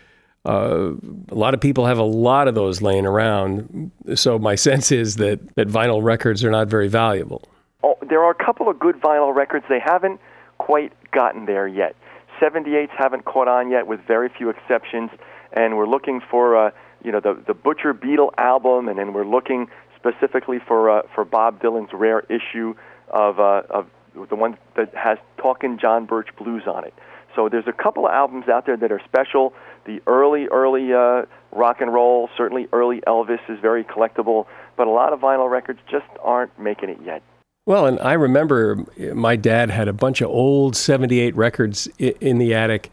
Uh, 0.46 0.92
a 1.30 1.34
lot 1.34 1.54
of 1.54 1.60
people 1.60 1.87
have 1.87 1.96
a 1.96 2.02
lot 2.02 2.46
of 2.46 2.54
those 2.54 2.82
laying 2.82 3.06
around. 3.06 3.90
So 4.14 4.38
my 4.38 4.54
sense 4.68 4.92
is 4.92 5.16
that, 5.16 5.54
that 5.54 5.68
vinyl 5.68 6.02
records 6.02 6.44
are 6.44 6.50
not 6.50 6.68
very 6.68 6.88
valuable. 6.88 7.42
Oh, 7.82 7.96
there 8.08 8.22
are 8.22 8.30
a 8.30 8.44
couple 8.44 8.68
of 8.68 8.78
good 8.78 9.00
vinyl 9.00 9.34
records. 9.34 9.64
They 9.68 9.80
haven't 9.80 10.20
quite 10.58 10.92
gotten 11.10 11.46
there 11.46 11.66
yet. 11.66 11.96
78s 12.40 12.90
haven't 12.90 13.24
caught 13.24 13.48
on 13.48 13.70
yet, 13.70 13.87
with 13.87 14.00
very 14.06 14.28
few 14.28 14.50
exceptions. 14.50 15.10
And 15.52 15.78
we're 15.78 15.87
looking 15.87 16.20
for, 16.30 16.56
uh, 16.56 16.70
you 17.02 17.12
know, 17.12 17.20
the 17.20 17.40
the 17.46 17.54
Butcher 17.54 17.94
Beatle 17.94 18.30
album, 18.38 18.88
and 18.88 18.98
then 18.98 19.12
we're 19.12 19.26
looking 19.26 19.68
specifically 19.96 20.58
for 20.58 20.90
uh, 20.90 21.02
for 21.14 21.24
Bob 21.24 21.62
Dylan's 21.62 21.92
rare 21.92 22.20
issue 22.28 22.74
of 23.08 23.38
uh, 23.38 23.62
of 23.70 23.87
the 24.29 24.37
one 24.37 24.57
that 24.77 24.94
has 24.94 25.18
Talkin' 25.38 25.79
John 25.79 26.07
Birch 26.07 26.29
Blues 26.37 26.62
on 26.66 26.85
it. 26.85 26.94
So 27.35 27.48
there's 27.48 27.66
a 27.66 27.72
couple 27.72 28.07
of 28.07 28.12
albums 28.12 28.48
out 28.48 28.66
there 28.66 28.77
that 28.77 28.92
are 28.92 29.00
special. 29.05 29.53
The 29.87 30.00
early, 30.07 30.46
early 30.46 30.92
uh, 30.92 31.27
rock 31.53 31.81
and 31.81 31.92
roll, 31.92 32.29
certainly 32.37 32.68
early 32.72 33.00
Elvis 33.07 33.40
is 33.48 33.59
very 33.61 33.85
collectible, 33.85 34.46
but 34.77 34.87
a 34.87 34.90
lot 34.90 35.12
of 35.12 35.20
vinyl 35.20 35.50
records 35.50 35.81
just 35.90 36.07
aren't 36.22 36.57
making 36.59 36.90
it 36.90 36.98
yet. 37.05 37.22
Well, 37.66 37.87
and 37.87 37.98
I 38.00 38.12
remember 38.12 38.85
my 39.14 39.37
dad 39.37 39.70
had 39.70 39.88
a 39.88 39.92
bunch 39.92 40.20
of 40.20 40.29
old 40.29 40.77
78 40.77 41.35
records 41.35 41.88
in 41.98 42.38
the 42.38 42.55
attic 42.55 42.92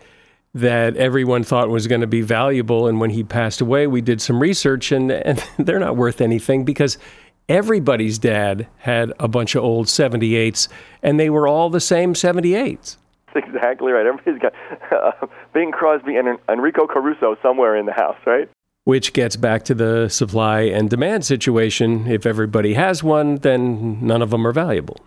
that 0.54 0.96
everyone 0.98 1.44
thought 1.44 1.70
was 1.70 1.88
going 1.88 2.02
to 2.02 2.08
be 2.08 2.22
valuable. 2.22 2.88
And 2.88 3.00
when 3.00 3.10
he 3.10 3.24
passed 3.24 3.62
away, 3.62 3.88
we 3.88 4.02
did 4.02 4.22
some 4.22 4.40
research, 4.40 4.92
and, 4.92 5.12
and 5.12 5.44
they're 5.60 5.80
not 5.80 5.98
worth 5.98 6.22
anything 6.22 6.64
because 6.66 6.98
everybody's 7.52 8.18
dad 8.18 8.66
had 8.78 9.12
a 9.20 9.28
bunch 9.28 9.56
of 9.56 9.64
old 9.64 9.88
78s, 9.88 10.70
and 11.04 11.20
they 11.20 11.30
were 11.30 11.48
all 11.48 11.70
the 11.70 11.82
same 11.82 12.14
78s. 12.14 12.96
That's 13.34 13.46
exactly 13.48 13.92
right. 13.92 14.06
Everybody's 14.06 14.42
got 14.42 14.54
uh, 14.92 15.28
Bing 15.54 15.72
Crosby 15.72 16.16
and 16.16 16.40
Enrico 16.50 16.88
Caruso 16.88 17.36
somewhere 17.44 17.76
in 17.76 17.86
the 17.86 17.92
house, 17.92 18.18
right? 18.26 18.50
Which 18.86 19.14
gets 19.14 19.36
back 19.36 19.64
to 19.66 19.76
the 19.76 20.08
supply 20.10 20.62
and 20.62 20.90
demand 20.90 21.26
situation. 21.26 22.08
If 22.08 22.26
everybody 22.26 22.74
has 22.74 23.04
one, 23.04 23.36
then 23.36 24.00
none 24.02 24.22
of 24.22 24.32
them 24.32 24.48
are 24.48 24.54
valuable. 24.54 24.98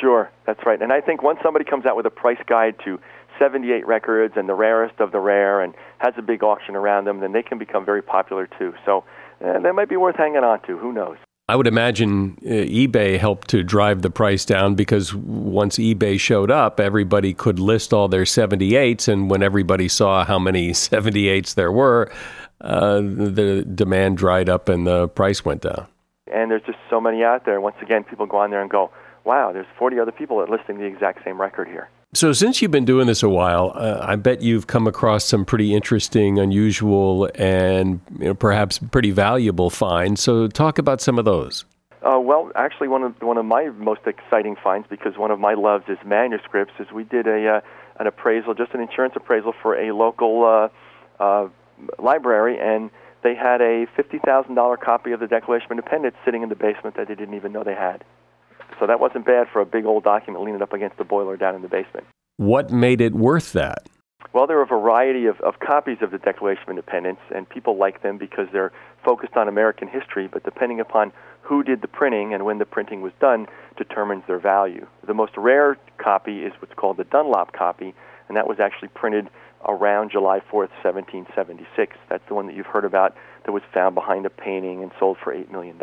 Sure, 0.00 0.30
that's 0.46 0.60
right. 0.64 0.80
And 0.80 0.92
I 0.92 1.00
think 1.00 1.22
once 1.22 1.40
somebody 1.42 1.64
comes 1.64 1.86
out 1.86 1.96
with 1.96 2.06
a 2.06 2.10
price 2.10 2.38
guide 2.46 2.76
to 2.84 3.00
78 3.38 3.86
records 3.86 4.34
and 4.36 4.48
the 4.48 4.54
rarest 4.54 5.00
of 5.00 5.10
the 5.10 5.20
rare 5.20 5.62
and 5.62 5.74
has 5.98 6.14
a 6.18 6.22
big 6.22 6.44
auction 6.44 6.76
around 6.76 7.06
them, 7.06 7.20
then 7.20 7.32
they 7.32 7.42
can 7.42 7.58
become 7.58 7.84
very 7.84 8.02
popular 8.02 8.46
too. 8.58 8.74
So 8.84 9.04
uh, 9.44 9.58
that 9.60 9.74
might 9.74 9.88
be 9.88 9.96
worth 9.96 10.16
hanging 10.16 10.44
on 10.44 10.60
to. 10.66 10.76
Who 10.78 10.92
knows? 10.92 11.16
I 11.50 11.56
would 11.56 11.66
imagine 11.66 12.36
uh, 12.44 12.48
eBay 12.48 13.18
helped 13.18 13.48
to 13.48 13.62
drive 13.62 14.02
the 14.02 14.10
price 14.10 14.44
down 14.44 14.74
because 14.74 15.14
once 15.14 15.78
eBay 15.78 16.20
showed 16.20 16.50
up, 16.50 16.78
everybody 16.78 17.32
could 17.32 17.58
list 17.58 17.94
all 17.94 18.06
their 18.06 18.24
78s. 18.24 19.08
And 19.08 19.30
when 19.30 19.42
everybody 19.42 19.88
saw 19.88 20.26
how 20.26 20.38
many 20.38 20.70
78s 20.72 21.54
there 21.54 21.72
were, 21.72 22.12
uh, 22.60 22.96
the 23.00 23.64
demand 23.74 24.18
dried 24.18 24.50
up 24.50 24.68
and 24.68 24.86
the 24.86 25.08
price 25.08 25.42
went 25.42 25.62
down. 25.62 25.86
And 26.30 26.50
there's 26.50 26.62
just 26.66 26.78
so 26.90 27.00
many 27.00 27.24
out 27.24 27.46
there. 27.46 27.58
Once 27.62 27.76
again, 27.80 28.04
people 28.04 28.26
go 28.26 28.36
on 28.36 28.50
there 28.50 28.60
and 28.60 28.70
go, 28.70 28.90
wow, 29.24 29.50
there's 29.50 29.66
40 29.78 29.98
other 30.00 30.12
people 30.12 30.40
that 30.40 30.50
listing 30.50 30.76
the 30.76 30.84
exact 30.84 31.24
same 31.24 31.40
record 31.40 31.66
here. 31.68 31.88
So, 32.14 32.32
since 32.32 32.62
you've 32.62 32.70
been 32.70 32.86
doing 32.86 33.06
this 33.06 33.22
a 33.22 33.28
while, 33.28 33.70
uh, 33.74 33.98
I 34.00 34.16
bet 34.16 34.40
you've 34.40 34.66
come 34.66 34.86
across 34.86 35.26
some 35.26 35.44
pretty 35.44 35.74
interesting, 35.74 36.38
unusual, 36.38 37.28
and 37.34 38.00
you 38.18 38.24
know, 38.24 38.34
perhaps 38.34 38.78
pretty 38.78 39.10
valuable 39.10 39.68
finds. 39.68 40.22
So, 40.22 40.48
talk 40.48 40.78
about 40.78 41.02
some 41.02 41.18
of 41.18 41.26
those. 41.26 41.66
Uh, 42.02 42.18
well, 42.18 42.50
actually, 42.54 42.88
one 42.88 43.02
of 43.02 43.14
one 43.20 43.36
of 43.36 43.44
my 43.44 43.68
most 43.76 44.00
exciting 44.06 44.56
finds, 44.56 44.88
because 44.88 45.18
one 45.18 45.30
of 45.30 45.38
my 45.38 45.52
loves 45.52 45.84
is 45.88 45.98
manuscripts, 46.02 46.72
is 46.78 46.90
we 46.92 47.04
did 47.04 47.26
a 47.26 47.56
uh, 47.56 47.60
an 48.00 48.06
appraisal, 48.06 48.54
just 48.54 48.72
an 48.72 48.80
insurance 48.80 49.12
appraisal 49.14 49.52
for 49.60 49.78
a 49.78 49.92
local 49.92 50.44
uh, 50.44 51.22
uh, 51.22 51.48
library, 51.98 52.58
and 52.58 52.88
they 53.22 53.34
had 53.34 53.60
a 53.60 53.84
fifty 53.94 54.18
thousand 54.24 54.54
dollar 54.54 54.78
copy 54.78 55.12
of 55.12 55.20
the 55.20 55.26
Declaration 55.26 55.66
of 55.66 55.72
Independence 55.72 56.16
sitting 56.24 56.42
in 56.42 56.48
the 56.48 56.56
basement 56.56 56.96
that 56.96 57.06
they 57.06 57.14
didn't 57.14 57.34
even 57.34 57.52
know 57.52 57.62
they 57.62 57.74
had. 57.74 58.02
So 58.78 58.86
that 58.86 59.00
wasn't 59.00 59.26
bad 59.26 59.48
for 59.52 59.60
a 59.60 59.66
big 59.66 59.84
old 59.84 60.04
document 60.04 60.44
leaning 60.44 60.62
up 60.62 60.72
against 60.72 60.98
the 60.98 61.04
boiler 61.04 61.36
down 61.36 61.54
in 61.54 61.62
the 61.62 61.68
basement. 61.68 62.06
What 62.36 62.70
made 62.70 63.00
it 63.00 63.14
worth 63.14 63.52
that? 63.52 63.88
Well, 64.32 64.46
there 64.46 64.58
are 64.58 64.62
a 64.62 64.66
variety 64.66 65.26
of, 65.26 65.40
of 65.40 65.58
copies 65.60 65.98
of 66.02 66.10
the 66.10 66.18
Declaration 66.18 66.64
of 66.64 66.70
Independence, 66.70 67.20
and 67.34 67.48
people 67.48 67.78
like 67.78 68.02
them 68.02 68.18
because 68.18 68.46
they're 68.52 68.72
focused 69.04 69.36
on 69.36 69.48
American 69.48 69.88
history, 69.88 70.28
but 70.28 70.44
depending 70.44 70.80
upon 70.80 71.12
who 71.40 71.62
did 71.62 71.80
the 71.80 71.88
printing 71.88 72.34
and 72.34 72.44
when 72.44 72.58
the 72.58 72.66
printing 72.66 73.00
was 73.00 73.12
done 73.20 73.46
determines 73.76 74.22
their 74.26 74.38
value. 74.38 74.86
The 75.06 75.14
most 75.14 75.32
rare 75.36 75.78
copy 75.96 76.40
is 76.44 76.52
what's 76.60 76.74
called 76.74 76.98
the 76.98 77.04
Dunlap 77.04 77.52
copy, 77.52 77.94
and 78.28 78.36
that 78.36 78.46
was 78.46 78.60
actually 78.60 78.88
printed 78.88 79.30
around 79.66 80.10
July 80.10 80.40
4th, 80.40 80.70
1776. 80.84 81.96
That's 82.10 82.22
the 82.28 82.34
one 82.34 82.46
that 82.46 82.54
you've 82.54 82.66
heard 82.66 82.84
about 82.84 83.16
that 83.46 83.52
was 83.52 83.62
found 83.72 83.94
behind 83.94 84.26
a 84.26 84.30
painting 84.30 84.82
and 84.82 84.92
sold 84.98 85.16
for 85.22 85.34
$8 85.34 85.50
million. 85.50 85.78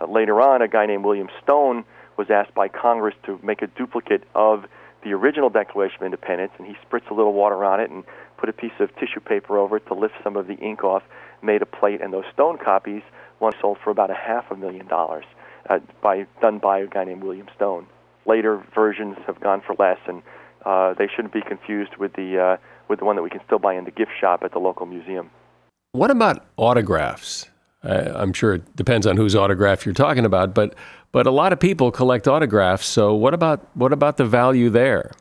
Uh, 0.00 0.06
later 0.06 0.40
on, 0.40 0.62
a 0.62 0.68
guy 0.68 0.86
named 0.86 1.04
William 1.04 1.28
Stone 1.42 1.84
was 2.16 2.28
asked 2.30 2.54
by 2.54 2.68
Congress 2.68 3.14
to 3.26 3.38
make 3.42 3.62
a 3.62 3.66
duplicate 3.66 4.24
of 4.34 4.64
the 5.02 5.12
original 5.12 5.48
Declaration 5.48 5.96
of 6.00 6.04
Independence, 6.04 6.52
and 6.58 6.66
he 6.66 6.74
spritzed 6.86 7.10
a 7.10 7.14
little 7.14 7.32
water 7.32 7.64
on 7.64 7.80
it 7.80 7.90
and 7.90 8.04
put 8.36 8.48
a 8.48 8.52
piece 8.52 8.72
of 8.80 8.94
tissue 8.96 9.20
paper 9.20 9.58
over 9.58 9.76
it 9.76 9.86
to 9.86 9.94
lift 9.94 10.14
some 10.22 10.36
of 10.36 10.46
the 10.46 10.54
ink 10.54 10.84
off, 10.84 11.02
made 11.42 11.62
a 11.62 11.66
plate, 11.66 12.00
and 12.00 12.12
those 12.12 12.24
stone 12.32 12.58
copies, 12.58 13.02
one 13.38 13.52
sold 13.60 13.78
for 13.82 13.90
about 13.90 14.10
a 14.10 14.14
half 14.14 14.50
a 14.50 14.56
million 14.56 14.86
dollars, 14.86 15.24
uh, 15.68 15.78
by 16.02 16.26
done 16.40 16.58
by 16.58 16.78
a 16.78 16.86
guy 16.86 17.04
named 17.04 17.22
William 17.22 17.48
Stone. 17.56 17.86
Later 18.26 18.62
versions 18.74 19.16
have 19.26 19.40
gone 19.40 19.62
for 19.66 19.74
less, 19.78 19.98
and 20.06 20.22
uh, 20.66 20.94
they 20.94 21.08
shouldn't 21.08 21.32
be 21.32 21.40
confused 21.40 21.96
with 21.98 22.12
the 22.14 22.38
uh, 22.38 22.56
with 22.88 22.98
the 22.98 23.04
one 23.04 23.16
that 23.16 23.22
we 23.22 23.30
can 23.30 23.40
still 23.46 23.58
buy 23.58 23.74
in 23.74 23.84
the 23.84 23.90
gift 23.90 24.10
shop 24.20 24.42
at 24.42 24.52
the 24.52 24.58
local 24.58 24.84
museum. 24.84 25.30
What 25.92 26.10
about 26.10 26.46
autographs? 26.56 27.49
I'm 27.82 28.32
sure 28.32 28.54
it 28.54 28.76
depends 28.76 29.06
on 29.06 29.16
whose 29.16 29.34
autograph 29.34 29.86
you're 29.86 29.94
talking 29.94 30.24
about, 30.24 30.54
but 30.54 30.74
but 31.12 31.26
a 31.26 31.30
lot 31.30 31.52
of 31.52 31.58
people 31.58 31.90
collect 31.90 32.28
autographs. 32.28 32.86
So 32.86 33.14
what 33.14 33.34
about 33.34 33.66
what 33.74 33.92
about 33.92 34.16
the 34.16 34.26
value 34.26 34.68
there? 34.68 35.12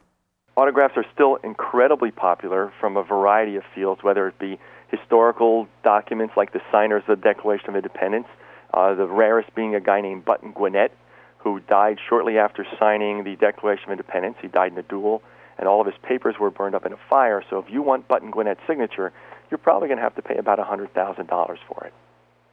Autographs 0.58 0.98
are 0.98 1.06
still 1.14 1.38
incredibly 1.38 2.12
popular 2.12 2.74
from 2.80 2.98
a 2.98 3.04
variety 3.04 3.56
of 3.56 3.64
fields, 3.74 4.04
whether 4.04 4.28
it 4.28 4.38
be 4.40 4.60
historical 4.90 5.68
documents 5.84 6.34
like 6.36 6.52
the 6.52 6.60
signers 6.72 7.04
of 7.08 7.18
the 7.18 7.24
Declaration 7.24 7.70
of 7.70 7.76
Independence, 7.76 8.28
uh, 8.74 8.94
the 8.94 9.08
rarest 9.08 9.56
being 9.56 9.74
a 9.74 9.80
guy 9.80 10.02
named 10.02 10.26
Button 10.26 10.52
Gwinnett, 10.52 10.92
who 11.38 11.62
died 11.62 11.98
shortly 12.10 12.38
after 12.38 12.66
signing 12.78 13.24
the 13.24 13.38
Declaration 13.38 13.86
of 13.86 13.92
Independence. 13.92 14.36
He 14.42 14.50
died 14.50 14.74
in 14.74 14.78
a 14.78 14.84
duel, 14.84 15.24
and 15.58 15.70
all 15.70 15.80
of 15.80 15.88
his 15.88 15.96
papers 16.04 16.36
were 16.38 16.52
burned 16.52 16.76
up 16.76 16.86
in 16.86 16.92
a 16.92 17.00
fire. 17.10 17.42
So 17.50 17.60
if 17.60 17.70
you 17.70 17.82
want 17.82 18.10
Button 18.10 18.30
Gwinnett's 18.30 18.60
signature, 18.68 19.14
you're 19.50 19.60
probably 19.60 19.88
going 19.88 19.98
to 19.98 20.04
have 20.04 20.16
to 20.16 20.22
pay 20.22 20.36
about 20.36 20.60
$100,000 20.60 21.58
for 21.70 21.86
it 21.86 21.94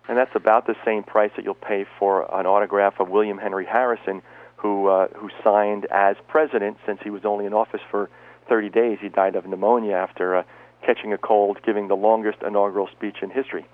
and 0.09 0.17
that's 0.17 0.35
about 0.35 0.67
the 0.67 0.75
same 0.85 1.03
price 1.03 1.31
that 1.37 1.45
you'll 1.45 1.55
pay 1.55 1.85
for 1.99 2.23
an 2.39 2.47
autograph 2.47 3.01
of 3.01 3.09
William 3.09 3.39
Henry 3.39 3.67
Harrison, 3.67 4.23
who 4.57 4.89
uh, 4.89 5.09
who 5.17 5.29
signed 5.43 5.87
as 5.91 6.17
president 6.29 6.79
since 6.87 7.01
he 7.03 7.11
was 7.11 7.25
only 7.25 7.47
in 7.47 7.53
office 7.53 7.81
for 7.91 8.09
30 8.49 8.71
days. 8.71 8.99
He 9.01 9.09
died 9.09 9.37
of 9.37 9.47
pneumonia 9.47 9.95
after 9.95 10.37
uh, 10.37 10.43
catching 10.85 11.13
a 11.13 11.19
cold, 11.19 11.59
giving 11.65 11.89
the 11.89 11.97
longest 11.97 12.39
inaugural 12.47 12.89
speech 12.89 13.17
in 13.23 13.31
history. 13.31 13.67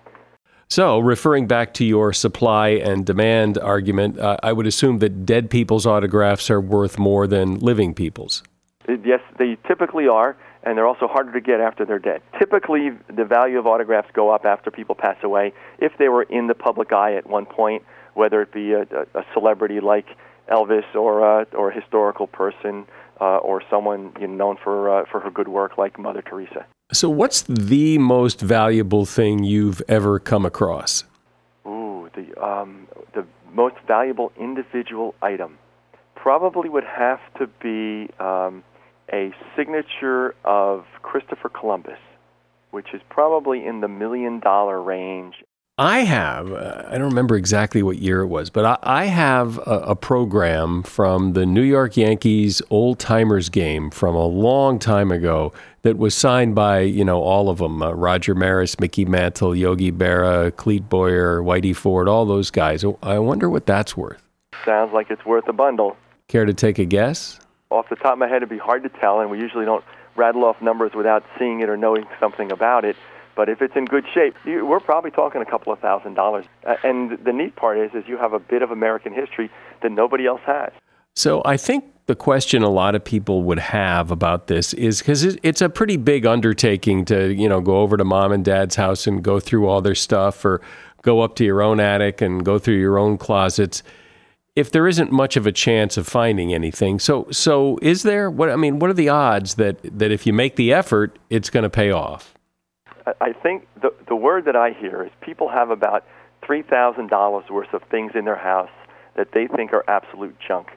So, 0.68 1.00
referring 1.00 1.46
back 1.46 1.74
to 1.74 1.84
your 1.84 2.14
supply 2.14 2.68
and 2.70 3.04
demand 3.04 3.58
argument, 3.58 4.18
uh, 4.18 4.38
I 4.42 4.54
would 4.54 4.66
assume 4.66 5.00
that 5.00 5.26
dead 5.26 5.50
people's 5.50 5.84
autographs 5.84 6.50
are 6.50 6.62
worth 6.62 6.98
more 6.98 7.26
than 7.26 7.58
living 7.58 7.92
people's. 7.92 8.42
Yes, 8.88 9.20
they 9.38 9.58
typically 9.68 10.08
are 10.08 10.36
and 10.64 10.76
they're 10.76 10.86
also 10.86 11.08
harder 11.08 11.32
to 11.32 11.40
get 11.40 11.60
after 11.60 11.84
they're 11.84 11.98
dead. 11.98 12.22
Typically, 12.38 12.90
the 13.14 13.24
value 13.24 13.58
of 13.58 13.66
autographs 13.66 14.08
go 14.12 14.30
up 14.30 14.44
after 14.44 14.70
people 14.70 14.94
pass 14.94 15.16
away 15.22 15.52
if 15.78 15.92
they 15.98 16.08
were 16.08 16.22
in 16.24 16.46
the 16.46 16.54
public 16.54 16.92
eye 16.92 17.14
at 17.14 17.26
one 17.26 17.46
point, 17.46 17.82
whether 18.14 18.42
it 18.42 18.52
be 18.52 18.72
a, 18.72 18.82
a 19.14 19.24
celebrity 19.34 19.80
like 19.80 20.06
Elvis 20.48 20.94
or 20.94 21.20
a, 21.20 21.46
or 21.54 21.70
a 21.70 21.74
historical 21.74 22.26
person 22.26 22.86
uh, 23.20 23.38
or 23.38 23.62
someone 23.70 24.12
you 24.20 24.26
know, 24.26 24.34
known 24.34 24.56
for 24.62 24.90
uh, 24.90 25.04
for 25.10 25.20
her 25.20 25.30
good 25.30 25.48
work 25.48 25.78
like 25.78 25.98
Mother 25.98 26.22
Teresa. 26.22 26.66
So, 26.92 27.08
what's 27.08 27.42
the 27.42 27.98
most 27.98 28.40
valuable 28.40 29.06
thing 29.06 29.44
you've 29.44 29.80
ever 29.88 30.18
come 30.18 30.44
across? 30.44 31.04
Ooh, 31.66 32.10
the 32.14 32.44
um, 32.44 32.88
the 33.14 33.24
most 33.52 33.76
valuable 33.86 34.32
individual 34.38 35.14
item 35.22 35.58
probably 36.14 36.68
would 36.68 36.84
have 36.84 37.20
to 37.38 37.46
be. 37.46 38.12
Um, 38.18 38.64
a 39.12 39.32
signature 39.56 40.34
of 40.44 40.84
Christopher 41.02 41.48
Columbus, 41.48 41.98
which 42.70 42.88
is 42.94 43.00
probably 43.10 43.64
in 43.64 43.80
the 43.80 43.88
million 43.88 44.40
dollar 44.40 44.80
range. 44.80 45.36
I 45.78 46.00
have, 46.00 46.52
uh, 46.52 46.84
I 46.86 46.92
don't 46.92 47.08
remember 47.08 47.34
exactly 47.34 47.82
what 47.82 47.96
year 47.96 48.20
it 48.20 48.26
was, 48.26 48.50
but 48.50 48.64
I, 48.64 48.78
I 48.82 49.04
have 49.06 49.56
a, 49.58 49.80
a, 49.88 49.96
program 49.96 50.82
from 50.82 51.32
the 51.32 51.46
New 51.46 51.62
York 51.62 51.96
Yankees 51.96 52.60
old 52.68 52.98
timers 52.98 53.48
game 53.48 53.90
from 53.90 54.14
a 54.14 54.26
long 54.26 54.78
time 54.78 55.10
ago 55.10 55.52
that 55.80 55.96
was 55.96 56.14
signed 56.14 56.54
by, 56.54 56.80
you 56.80 57.06
know, 57.06 57.22
all 57.22 57.48
of 57.48 57.56
them 57.58 57.82
uh, 57.82 57.90
Roger 57.90 58.34
Maris, 58.34 58.78
Mickey 58.80 59.06
Mantle, 59.06 59.56
Yogi 59.56 59.90
Berra, 59.90 60.54
Clete 60.54 60.90
Boyer, 60.90 61.40
Whitey 61.40 61.74
Ford, 61.74 62.06
all 62.06 62.26
those 62.26 62.50
guys. 62.50 62.84
I 63.02 63.18
wonder 63.18 63.48
what 63.48 63.64
that's 63.64 63.96
worth. 63.96 64.22
Sounds 64.66 64.92
like 64.92 65.10
it's 65.10 65.24
worth 65.24 65.48
a 65.48 65.54
bundle. 65.54 65.96
Care 66.28 66.44
to 66.44 66.54
take 66.54 66.78
a 66.78 66.84
guess? 66.84 67.40
Off 67.72 67.88
the 67.88 67.96
top 67.96 68.14
of 68.14 68.18
my 68.18 68.28
head, 68.28 68.36
it'd 68.36 68.48
be 68.48 68.58
hard 68.58 68.82
to 68.82 68.88
tell, 68.88 69.20
and 69.20 69.30
we 69.30 69.38
usually 69.38 69.64
don't 69.64 69.84
rattle 70.16 70.44
off 70.44 70.60
numbers 70.60 70.92
without 70.94 71.24
seeing 71.38 71.60
it 71.60 71.68
or 71.68 71.76
knowing 71.76 72.04
something 72.20 72.52
about 72.52 72.84
it. 72.84 72.96
But 73.34 73.48
if 73.48 73.62
it's 73.62 73.74
in 73.74 73.86
good 73.86 74.04
shape, 74.12 74.34
you, 74.44 74.66
we're 74.66 74.80
probably 74.80 75.10
talking 75.10 75.40
a 75.40 75.46
couple 75.46 75.72
of 75.72 75.78
thousand 75.78 76.14
dollars. 76.14 76.44
Uh, 76.66 76.76
and 76.84 77.18
the 77.24 77.32
neat 77.32 77.56
part 77.56 77.78
is, 77.78 77.90
is 77.94 78.04
you 78.06 78.18
have 78.18 78.34
a 78.34 78.38
bit 78.38 78.62
of 78.62 78.70
American 78.70 79.14
history 79.14 79.50
that 79.82 79.90
nobody 79.90 80.26
else 80.26 80.42
has. 80.44 80.70
So 81.14 81.42
I 81.44 81.56
think 81.56 81.84
the 82.06 82.14
question 82.14 82.62
a 82.62 82.68
lot 82.68 82.94
of 82.94 83.04
people 83.04 83.42
would 83.44 83.58
have 83.58 84.10
about 84.10 84.48
this 84.48 84.74
is 84.74 84.98
because 84.98 85.24
it's 85.42 85.62
a 85.62 85.68
pretty 85.68 85.96
big 85.96 86.26
undertaking 86.26 87.04
to 87.06 87.32
you 87.32 87.48
know 87.48 87.60
go 87.60 87.80
over 87.80 87.96
to 87.96 88.04
mom 88.04 88.32
and 88.32 88.44
dad's 88.44 88.76
house 88.76 89.06
and 89.06 89.22
go 89.22 89.40
through 89.40 89.66
all 89.66 89.80
their 89.80 89.94
stuff, 89.94 90.44
or 90.44 90.60
go 91.02 91.20
up 91.20 91.34
to 91.36 91.44
your 91.44 91.62
own 91.62 91.80
attic 91.80 92.20
and 92.20 92.44
go 92.44 92.58
through 92.58 92.78
your 92.78 92.98
own 92.98 93.18
closets 93.18 93.82
if 94.54 94.70
there 94.70 94.86
isn't 94.86 95.10
much 95.10 95.36
of 95.36 95.46
a 95.46 95.52
chance 95.52 95.96
of 95.96 96.06
finding 96.06 96.52
anything. 96.52 96.98
So 96.98 97.26
so 97.30 97.78
is 97.82 98.02
there 98.02 98.30
what 98.30 98.50
I 98.50 98.56
mean, 98.56 98.78
what 98.78 98.90
are 98.90 98.94
the 98.94 99.08
odds 99.08 99.54
that 99.54 99.78
that 99.98 100.10
if 100.10 100.26
you 100.26 100.32
make 100.32 100.56
the 100.56 100.72
effort, 100.72 101.18
it's 101.30 101.50
going 101.50 101.64
to 101.64 101.70
pay 101.70 101.90
off? 101.90 102.34
I 103.20 103.32
think 103.32 103.66
the 103.80 103.92
the 104.08 104.16
word 104.16 104.44
that 104.44 104.56
I 104.56 104.70
hear 104.70 105.04
is 105.04 105.10
people 105.20 105.48
have 105.48 105.70
about 105.70 106.04
$3,000 106.42 107.50
worth 107.50 107.72
of 107.72 107.82
things 107.84 108.12
in 108.14 108.24
their 108.24 108.36
house 108.36 108.70
that 109.16 109.28
they 109.32 109.46
think 109.46 109.72
are 109.72 109.84
absolute 109.88 110.36
junk. 110.46 110.68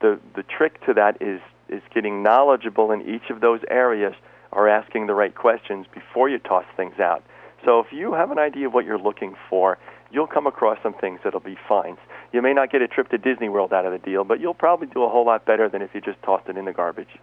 The 0.00 0.18
the 0.34 0.42
trick 0.42 0.84
to 0.86 0.94
that 0.94 1.20
is 1.22 1.40
is 1.68 1.82
getting 1.94 2.22
knowledgeable 2.22 2.90
in 2.92 3.02
each 3.02 3.30
of 3.30 3.40
those 3.40 3.60
areas 3.70 4.14
or 4.52 4.68
asking 4.68 5.06
the 5.06 5.14
right 5.14 5.34
questions 5.34 5.86
before 5.94 6.28
you 6.28 6.38
toss 6.38 6.64
things 6.76 6.98
out. 6.98 7.22
So 7.64 7.78
if 7.78 7.92
you 7.92 8.14
have 8.14 8.30
an 8.30 8.38
idea 8.38 8.66
of 8.66 8.74
what 8.74 8.84
you're 8.84 8.98
looking 8.98 9.36
for, 9.48 9.78
you'll 10.10 10.26
come 10.26 10.46
across 10.46 10.78
some 10.82 10.94
things 10.94 11.20
that'll 11.22 11.40
be 11.40 11.58
fine. 11.68 11.96
You 12.32 12.42
may 12.42 12.52
not 12.52 12.70
get 12.70 12.82
a 12.82 12.88
trip 12.88 13.08
to 13.10 13.18
Disney 13.18 13.48
World 13.48 13.72
out 13.72 13.86
of 13.86 13.92
the 13.92 13.98
deal, 13.98 14.24
but 14.24 14.40
you'll 14.40 14.54
probably 14.54 14.86
do 14.86 15.02
a 15.02 15.08
whole 15.08 15.26
lot 15.26 15.44
better 15.44 15.68
than 15.68 15.82
if 15.82 15.94
you 15.94 16.00
just 16.00 16.22
tossed 16.22 16.48
it 16.48 16.56
in 16.56 16.64
the 16.64 16.72
garbage. 16.72 17.18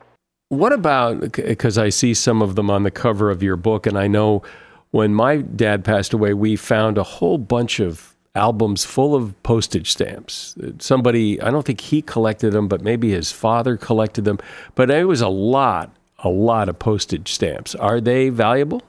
What 0.50 0.72
about 0.72 1.34
because 1.34 1.78
I 1.78 1.90
see 1.90 2.14
some 2.14 2.42
of 2.42 2.56
them 2.56 2.70
on 2.70 2.84
the 2.84 2.92
cover 2.92 3.30
of 3.30 3.44
your 3.44 3.58
book, 3.58 3.86
and 3.86 3.98
I 3.98 4.08
know 4.08 4.44
when 4.92 5.14
my 5.14 5.38
dad 5.38 5.84
passed 5.84 6.14
away, 6.14 6.34
we 6.34 6.56
found 6.56 6.98
a 6.98 7.04
whole 7.04 7.38
bunch 7.38 7.80
of 7.80 8.16
albums 8.36 8.86
full 8.86 9.16
of 9.16 9.42
postage 9.44 9.92
stamps. 9.92 10.56
Somebody, 10.80 11.42
I 11.42 11.52
don't 11.52 11.66
think 11.66 11.82
he 11.82 12.02
collected 12.02 12.52
them, 12.52 12.68
but 12.68 12.82
maybe 12.82 13.12
his 13.12 13.32
father 13.32 13.76
collected 13.76 14.24
them. 14.26 14.40
But 14.76 14.90
it 14.90 15.08
was 15.08 15.22
a 15.22 15.28
lot, 15.28 15.94
a 16.20 16.30
lot 16.30 16.70
of 16.70 16.80
postage 16.80 17.34
stamps. 17.34 17.76
Are 17.76 18.00
they 18.00 18.30
valuable? 18.30 18.84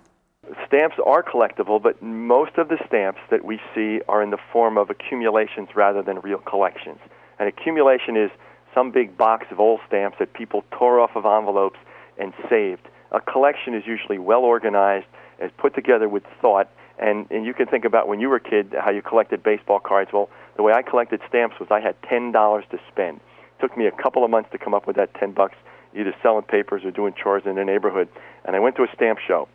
Stamps 0.67 0.97
are 1.05 1.23
collectible, 1.23 1.83
but 1.83 2.01
most 2.03 2.57
of 2.59 2.69
the 2.69 2.79
stamps 2.87 3.21
that 3.31 3.45
we 3.45 3.61
see 3.75 4.01
are 4.09 4.23
in 4.23 4.31
the 4.31 4.39
form 4.53 4.79
of 4.79 4.91
accumulations 4.91 5.69
rather 5.75 6.03
than 6.03 6.21
real 6.21 6.39
collections. 6.39 6.99
An 7.39 7.47
accumulation 7.47 8.17
is 8.17 8.31
some 8.75 8.91
big 8.91 9.17
box 9.17 9.47
of 9.51 9.61
old 9.61 9.81
stamps 9.87 10.19
that 10.19 10.33
people 10.33 10.65
tore 10.71 11.01
off 11.01 11.17
of 11.17 11.25
envelopes 11.25 11.79
and 12.19 12.33
saved. 12.49 12.89
A 13.13 13.21
collection 13.21 13.75
is 13.75 13.87
usually 13.87 14.19
well 14.19 14.43
organized, 14.43 15.07
is 15.41 15.51
put 15.57 15.75
together 15.75 16.09
with 16.09 16.25
thought, 16.41 16.71
and, 16.99 17.27
and 17.31 17.47
you 17.47 17.55
can 17.55 17.67
think 17.67 17.85
about 17.85 18.09
when 18.09 18.21
you 18.21 18.29
were 18.29 18.37
a 18.37 18.41
kid 18.41 18.75
how 18.79 18.91
you 18.91 19.03
collected 19.03 19.43
baseball 19.43 19.79
cards. 19.79 20.11
Well, 20.13 20.29
the 20.57 20.63
way 20.63 20.73
I 20.73 20.83
collected 20.83 21.21
stamps 21.29 21.59
was 21.61 21.69
I 21.71 21.81
had 21.81 21.95
ten 22.03 22.33
dollars 22.33 22.65
to 22.71 22.79
spend. 22.91 23.19
It 23.19 23.63
took 23.63 23.77
me 23.77 23.87
a 23.87 23.93
couple 23.93 24.25
of 24.25 24.31
months 24.31 24.51
to 24.53 24.59
come 24.59 24.75
up 24.75 24.87
with 24.87 24.97
that 24.97 25.15
ten 25.15 25.33
bucks, 25.33 25.57
either 25.95 26.15
selling 26.23 26.43
papers 26.43 26.85
or 26.85 26.91
doing 26.91 27.15
chores 27.15 27.45
in 27.47 27.55
the 27.55 27.65
neighborhood. 27.65 28.09
And 28.45 28.57
I 28.57 28.59
went 28.59 28.77
to 28.77 28.83
a 28.83 28.89
stamp 28.95 29.21
show 29.21 29.49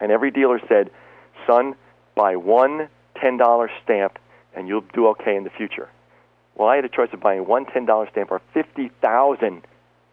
and 0.00 0.10
every 0.10 0.30
dealer 0.30 0.60
said, 0.68 0.90
son, 1.46 1.74
buy 2.14 2.36
one 2.36 2.88
$10 3.16 3.68
stamp 3.82 4.18
and 4.54 4.68
you'll 4.68 4.84
do 4.92 5.08
okay 5.08 5.36
in 5.36 5.44
the 5.44 5.50
future. 5.50 5.88
Well, 6.54 6.68
I 6.68 6.76
had 6.76 6.84
a 6.84 6.88
choice 6.88 7.08
of 7.12 7.20
buying 7.20 7.46
one 7.46 7.66
$10 7.66 8.10
stamp 8.10 8.30
or 8.30 8.40
50,000 8.52 9.62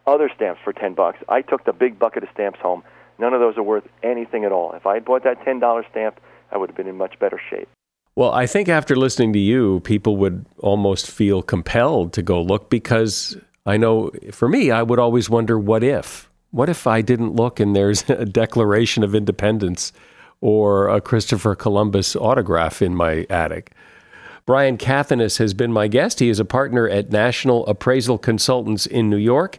other 0.06 0.30
stamps 0.34 0.60
for 0.64 0.72
10 0.72 0.94
bucks. 0.94 1.18
I 1.28 1.42
took 1.42 1.64
the 1.64 1.72
big 1.72 1.98
bucket 1.98 2.24
of 2.24 2.28
stamps 2.34 2.58
home. 2.60 2.82
None 3.18 3.32
of 3.34 3.40
those 3.40 3.56
are 3.56 3.62
worth 3.62 3.86
anything 4.02 4.44
at 4.44 4.52
all. 4.52 4.72
If 4.72 4.86
I 4.86 4.94
had 4.94 5.04
bought 5.04 5.22
that 5.24 5.44
$10 5.44 5.90
stamp, 5.90 6.20
I 6.50 6.56
would 6.56 6.68
have 6.68 6.76
been 6.76 6.88
in 6.88 6.96
much 6.96 7.18
better 7.18 7.40
shape. 7.50 7.68
Well, 8.14 8.32
I 8.32 8.46
think 8.46 8.68
after 8.68 8.96
listening 8.96 9.32
to 9.34 9.38
you, 9.38 9.80
people 9.80 10.16
would 10.18 10.44
almost 10.58 11.10
feel 11.10 11.42
compelled 11.42 12.12
to 12.14 12.22
go 12.22 12.42
look 12.42 12.68
because 12.68 13.36
I 13.64 13.76
know 13.76 14.10
for 14.32 14.48
me, 14.48 14.70
I 14.70 14.82
would 14.82 14.98
always 14.98 15.30
wonder 15.30 15.58
what 15.58 15.82
if? 15.82 16.28
What 16.52 16.68
if 16.68 16.86
I 16.86 17.00
didn't 17.00 17.34
look 17.34 17.58
and 17.58 17.74
there's 17.74 18.04
a 18.08 18.24
Declaration 18.24 19.02
of 19.02 19.14
Independence 19.14 19.92
or 20.40 20.88
a 20.88 21.00
Christopher 21.00 21.54
Columbus 21.54 22.14
autograph 22.14 22.80
in 22.80 22.94
my 22.94 23.26
attic? 23.28 23.72
Brian 24.44 24.76
Kathenes 24.76 25.38
has 25.38 25.54
been 25.54 25.72
my 25.72 25.88
guest. 25.88 26.20
He 26.20 26.28
is 26.28 26.40
a 26.40 26.44
partner 26.44 26.88
at 26.88 27.10
National 27.10 27.66
Appraisal 27.66 28.18
Consultants 28.18 28.86
in 28.86 29.08
New 29.08 29.16
York 29.16 29.58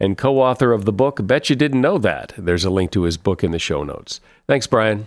and 0.00 0.18
co 0.18 0.40
author 0.40 0.72
of 0.72 0.84
the 0.84 0.92
book 0.92 1.24
Bet 1.26 1.48
You 1.48 1.54
Didn't 1.54 1.80
Know 1.80 1.98
That. 1.98 2.32
There's 2.36 2.64
a 2.64 2.70
link 2.70 2.90
to 2.92 3.02
his 3.02 3.16
book 3.16 3.44
in 3.44 3.52
the 3.52 3.58
show 3.58 3.84
notes. 3.84 4.20
Thanks, 4.48 4.66
Brian. 4.66 5.06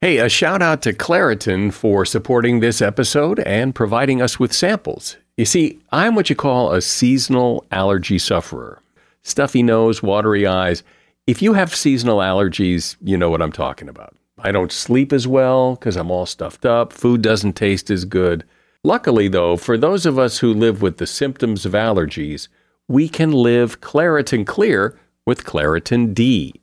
Hey, 0.00 0.18
a 0.18 0.28
shout 0.28 0.62
out 0.62 0.82
to 0.82 0.92
Claritin 0.92 1.72
for 1.72 2.04
supporting 2.04 2.60
this 2.60 2.82
episode 2.82 3.38
and 3.40 3.74
providing 3.74 4.20
us 4.20 4.40
with 4.40 4.52
samples. 4.52 5.16
You 5.36 5.44
see, 5.44 5.80
I'm 5.92 6.14
what 6.14 6.28
you 6.28 6.36
call 6.36 6.72
a 6.72 6.82
seasonal 6.82 7.64
allergy 7.70 8.18
sufferer. 8.18 8.80
Stuffy 9.24 9.62
nose, 9.62 10.02
watery 10.02 10.46
eyes. 10.46 10.82
If 11.26 11.40
you 11.40 11.54
have 11.54 11.74
seasonal 11.74 12.18
allergies, 12.18 12.96
you 13.02 13.16
know 13.16 13.30
what 13.30 13.40
I'm 13.40 13.52
talking 13.52 13.88
about. 13.88 14.14
I 14.38 14.52
don't 14.52 14.70
sleep 14.70 15.12
as 15.12 15.26
well 15.26 15.74
because 15.74 15.96
I'm 15.96 16.10
all 16.10 16.26
stuffed 16.26 16.66
up. 16.66 16.92
Food 16.92 17.22
doesn't 17.22 17.54
taste 17.54 17.90
as 17.90 18.04
good. 18.04 18.44
Luckily, 18.82 19.28
though, 19.28 19.56
for 19.56 19.78
those 19.78 20.04
of 20.04 20.18
us 20.18 20.38
who 20.38 20.52
live 20.52 20.82
with 20.82 20.98
the 20.98 21.06
symptoms 21.06 21.64
of 21.64 21.72
allergies, 21.72 22.48
we 22.86 23.08
can 23.08 23.32
live 23.32 23.80
Claritin 23.80 24.46
Clear 24.46 24.98
with 25.24 25.44
Claritin 25.44 26.12
D. 26.12 26.60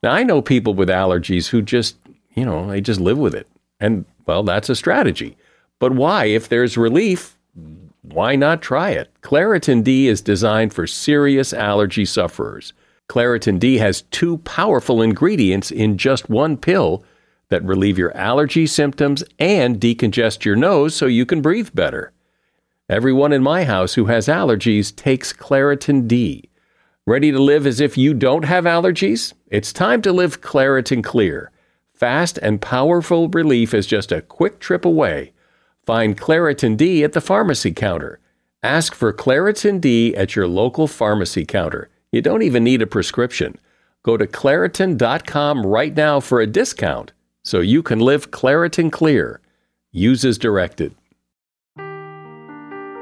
Now, 0.00 0.12
I 0.12 0.22
know 0.22 0.40
people 0.40 0.74
with 0.74 0.88
allergies 0.88 1.48
who 1.48 1.62
just, 1.62 1.96
you 2.34 2.44
know, 2.44 2.68
they 2.68 2.80
just 2.80 3.00
live 3.00 3.18
with 3.18 3.34
it. 3.34 3.48
And, 3.80 4.04
well, 4.24 4.44
that's 4.44 4.68
a 4.68 4.76
strategy. 4.76 5.36
But 5.80 5.94
why? 5.94 6.26
If 6.26 6.48
there's 6.48 6.76
relief, 6.76 7.36
why 8.04 8.36
not 8.36 8.60
try 8.60 8.90
it? 8.90 9.10
Claritin 9.22 9.82
D 9.82 10.08
is 10.08 10.20
designed 10.20 10.74
for 10.74 10.86
serious 10.86 11.54
allergy 11.54 12.04
sufferers. 12.04 12.74
Claritin 13.08 13.58
D 13.58 13.78
has 13.78 14.02
two 14.02 14.38
powerful 14.38 15.00
ingredients 15.00 15.70
in 15.70 15.96
just 15.96 16.28
one 16.28 16.56
pill 16.56 17.02
that 17.48 17.64
relieve 17.64 17.98
your 17.98 18.14
allergy 18.16 18.66
symptoms 18.66 19.24
and 19.38 19.80
decongest 19.80 20.44
your 20.44 20.56
nose 20.56 20.94
so 20.94 21.06
you 21.06 21.24
can 21.24 21.40
breathe 21.40 21.70
better. 21.74 22.12
Everyone 22.88 23.32
in 23.32 23.42
my 23.42 23.64
house 23.64 23.94
who 23.94 24.06
has 24.06 24.28
allergies 24.28 24.94
takes 24.94 25.32
Claritin 25.32 26.06
D. 26.06 26.50
Ready 27.06 27.32
to 27.32 27.38
live 27.38 27.66
as 27.66 27.80
if 27.80 27.96
you 27.96 28.14
don't 28.14 28.44
have 28.44 28.64
allergies? 28.64 29.32
It's 29.48 29.72
time 29.72 30.02
to 30.02 30.12
live 30.12 30.40
Claritin 30.40 31.02
Clear. 31.02 31.50
Fast 31.94 32.38
and 32.38 32.60
powerful 32.60 33.28
relief 33.28 33.72
is 33.72 33.86
just 33.86 34.12
a 34.12 34.22
quick 34.22 34.58
trip 34.58 34.84
away. 34.84 35.33
Find 35.86 36.18
Claritin 36.18 36.78
D 36.78 37.04
at 37.04 37.12
the 37.12 37.20
pharmacy 37.20 37.70
counter. 37.70 38.18
Ask 38.62 38.94
for 38.94 39.12
Claritin 39.12 39.82
D 39.82 40.16
at 40.16 40.34
your 40.34 40.48
local 40.48 40.86
pharmacy 40.86 41.44
counter. 41.44 41.90
You 42.10 42.22
don't 42.22 42.42
even 42.42 42.64
need 42.64 42.80
a 42.80 42.86
prescription. 42.86 43.58
Go 44.02 44.16
to 44.16 44.26
Claritin.com 44.26 45.66
right 45.66 45.94
now 45.94 46.20
for 46.20 46.40
a 46.40 46.46
discount 46.46 47.12
so 47.42 47.60
you 47.60 47.82
can 47.82 47.98
live 47.98 48.30
Claritin 48.30 48.90
Clear. 48.90 49.42
Use 49.92 50.24
as 50.24 50.38
directed. 50.38 50.94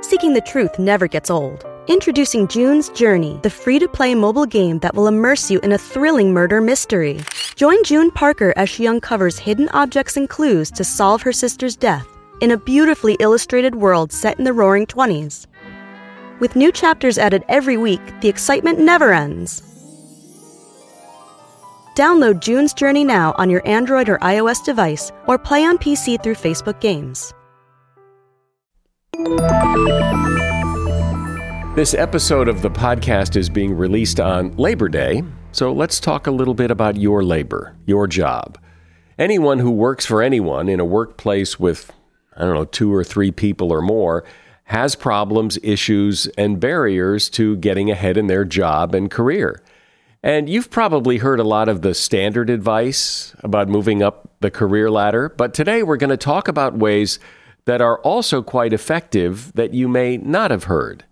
Seeking 0.01 0.35
the 0.35 0.43
truth 0.45 0.81
never 0.81 1.07
gets 1.07 1.31
old. 1.31 1.65
Introducing 1.87 2.49
June's 2.49 2.89
Journey, 2.91 3.39
the 3.43 3.51
free 3.51 3.79
to 3.79 3.89
play 3.89 4.17
mobile 4.17 4.47
game 4.47 4.81
that 4.81 4.95
will 4.95 5.07
immerse 5.07 5.51
you 5.51 5.61
in 5.61 5.73
a 5.73 5.79
thrilling 5.79 6.33
murder 6.33 6.61
mystery. 6.61 7.21
Join 7.55 7.83
June 7.85 8.11
Parker 8.11 8.53
as 8.57 8.69
she 8.69 8.89
uncovers 8.89 9.39
hidden 9.39 9.69
objects 9.69 10.17
and 10.17 10.29
clues 10.29 10.71
to 10.73 10.83
solve 10.83 11.23
her 11.23 11.33
sister's 11.33 11.77
death 11.77 12.09
in 12.43 12.51
a 12.51 12.59
beautifully 12.59 13.17
illustrated 13.21 13.77
world 13.77 14.13
set 14.13 14.37
in 14.37 14.45
the 14.45 14.53
roaring 14.53 14.85
20s. 14.85 15.47
With 16.41 16.57
new 16.57 16.73
chapters 16.73 17.17
added 17.17 17.45
every 17.49 17.77
week, 17.77 18.01
the 18.21 18.29
excitement 18.29 18.81
never 18.81 19.13
ends. 19.13 19.63
Download 21.95 22.41
June's 22.41 22.75
Journey 22.75 23.05
now 23.05 23.33
on 23.39 23.49
your 23.49 23.67
Android 23.67 24.09
or 24.09 24.19
iOS 24.19 24.65
device 24.65 25.13
or 25.29 25.39
play 25.39 25.63
on 25.65 25.79
PC 25.79 26.21
through 26.21 26.35
Facebook 26.35 26.81
Games. 26.81 27.33
This 31.77 31.95
episode 31.95 32.49
of 32.49 32.61
the 32.61 32.71
podcast 32.71 33.37
is 33.37 33.49
being 33.49 33.73
released 33.73 34.19
on 34.19 34.57
Labor 34.57 34.89
Day, 34.89 35.23
so 35.53 35.73
let's 35.73 36.01
talk 36.01 36.27
a 36.27 36.33
little 36.33 36.55
bit 36.55 36.73
about 36.73 36.97
your 36.97 37.23
labor, 37.23 37.77
your 37.87 38.09
job. 38.09 38.59
Anyone 39.17 39.61
who 39.61 39.71
works 39.71 40.05
for 40.05 40.23
anyone 40.23 40.69
in 40.69 40.81
a 40.81 40.85
workplace 40.85 41.61
with, 41.61 41.93
I 42.37 42.43
don't 42.43 42.55
know, 42.55 42.65
two 42.65 42.93
or 42.93 43.05
three 43.05 43.31
people 43.31 43.73
or 43.73 43.83
more 43.83 44.25
has 44.65 44.95
problems, 44.95 45.59
issues, 45.63 46.27
and 46.39 46.59
barriers 46.59 47.29
to 47.31 47.57
getting 47.57 47.91
ahead 47.91 48.17
in 48.17 48.27
their 48.27 48.45
job 48.45 48.95
and 48.95 49.11
career. 49.11 49.61
And 50.23 50.49
you've 50.49 50.71
probably 50.71 51.19
heard 51.19 51.41
a 51.41 51.45
lot 51.45 51.69
of 51.69 51.83
the 51.83 51.95
standard 51.95 52.49
advice 52.49 53.35
about 53.41 53.69
moving 53.69 54.03
up 54.03 54.31
the 54.41 54.51
career 54.51 54.91
ladder, 54.91 55.29
but 55.29 55.53
today 55.53 55.83
we're 55.83 55.97
going 55.97 56.11
to 56.11 56.17
talk 56.17 56.49
about 56.49 56.79
ways 56.79 57.19
that 57.65 57.81
are 57.81 57.99
also 58.01 58.43
quite 58.43 58.73
effective 58.73 59.53
that 59.55 59.75
you 59.75 59.89
may 59.89 60.17
not 60.17 60.51
have 60.51 60.65
heard. 60.65 61.05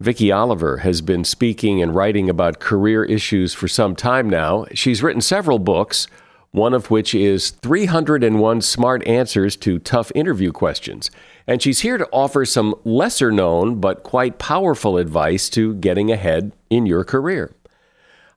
Vicky 0.00 0.32
Oliver 0.32 0.78
has 0.78 1.00
been 1.00 1.24
speaking 1.24 1.82
and 1.82 1.94
writing 1.94 2.28
about 2.28 2.58
career 2.58 3.04
issues 3.04 3.54
for 3.54 3.68
some 3.68 3.94
time 3.94 4.28
now. 4.28 4.66
She's 4.72 5.02
written 5.02 5.20
several 5.20 5.58
books, 5.58 6.06
one 6.52 6.74
of 6.74 6.90
which 6.90 7.14
is 7.14 7.50
301 7.50 8.60
Smart 8.60 9.06
Answers 9.06 9.56
to 9.56 9.78
Tough 9.78 10.10
Interview 10.14 10.52
Questions. 10.52 11.10
And 11.46 11.62
she's 11.62 11.80
here 11.80 11.98
to 11.98 12.08
offer 12.12 12.44
some 12.44 12.74
lesser 12.84 13.30
known 13.30 13.80
but 13.80 14.02
quite 14.02 14.38
powerful 14.38 14.98
advice 14.98 15.48
to 15.50 15.74
getting 15.74 16.10
ahead 16.10 16.52
in 16.68 16.86
your 16.86 17.04
career. 17.04 17.54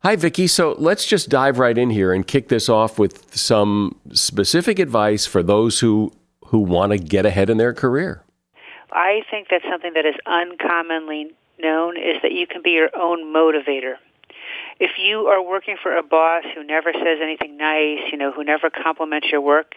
Hi, 0.04 0.15
Vicky. 0.15 0.47
So 0.47 0.76
let's 0.78 1.06
just 1.06 1.30
dive 1.30 1.60
right 1.60 1.78
in 1.78 1.89
here 1.89 2.13
and 2.13 2.28
kick 2.28 2.49
this 2.49 2.69
off 2.69 2.99
with 2.99 3.36
some 3.36 3.99
specific 4.12 4.78
advice 4.78 5.26
for 5.26 5.41
those 5.41 5.80
who, 5.80 6.12
who 6.47 6.60
want 6.60 6.91
to 6.91 6.97
get 6.97 7.26
ahead 7.26 7.49
in 7.49 7.58
their 7.58 7.73
career. 7.73 8.21
I 8.91 9.21
think 9.32 9.47
that 9.49 9.62
something 9.69 9.93
that 9.93 10.06
is 10.06 10.15
uncommonly 10.26 11.32
known 11.58 11.97
is 11.97 12.17
that 12.21 12.32
you 12.32 12.45
can 12.45 12.62
be 12.62 12.71
your 12.71 12.89
own 12.95 13.34
motivator. 13.34 13.95
If 14.80 14.92
you 14.98 15.28
are 15.28 15.42
working 15.42 15.78
for 15.82 15.96
a 15.96 16.04
boss 16.04 16.44
who 16.56 16.64
never 16.64 16.92
says 16.94 17.20
anything 17.22 17.58
nice, 17.58 18.00
you 18.12 18.18
know, 18.18 18.32
who 18.32 18.44
never 18.44 18.70
compliments 18.70 19.28
your 19.32 19.42
work, 19.42 19.76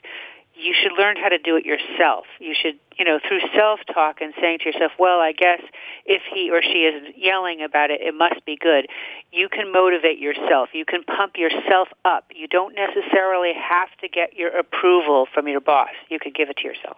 you 0.59 0.73
should 0.73 0.93
learn 0.99 1.17
how 1.17 1.29
to 1.29 1.37
do 1.37 1.57
it 1.57 1.67
yourself. 1.67 2.25
You 2.41 2.55
should, 2.55 2.79
you 2.99 3.05
know, 3.05 3.19
through 3.29 3.41
self-talk 3.55 4.23
and 4.23 4.33
saying 4.41 4.61
to 4.61 4.65
yourself, 4.65 4.93
well, 4.99 5.21
I 5.21 5.33
guess 5.33 5.61
if 6.07 6.23
he 6.33 6.51
or 6.51 6.63
she 6.63 6.89
is 6.89 7.15
yelling 7.15 7.63
about 7.63 7.91
it, 7.91 8.01
it 8.01 8.15
must 8.15 8.43
be 8.47 8.57
good. 8.57 8.87
You 9.33 9.51
can 9.51 9.71
motivate 9.71 10.19
yourself. 10.19 10.71
You 10.73 10.87
can 10.87 11.05
pump 11.05 11.37
yourself 11.37 11.89
up. 12.07 12.25
You 12.35 12.49
don't 12.49 12.75
necessarily 12.75 13.53
have 13.53 13.91
to 14.01 14.09
get 14.09 14.35
your 14.35 14.49
approval 14.57 15.27
from 15.33 15.47
your 15.47 15.61
boss. 15.61 15.91
You 16.09 16.19
can 16.19 16.33
give 16.35 16.49
it 16.49 16.57
to 16.59 16.65
yourself. 16.65 16.97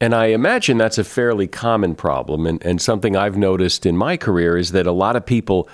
And 0.00 0.14
I 0.14 0.26
imagine 0.26 0.78
that's 0.78 0.98
a 0.98 1.04
fairly 1.04 1.46
common 1.46 1.94
problem. 1.94 2.46
And, 2.46 2.64
and 2.64 2.80
something 2.80 3.16
I've 3.16 3.36
noticed 3.36 3.84
in 3.84 3.98
my 3.98 4.16
career 4.16 4.56
is 4.56 4.72
that 4.72 4.86
a 4.86 4.92
lot 4.92 5.14
of 5.14 5.26
people 5.26 5.68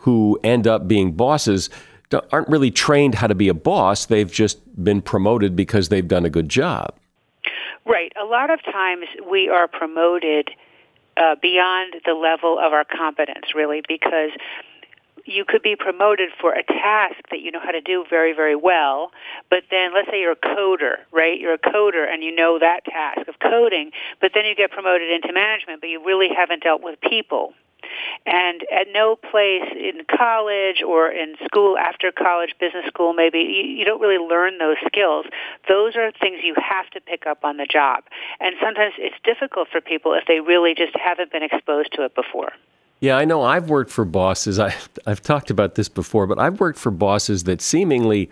who 0.00 0.38
end 0.42 0.66
up 0.66 0.88
being 0.88 1.12
bosses 1.12 1.70
aren't 2.32 2.48
really 2.48 2.70
trained 2.70 3.14
how 3.14 3.26
to 3.26 3.34
be 3.34 3.48
a 3.48 3.54
boss. 3.54 4.06
They've 4.06 4.30
just 4.30 4.58
been 4.82 5.00
promoted 5.00 5.54
because 5.54 5.88
they've 5.88 6.06
done 6.06 6.24
a 6.24 6.30
good 6.30 6.48
job. 6.48 6.94
Right. 7.86 8.12
A 8.20 8.24
lot 8.24 8.50
of 8.50 8.62
times 8.64 9.06
we 9.30 9.48
are 9.48 9.68
promoted 9.68 10.50
uh, 11.16 11.36
beyond 11.40 11.94
the 12.04 12.14
level 12.14 12.58
of 12.58 12.72
our 12.72 12.84
competence, 12.84 13.54
really, 13.54 13.82
because 13.86 14.30
you 15.24 15.44
could 15.44 15.62
be 15.62 15.76
promoted 15.76 16.30
for 16.40 16.52
a 16.52 16.62
task 16.62 17.16
that 17.30 17.40
you 17.40 17.50
know 17.50 17.60
how 17.60 17.70
to 17.70 17.80
do 17.80 18.04
very, 18.08 18.32
very 18.32 18.56
well, 18.56 19.12
but 19.48 19.64
then 19.70 19.92
let's 19.94 20.08
say 20.10 20.20
you're 20.20 20.32
a 20.32 20.36
coder, 20.36 20.96
right? 21.12 21.38
You're 21.38 21.54
a 21.54 21.58
coder 21.58 22.08
and 22.08 22.22
you 22.22 22.34
know 22.34 22.58
that 22.58 22.84
task 22.84 23.28
of 23.28 23.38
coding, 23.38 23.90
but 24.20 24.32
then 24.34 24.44
you 24.46 24.54
get 24.54 24.70
promoted 24.70 25.10
into 25.10 25.32
management, 25.32 25.80
but 25.80 25.88
you 25.88 26.04
really 26.04 26.28
haven't 26.34 26.62
dealt 26.62 26.82
with 26.82 27.00
people. 27.00 27.52
And 28.26 28.62
at 28.72 28.86
no 28.92 29.16
place 29.16 29.68
in 29.74 30.02
college 30.10 30.82
or 30.86 31.10
in 31.10 31.34
school, 31.44 31.78
after 31.78 32.12
college, 32.12 32.54
business 32.60 32.84
school, 32.86 33.12
maybe, 33.12 33.38
you, 33.38 33.62
you 33.62 33.84
don't 33.84 34.00
really 34.00 34.18
learn 34.18 34.58
those 34.58 34.76
skills. 34.86 35.26
Those 35.68 35.96
are 35.96 36.12
things 36.20 36.40
you 36.42 36.54
have 36.56 36.90
to 36.90 37.00
pick 37.00 37.26
up 37.26 37.44
on 37.44 37.56
the 37.56 37.66
job. 37.66 38.04
And 38.40 38.54
sometimes 38.62 38.94
it's 38.98 39.16
difficult 39.24 39.68
for 39.70 39.80
people 39.80 40.14
if 40.14 40.24
they 40.26 40.40
really 40.40 40.74
just 40.74 40.96
haven't 40.96 41.32
been 41.32 41.42
exposed 41.42 41.92
to 41.94 42.04
it 42.04 42.14
before. 42.14 42.52
Yeah, 43.00 43.16
I 43.16 43.24
know. 43.24 43.42
I've 43.42 43.70
worked 43.70 43.90
for 43.90 44.04
bosses. 44.04 44.58
I, 44.58 44.74
I've 45.06 45.22
talked 45.22 45.50
about 45.50 45.74
this 45.74 45.88
before, 45.88 46.26
but 46.26 46.38
I've 46.38 46.60
worked 46.60 46.78
for 46.78 46.90
bosses 46.90 47.44
that 47.44 47.62
seemingly 47.62 48.28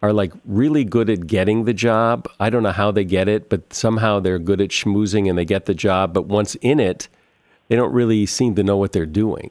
are 0.00 0.12
like 0.12 0.32
really 0.44 0.84
good 0.84 1.10
at 1.10 1.26
getting 1.26 1.64
the 1.64 1.72
job. 1.72 2.28
I 2.38 2.50
don't 2.50 2.62
know 2.62 2.72
how 2.72 2.90
they 2.90 3.04
get 3.04 3.28
it, 3.28 3.48
but 3.48 3.72
somehow 3.72 4.20
they're 4.20 4.38
good 4.38 4.60
at 4.60 4.70
schmoozing 4.70 5.28
and 5.28 5.36
they 5.36 5.44
get 5.44 5.66
the 5.66 5.74
job. 5.74 6.12
But 6.12 6.26
once 6.26 6.54
in 6.56 6.80
it, 6.80 7.08
they 7.72 7.76
don't 7.76 7.94
really 7.94 8.26
seem 8.26 8.54
to 8.54 8.62
know 8.62 8.76
what 8.76 8.92
they're 8.92 9.06
doing. 9.06 9.50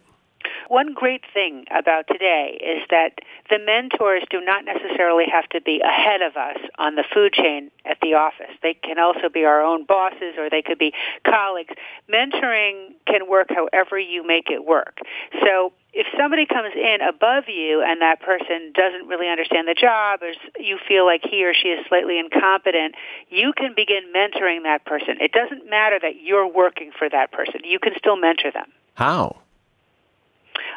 one 0.67 0.93
great 0.93 1.23
thing 1.33 1.65
about 1.75 2.05
today 2.07 2.55
is 2.61 2.85
that 2.91 3.17
the 3.49 3.57
mentors 3.57 4.21
do 4.29 4.39
not 4.39 4.63
necessarily 4.63 5.25
have 5.25 5.49
to 5.49 5.59
be 5.59 5.81
ahead 5.83 6.21
of 6.21 6.37
us 6.37 6.57
on 6.77 6.93
the 6.93 7.03
food 7.11 7.33
chain 7.33 7.71
at 7.83 7.97
the 7.99 8.13
office. 8.13 8.53
They 8.61 8.75
can 8.75 8.99
also 8.99 9.27
be 9.27 9.43
our 9.43 9.63
own 9.63 9.85
bosses 9.85 10.35
or 10.37 10.51
they 10.51 10.61
could 10.61 10.77
be 10.77 10.93
colleagues. 11.25 11.73
Mentoring 12.07 12.93
can 13.07 13.27
work 13.27 13.47
however 13.49 13.97
you 13.97 14.25
make 14.25 14.51
it 14.51 14.65
work. 14.65 14.99
So 15.43 15.73
if 15.93 16.07
somebody 16.17 16.45
comes 16.45 16.73
in 16.73 17.01
above 17.01 17.45
you 17.47 17.83
and 17.85 18.01
that 18.01 18.21
person 18.21 18.71
doesn't 18.73 19.07
really 19.07 19.27
understand 19.27 19.67
the 19.67 19.75
job 19.75 20.21
or 20.23 20.31
you 20.61 20.79
feel 20.87 21.05
like 21.05 21.21
he 21.29 21.43
or 21.43 21.53
she 21.53 21.69
is 21.69 21.85
slightly 21.87 22.17
incompetent, 22.17 22.95
you 23.29 23.51
can 23.55 23.73
begin 23.75 24.03
mentoring 24.15 24.63
that 24.63 24.85
person. 24.85 25.17
It 25.19 25.31
doesn't 25.33 25.69
matter 25.69 25.99
that 26.01 26.21
you're 26.21 26.47
working 26.47 26.91
for 26.97 27.09
that 27.09 27.31
person. 27.31 27.61
You 27.65 27.79
can 27.79 27.93
still 27.97 28.15
mentor 28.15 28.51
them. 28.51 28.71
How? 28.95 29.37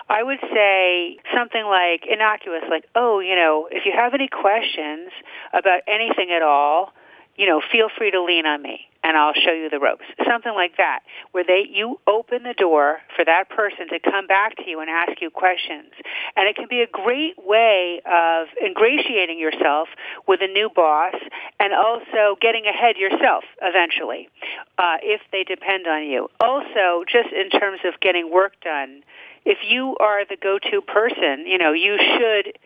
I 0.09 0.23
would 0.23 0.41
say 0.53 1.19
something 1.35 1.65
like 1.65 2.05
innocuous, 2.11 2.63
like, 2.69 2.85
oh, 2.95 3.21
you 3.21 3.37
know, 3.37 3.69
if 3.71 3.87
you 3.87 3.93
have 3.95 4.15
any 4.15 4.29
questions 4.29 5.11
about 5.53 5.81
anything 5.87 6.31
at 6.31 6.43
all, 6.43 6.93
you 7.37 7.47
know, 7.47 7.61
feel 7.73 7.89
free 7.97 8.11
to 8.11 8.23
lean 8.23 8.47
on 8.47 8.63
me 8.63 8.89
and 9.05 9.19
I'll 9.19 9.35
show 9.35 9.53
you 9.53 9.69
the 9.69 9.79
ropes. 9.79 10.05
Something 10.27 10.55
like 10.55 10.79
that, 10.79 11.01
where 11.33 11.45
they 11.45 11.69
you 11.71 12.01
open 12.07 12.43
the 12.43 12.55
door 12.55 12.99
for 13.15 13.25
that 13.25 13.51
person 13.51 13.89
to 13.89 14.01
come 14.01 14.27
back 14.27 14.57
to 14.57 14.65
you 14.67 14.81
and 14.81 14.89
ask 14.89 15.21
you 15.21 15.31
questions. 15.31 15.93
And 16.37 16.49
it 16.49 16.57
can 16.57 16.67
be 16.69 16.81
a 16.81 16.87
great 16.87 17.37
way 17.39 18.01
of 18.07 18.49
ingratiating 18.65 19.39
yourself 19.39 19.89
with 20.27 20.41
a 20.43 20.49
new 20.49 20.71
boss 20.75 21.15
and 21.61 21.75
also 21.75 22.37
getting 22.41 22.65
ahead 22.67 22.97
yourself 22.97 23.45
eventually, 23.61 24.31
uh, 24.79 24.97
if 25.03 25.21
they 25.31 25.45
depend 25.45 25.87
on 25.87 26.05
you. 26.05 26.29
Also, 26.41 27.05
just 27.07 27.29
in 27.29 27.51
terms 27.51 27.81
of 27.85 28.01
getting 28.01 28.33
work 28.33 28.55
done, 28.63 29.05
if 29.45 29.59
you 29.69 29.97
are 30.01 30.25
the 30.25 30.37
go-to 30.41 30.81
person, 30.81 31.47
you 31.47 31.59
know, 31.59 31.73
you 31.73 31.99
should 31.99 32.59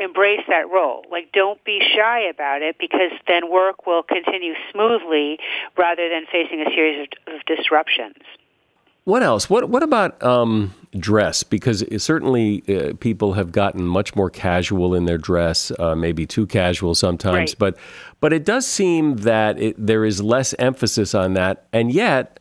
embrace 0.00 0.40
that 0.48 0.70
role. 0.70 1.04
Like, 1.10 1.30
don't 1.32 1.62
be 1.64 1.80
shy 1.94 2.20
about 2.20 2.62
it 2.62 2.76
because 2.78 3.12
then 3.28 3.50
work 3.50 3.86
will 3.86 4.02
continue 4.02 4.54
smoothly 4.72 5.38
rather 5.76 6.08
than 6.08 6.24
facing 6.32 6.60
a 6.62 6.70
series 6.70 7.06
of, 7.26 7.34
of 7.34 7.40
disruptions. 7.46 8.16
What 9.04 9.22
else? 9.22 9.48
What 9.48 9.68
What 9.70 9.82
about 9.82 10.22
um, 10.22 10.74
dress? 10.98 11.42
Because 11.42 11.84
certainly 12.02 12.62
uh, 12.68 12.92
people 13.00 13.32
have 13.32 13.50
gotten 13.50 13.86
much 13.86 14.14
more 14.14 14.28
casual 14.30 14.94
in 14.94 15.06
their 15.06 15.18
dress, 15.18 15.72
uh, 15.78 15.94
maybe 15.94 16.26
too 16.26 16.46
casual 16.46 16.94
sometimes. 16.94 17.50
Right. 17.50 17.58
But 17.58 17.76
but 18.20 18.32
it 18.32 18.44
does 18.44 18.66
seem 18.66 19.16
that 19.18 19.60
it, 19.60 19.74
there 19.78 20.04
is 20.04 20.22
less 20.22 20.54
emphasis 20.58 21.14
on 21.14 21.32
that, 21.34 21.66
and 21.72 21.90
yet 21.92 22.40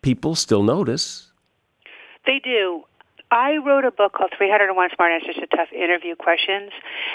people 0.00 0.36
still 0.36 0.62
notice. 0.62 1.32
They 2.24 2.40
do. 2.42 2.83
I 3.30 3.56
wrote 3.56 3.84
a 3.84 3.90
book 3.90 4.12
called 4.12 4.32
301 4.36 4.90
Smart 4.94 5.12
Answers 5.12 5.36
to 5.36 5.46
Tough 5.46 5.72
Interview 5.72 6.14
Questions, 6.14 6.70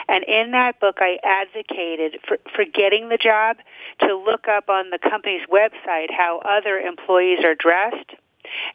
and 0.08 0.24
in 0.26 0.52
that 0.52 0.80
book 0.80 0.98
I 1.00 1.17
advocated 1.24 2.19
for, 2.28 2.38
for 2.56 2.65
getting 2.65 3.10
the 3.10 3.17
job 3.17 3.58
to 4.02 4.15
look 4.15 4.48
up 4.48 4.69
on 4.69 4.89
the 4.89 5.00
company's 5.00 5.48
website 5.52 6.12
how 6.12 6.41
other 6.43 6.78
employees 6.78 7.39
are 7.43 7.56
dressed 7.56 8.12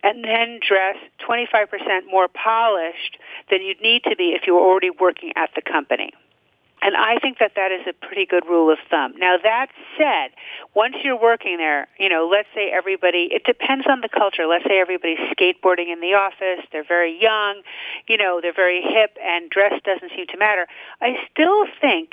and 0.03 0.25
then 0.25 0.61
dress 0.67 0.97
25% 1.29 2.07
more 2.11 2.29
polished 2.29 3.19
than 3.51 3.63
you'd 3.63 3.81
need 3.81 4.05
to 4.05 4.17
be 4.17 4.37
if 4.39 4.47
you 4.47 4.55
were 4.55 4.61
already 4.61 4.91
working 4.91 5.33
at 5.37 5.51
the 5.55 5.63
company. 5.63 6.13
And 6.85 6.95
I 6.99 7.17
think 7.17 7.39
that 7.39 7.53
that 7.57 7.73
is 7.73 7.81
a 7.89 7.95
pretty 7.95 8.27
good 8.27 8.45
rule 8.45 8.71
of 8.71 8.77
thumb. 8.91 9.15
Now 9.17 9.39
that 9.43 9.69
said, 9.97 10.37
once 10.75 10.97
you're 11.03 11.19
working 11.19 11.57
there, 11.57 11.89
you 11.99 12.11
know, 12.11 12.29
let's 12.31 12.49
say 12.55 12.71
everybody, 12.71 13.31
it 13.33 13.43
depends 13.45 13.87
on 13.89 14.03
the 14.03 14.09
culture. 14.11 14.45
Let's 14.47 14.65
say 14.65 14.79
everybody's 14.79 15.19
skateboarding 15.33 15.91
in 15.91 16.03
the 16.03 16.13
office, 16.13 16.63
they're 16.73 16.85
very 16.85 17.19
young, 17.19 17.63
you 18.07 18.19
know, 18.19 18.41
they're 18.43 18.53
very 18.53 18.83
hip 18.83 19.17
and 19.25 19.49
dress 19.49 19.73
doesn't 19.83 20.11
seem 20.15 20.27
to 20.27 20.37
matter. 20.37 20.67
I 21.01 21.17
still 21.33 21.65
think 21.81 22.13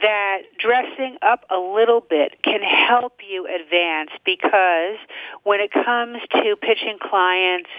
that 0.00 0.42
dressing 0.60 1.18
up 1.20 1.44
a 1.50 1.58
little 1.58 2.00
bit 2.00 2.40
can 2.44 2.62
help 2.62 3.14
you 3.28 3.48
advance 3.50 4.10
because 4.24 4.96
when 5.42 5.58
it 5.58 5.72
comes 5.72 6.18
to 6.30 6.54
pitching 6.54 6.98
clients 7.02 7.70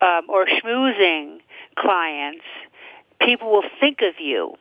um, 0.00 0.22
or 0.30 0.46
schmoozing 0.46 1.40
clients, 1.76 2.44
people 3.20 3.52
will 3.52 3.68
think 3.78 3.98
of 4.00 4.18
you 4.18 4.56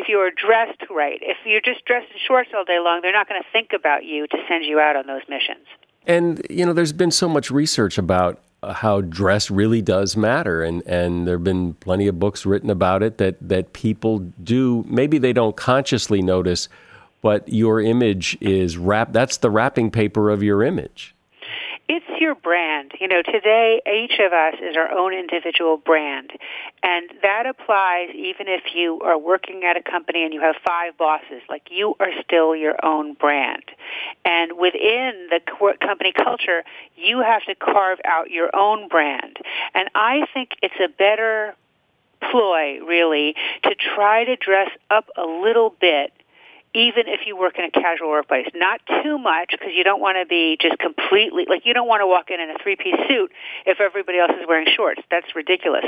if 0.00 0.08
you 0.08 0.18
are 0.18 0.30
dressed 0.30 0.82
right. 0.90 1.18
If 1.22 1.36
you're 1.44 1.60
just 1.60 1.84
dressed 1.84 2.10
in 2.10 2.18
shorts 2.26 2.50
all 2.56 2.64
day 2.64 2.78
long, 2.82 3.00
they're 3.02 3.12
not 3.12 3.28
going 3.28 3.40
to 3.40 3.48
think 3.52 3.70
about 3.74 4.04
you 4.04 4.26
to 4.28 4.36
send 4.48 4.64
you 4.64 4.80
out 4.80 4.96
on 4.96 5.06
those 5.06 5.22
missions. 5.28 5.66
And 6.06 6.44
you 6.48 6.64
know, 6.64 6.72
there's 6.72 6.92
been 6.92 7.10
so 7.10 7.28
much 7.28 7.50
research 7.50 7.98
about 7.98 8.40
uh, 8.62 8.72
how 8.72 9.02
dress 9.02 9.50
really 9.50 9.82
does 9.82 10.16
matter, 10.16 10.62
and 10.62 10.82
and 10.86 11.28
there've 11.28 11.44
been 11.44 11.74
plenty 11.74 12.06
of 12.06 12.18
books 12.18 12.46
written 12.46 12.70
about 12.70 13.02
it 13.02 13.18
that 13.18 13.36
that 13.46 13.74
people 13.74 14.18
do. 14.42 14.84
Maybe 14.88 15.18
they 15.18 15.34
don't 15.34 15.56
consciously 15.56 16.22
notice, 16.22 16.68
but 17.20 17.46
your 17.48 17.80
image 17.80 18.38
is 18.40 18.78
wrap. 18.78 19.12
That's 19.12 19.36
the 19.38 19.50
wrapping 19.50 19.90
paper 19.90 20.30
of 20.30 20.42
your 20.42 20.62
image. 20.62 21.14
It's 21.88 22.06
your 22.20 22.34
brand. 22.36 22.69
You 23.00 23.08
know, 23.08 23.22
today 23.22 23.80
each 23.90 24.20
of 24.20 24.34
us 24.34 24.56
is 24.60 24.76
our 24.76 24.92
own 24.92 25.14
individual 25.14 25.78
brand. 25.78 26.32
And 26.82 27.10
that 27.22 27.46
applies 27.46 28.10
even 28.10 28.46
if 28.46 28.74
you 28.74 29.00
are 29.00 29.16
working 29.16 29.64
at 29.64 29.78
a 29.78 29.82
company 29.82 30.22
and 30.22 30.34
you 30.34 30.42
have 30.42 30.56
five 30.66 30.98
bosses. 30.98 31.40
Like 31.48 31.68
you 31.70 31.94
are 31.98 32.10
still 32.22 32.54
your 32.54 32.76
own 32.84 33.14
brand. 33.14 33.62
And 34.26 34.58
within 34.58 35.28
the 35.30 35.40
company 35.80 36.12
culture, 36.12 36.62
you 36.94 37.22
have 37.22 37.42
to 37.44 37.54
carve 37.54 38.00
out 38.04 38.30
your 38.30 38.54
own 38.54 38.86
brand. 38.88 39.38
And 39.74 39.88
I 39.94 40.26
think 40.34 40.50
it's 40.62 40.74
a 40.78 40.88
better 40.88 41.56
ploy, 42.30 42.80
really, 42.80 43.34
to 43.62 43.74
try 43.94 44.24
to 44.24 44.36
dress 44.36 44.68
up 44.90 45.08
a 45.16 45.24
little 45.24 45.74
bit 45.80 46.12
even 46.74 47.04
if 47.06 47.26
you 47.26 47.36
work 47.36 47.58
in 47.58 47.64
a 47.64 47.70
casual 47.70 48.10
workplace. 48.10 48.46
Not 48.54 48.80
too 49.02 49.18
much 49.18 49.50
because 49.50 49.72
you 49.74 49.82
don't 49.82 50.00
want 50.00 50.18
to 50.20 50.26
be 50.26 50.56
just 50.60 50.78
completely, 50.78 51.46
like 51.48 51.66
you 51.66 51.74
don't 51.74 51.88
want 51.88 52.00
to 52.00 52.06
walk 52.06 52.30
in 52.30 52.40
in 52.40 52.50
a 52.50 52.58
three-piece 52.62 53.08
suit 53.08 53.32
if 53.66 53.80
everybody 53.80 54.18
else 54.18 54.32
is 54.40 54.46
wearing 54.46 54.68
shorts. 54.76 55.02
That's 55.10 55.34
ridiculous. 55.34 55.84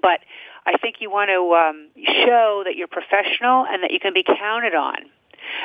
But 0.00 0.20
I 0.64 0.76
think 0.78 0.96
you 1.00 1.10
want 1.10 1.30
to 1.30 1.54
um, 1.54 1.88
show 2.24 2.62
that 2.64 2.76
you're 2.76 2.88
professional 2.88 3.66
and 3.68 3.82
that 3.82 3.90
you 3.90 4.00
can 4.00 4.14
be 4.14 4.22
counted 4.22 4.74
on, 4.74 4.96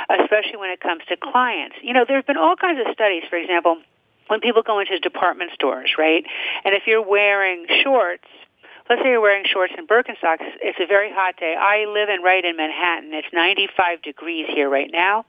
especially 0.09 0.57
when 0.57 0.71
it 0.71 0.79
comes 0.79 1.01
to 1.09 1.17
clients. 1.17 1.75
You 1.81 1.93
know, 1.93 2.05
there 2.07 2.17
have 2.17 2.27
been 2.27 2.37
all 2.37 2.55
kinds 2.55 2.79
of 2.85 2.93
studies, 2.93 3.23
for 3.29 3.35
example, 3.35 3.77
when 4.27 4.39
people 4.39 4.63
go 4.63 4.79
into 4.79 4.97
department 4.99 5.51
stores, 5.53 5.91
right? 5.97 6.23
And 6.63 6.73
if 6.73 6.83
you're 6.87 7.05
wearing 7.05 7.65
shorts, 7.83 8.25
let's 8.89 9.01
say 9.01 9.09
you're 9.09 9.21
wearing 9.21 9.45
shorts 9.51 9.73
and 9.77 9.87
Birkenstocks, 9.87 10.45
it's 10.61 10.79
a 10.79 10.85
very 10.85 11.11
hot 11.11 11.37
day. 11.37 11.55
I 11.57 11.85
live 11.85 12.09
and 12.09 12.23
write 12.23 12.45
in 12.45 12.57
Manhattan. 12.57 13.13
It's 13.13 13.27
95 13.33 14.01
degrees 14.01 14.47
here 14.49 14.69
right 14.69 14.89
now. 14.91 15.25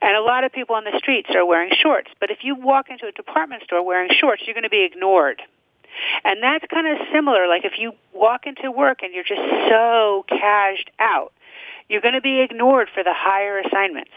And 0.00 0.16
a 0.16 0.20
lot 0.20 0.44
of 0.44 0.52
people 0.52 0.76
on 0.76 0.84
the 0.84 0.96
streets 0.98 1.30
are 1.34 1.44
wearing 1.44 1.70
shorts. 1.80 2.10
But 2.20 2.30
if 2.30 2.38
you 2.42 2.54
walk 2.54 2.90
into 2.90 3.06
a 3.06 3.12
department 3.12 3.62
store 3.64 3.84
wearing 3.84 4.10
shorts, 4.18 4.42
you're 4.46 4.54
going 4.54 4.64
to 4.64 4.70
be 4.70 4.84
ignored. 4.84 5.42
And 6.24 6.42
that's 6.42 6.64
kind 6.70 6.86
of 6.86 6.98
similar. 7.12 7.48
Like 7.48 7.64
if 7.64 7.72
you 7.78 7.92
walk 8.12 8.46
into 8.46 8.70
work 8.70 9.02
and 9.02 9.12
you're 9.12 9.24
just 9.24 9.42
so 9.68 10.24
cashed 10.28 10.90
out, 10.98 11.32
you're 11.88 12.00
going 12.00 12.14
to 12.14 12.20
be 12.20 12.40
ignored 12.40 12.88
for 12.94 13.02
the 13.02 13.12
higher 13.14 13.58
assignments. 13.58 14.12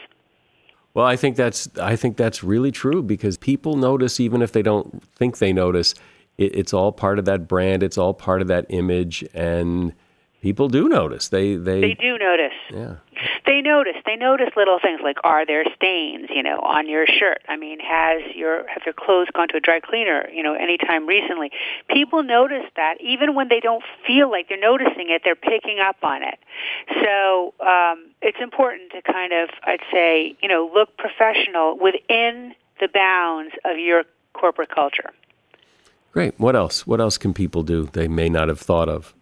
Well, 0.94 1.08
I 1.08 1.16
think 1.16 1.36
that's 1.36 1.68
I 1.80 1.96
think 1.96 2.18
that's 2.18 2.44
really 2.44 2.72
true 2.72 3.02
because 3.02 3.38
people 3.38 3.76
notice 3.76 4.20
even 4.20 4.44
if 4.44 4.52
they 4.52 4.62
don't 4.62 5.04
think 5.16 5.40
they 5.40 5.52
notice 5.52 5.96
it, 6.38 6.56
it's 6.56 6.74
all 6.74 6.92
part 6.92 7.20
of 7.20 7.26
that 7.26 7.48
brand. 7.48 7.84
It's 7.84 7.98
all 7.98 8.14
part 8.14 8.42
of 8.42 8.48
that 8.48 8.66
image, 8.70 9.26
and 9.34 9.94
people 10.42 10.68
do 10.68 10.90
notice. 10.90 11.30
They 11.30 11.56
they 11.56 11.82
they 11.82 11.94
do 11.94 12.18
notice. 12.18 12.54
Yeah. 12.72 12.96
They 13.46 13.62
notice. 13.62 13.96
They 14.06 14.16
notice 14.16 14.50
little 14.56 14.80
things 14.82 15.02
like 15.04 15.18
are 15.24 15.46
there 15.46 15.64
stains, 15.76 16.28
you 16.30 16.44
know, 16.44 16.60
on 16.60 16.90
your 16.90 17.06
shirt? 17.06 17.42
I 17.48 17.56
mean, 17.58 17.80
has 17.80 18.22
your 18.36 18.68
have 18.68 18.84
your 18.86 18.94
clothes 18.94 19.28
gone 19.34 19.48
to 19.50 19.58
a 19.58 19.60
dry 19.60 19.80
cleaner, 19.80 20.28
you 20.32 20.44
know, 20.44 20.54
anytime 20.54 21.06
recently? 21.08 21.52
People 21.90 22.24
notice 22.24 22.66
that 22.76 22.96
even 23.02 23.36
when 23.36 23.50
they 23.50 23.60
don't 23.60 23.84
feel 24.08 24.30
like 24.32 24.50
they're 24.50 24.60
noticing 24.60 25.10
it, 25.10 25.22
they're 25.24 25.36
picking 25.36 25.80
up 25.80 25.98
on 26.04 26.24
it. 26.24 26.40
So 27.04 27.54
um, 27.66 28.12
it's 28.22 28.40
important 28.42 28.92
to 28.92 29.02
kind 29.02 29.34
of, 29.34 29.50
I'd 29.64 29.84
say, 29.92 30.36
you 30.42 30.50
know, 30.50 30.70
look 30.74 30.98
professional 30.98 31.78
within 31.78 32.56
the 32.80 32.88
bounds 32.94 33.54
of 33.66 33.78
your 33.78 34.04
corporate 34.34 34.70
culture. 34.70 35.12
Great. 36.14 36.40
What 36.40 36.56
else? 36.56 36.86
What 36.86 37.02
else 37.02 37.18
can 37.18 37.34
people 37.34 37.64
do 37.64 37.90
they 37.92 38.08
may 38.08 38.30
not 38.30 38.48
have 38.48 38.60
thought 38.60 38.88
of? 38.88 39.16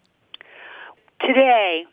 Today, 1.21 1.85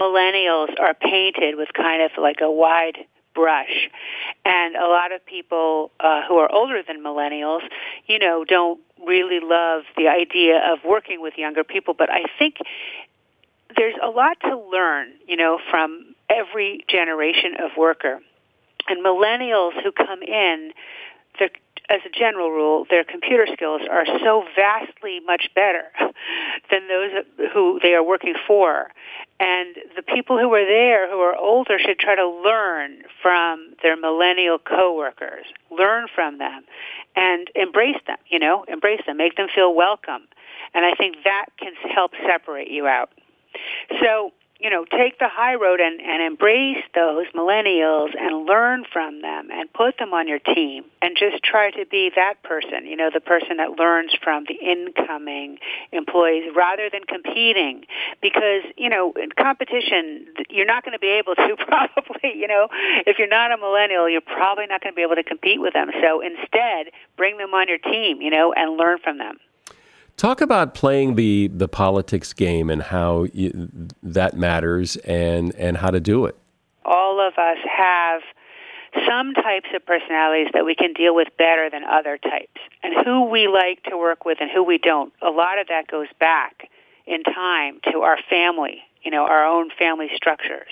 millennials 0.00 0.68
are 0.80 0.94
painted 0.94 1.56
with 1.56 1.68
kind 1.74 2.02
of 2.02 2.12
like 2.16 2.38
a 2.40 2.50
wide 2.50 2.98
brush. 3.34 3.90
And 4.44 4.76
a 4.76 4.86
lot 4.86 5.10
of 5.10 5.26
people 5.26 5.90
uh, 5.98 6.22
who 6.28 6.36
are 6.36 6.50
older 6.52 6.82
than 6.86 7.02
millennials, 7.02 7.62
you 8.06 8.20
know, 8.20 8.44
don't 8.44 8.80
really 9.04 9.40
love 9.42 9.82
the 9.96 10.06
idea 10.06 10.60
of 10.72 10.78
working 10.84 11.20
with 11.20 11.34
younger 11.36 11.64
people. 11.64 11.94
But 11.94 12.10
I 12.10 12.22
think 12.38 12.58
there's 13.76 13.96
a 14.00 14.08
lot 14.08 14.38
to 14.42 14.56
learn, 14.56 15.14
you 15.26 15.36
know, 15.36 15.58
from 15.68 16.14
every 16.30 16.84
generation 16.88 17.54
of 17.60 17.72
worker. 17.76 18.20
And 18.86 19.04
millennials 19.04 19.72
who 19.82 19.90
come 19.90 20.22
in, 20.22 20.72
they're 21.40 21.50
as 21.90 22.00
a 22.06 22.08
general 22.08 22.50
rule, 22.50 22.86
their 22.88 23.04
computer 23.04 23.46
skills 23.52 23.82
are 23.90 24.06
so 24.22 24.44
vastly 24.56 25.20
much 25.26 25.50
better 25.54 25.84
than 26.70 26.88
those 26.88 27.24
who 27.52 27.78
they 27.82 27.94
are 27.94 28.02
working 28.02 28.34
for. 28.46 28.90
And 29.40 29.76
the 29.96 30.02
people 30.02 30.38
who 30.38 30.52
are 30.54 30.64
there 30.64 31.10
who 31.10 31.18
are 31.18 31.36
older 31.36 31.78
should 31.78 31.98
try 31.98 32.14
to 32.14 32.26
learn 32.26 33.02
from 33.20 33.74
their 33.82 33.96
millennial 33.96 34.58
coworkers, 34.58 35.46
learn 35.70 36.06
from 36.14 36.38
them, 36.38 36.64
and 37.16 37.48
embrace 37.54 38.00
them, 38.06 38.16
you 38.28 38.38
know, 38.38 38.64
embrace 38.68 39.00
them, 39.06 39.16
make 39.16 39.36
them 39.36 39.48
feel 39.54 39.74
welcome. 39.74 40.22
And 40.72 40.84
I 40.84 40.94
think 40.94 41.16
that 41.24 41.46
can 41.58 41.72
help 41.94 42.12
separate 42.26 42.70
you 42.70 42.86
out. 42.86 43.10
So 44.00 44.32
you 44.60 44.70
know, 44.70 44.84
take 44.84 45.18
the 45.18 45.28
high 45.28 45.56
road 45.56 45.80
and, 45.80 46.00
and 46.00 46.22
embrace 46.22 46.82
those 46.94 47.26
millennials 47.34 48.10
and 48.18 48.46
learn 48.46 48.84
from 48.90 49.20
them 49.20 49.48
and 49.50 49.72
put 49.72 49.98
them 49.98 50.14
on 50.14 50.28
your 50.28 50.38
team 50.38 50.84
and 51.02 51.16
just 51.18 51.42
try 51.42 51.70
to 51.70 51.84
be 51.86 52.10
that 52.14 52.42
person, 52.42 52.86
you 52.86 52.96
know, 52.96 53.10
the 53.12 53.20
person 53.20 53.56
that 53.56 53.72
learns 53.72 54.14
from 54.22 54.44
the 54.46 54.54
incoming 54.54 55.58
employees 55.92 56.50
rather 56.54 56.88
than 56.90 57.02
competing 57.04 57.84
because, 58.22 58.62
you 58.76 58.88
know, 58.88 59.12
in 59.20 59.30
competition, 59.32 60.26
you're 60.48 60.66
not 60.66 60.84
going 60.84 60.92
to 60.94 61.00
be 61.00 61.18
able 61.18 61.34
to 61.34 61.56
probably, 61.66 62.32
you 62.34 62.46
know, 62.46 62.68
if 63.06 63.18
you're 63.18 63.28
not 63.28 63.52
a 63.52 63.56
millennial, 63.56 64.08
you're 64.08 64.20
probably 64.20 64.66
not 64.66 64.80
going 64.80 64.92
to 64.92 64.96
be 64.96 65.02
able 65.02 65.16
to 65.16 65.24
compete 65.24 65.60
with 65.60 65.74
them. 65.74 65.90
So 66.00 66.20
instead, 66.20 66.92
bring 67.16 67.38
them 67.38 67.52
on 67.54 67.68
your 67.68 67.78
team, 67.78 68.22
you 68.22 68.30
know, 68.30 68.52
and 68.52 68.76
learn 68.76 68.98
from 69.02 69.18
them. 69.18 69.38
Talk 70.16 70.40
about 70.40 70.74
playing 70.74 71.16
the 71.16 71.48
the 71.48 71.68
politics 71.68 72.32
game 72.32 72.70
and 72.70 72.82
how 72.82 73.26
you, 73.32 73.70
that 74.02 74.36
matters 74.36 74.96
and 74.96 75.54
and 75.56 75.76
how 75.76 75.90
to 75.90 76.00
do 76.00 76.26
it. 76.26 76.36
All 76.84 77.20
of 77.26 77.34
us 77.34 77.58
have 77.68 78.22
some 79.08 79.34
types 79.34 79.68
of 79.74 79.84
personalities 79.84 80.48
that 80.54 80.64
we 80.64 80.76
can 80.76 80.92
deal 80.92 81.14
with 81.14 81.28
better 81.36 81.68
than 81.68 81.82
other 81.82 82.16
types, 82.16 82.60
and 82.82 82.94
who 83.04 83.24
we 83.28 83.48
like 83.48 83.82
to 83.84 83.98
work 83.98 84.24
with 84.24 84.38
and 84.40 84.50
who 84.50 84.62
we 84.62 84.78
don't. 84.78 85.12
A 85.20 85.30
lot 85.30 85.58
of 85.58 85.66
that 85.66 85.88
goes 85.88 86.08
back 86.20 86.70
in 87.06 87.24
time 87.24 87.80
to 87.92 88.02
our 88.02 88.18
family, 88.30 88.82
you 89.02 89.10
know, 89.10 89.26
our 89.26 89.44
own 89.44 89.70
family 89.76 90.10
structures 90.14 90.70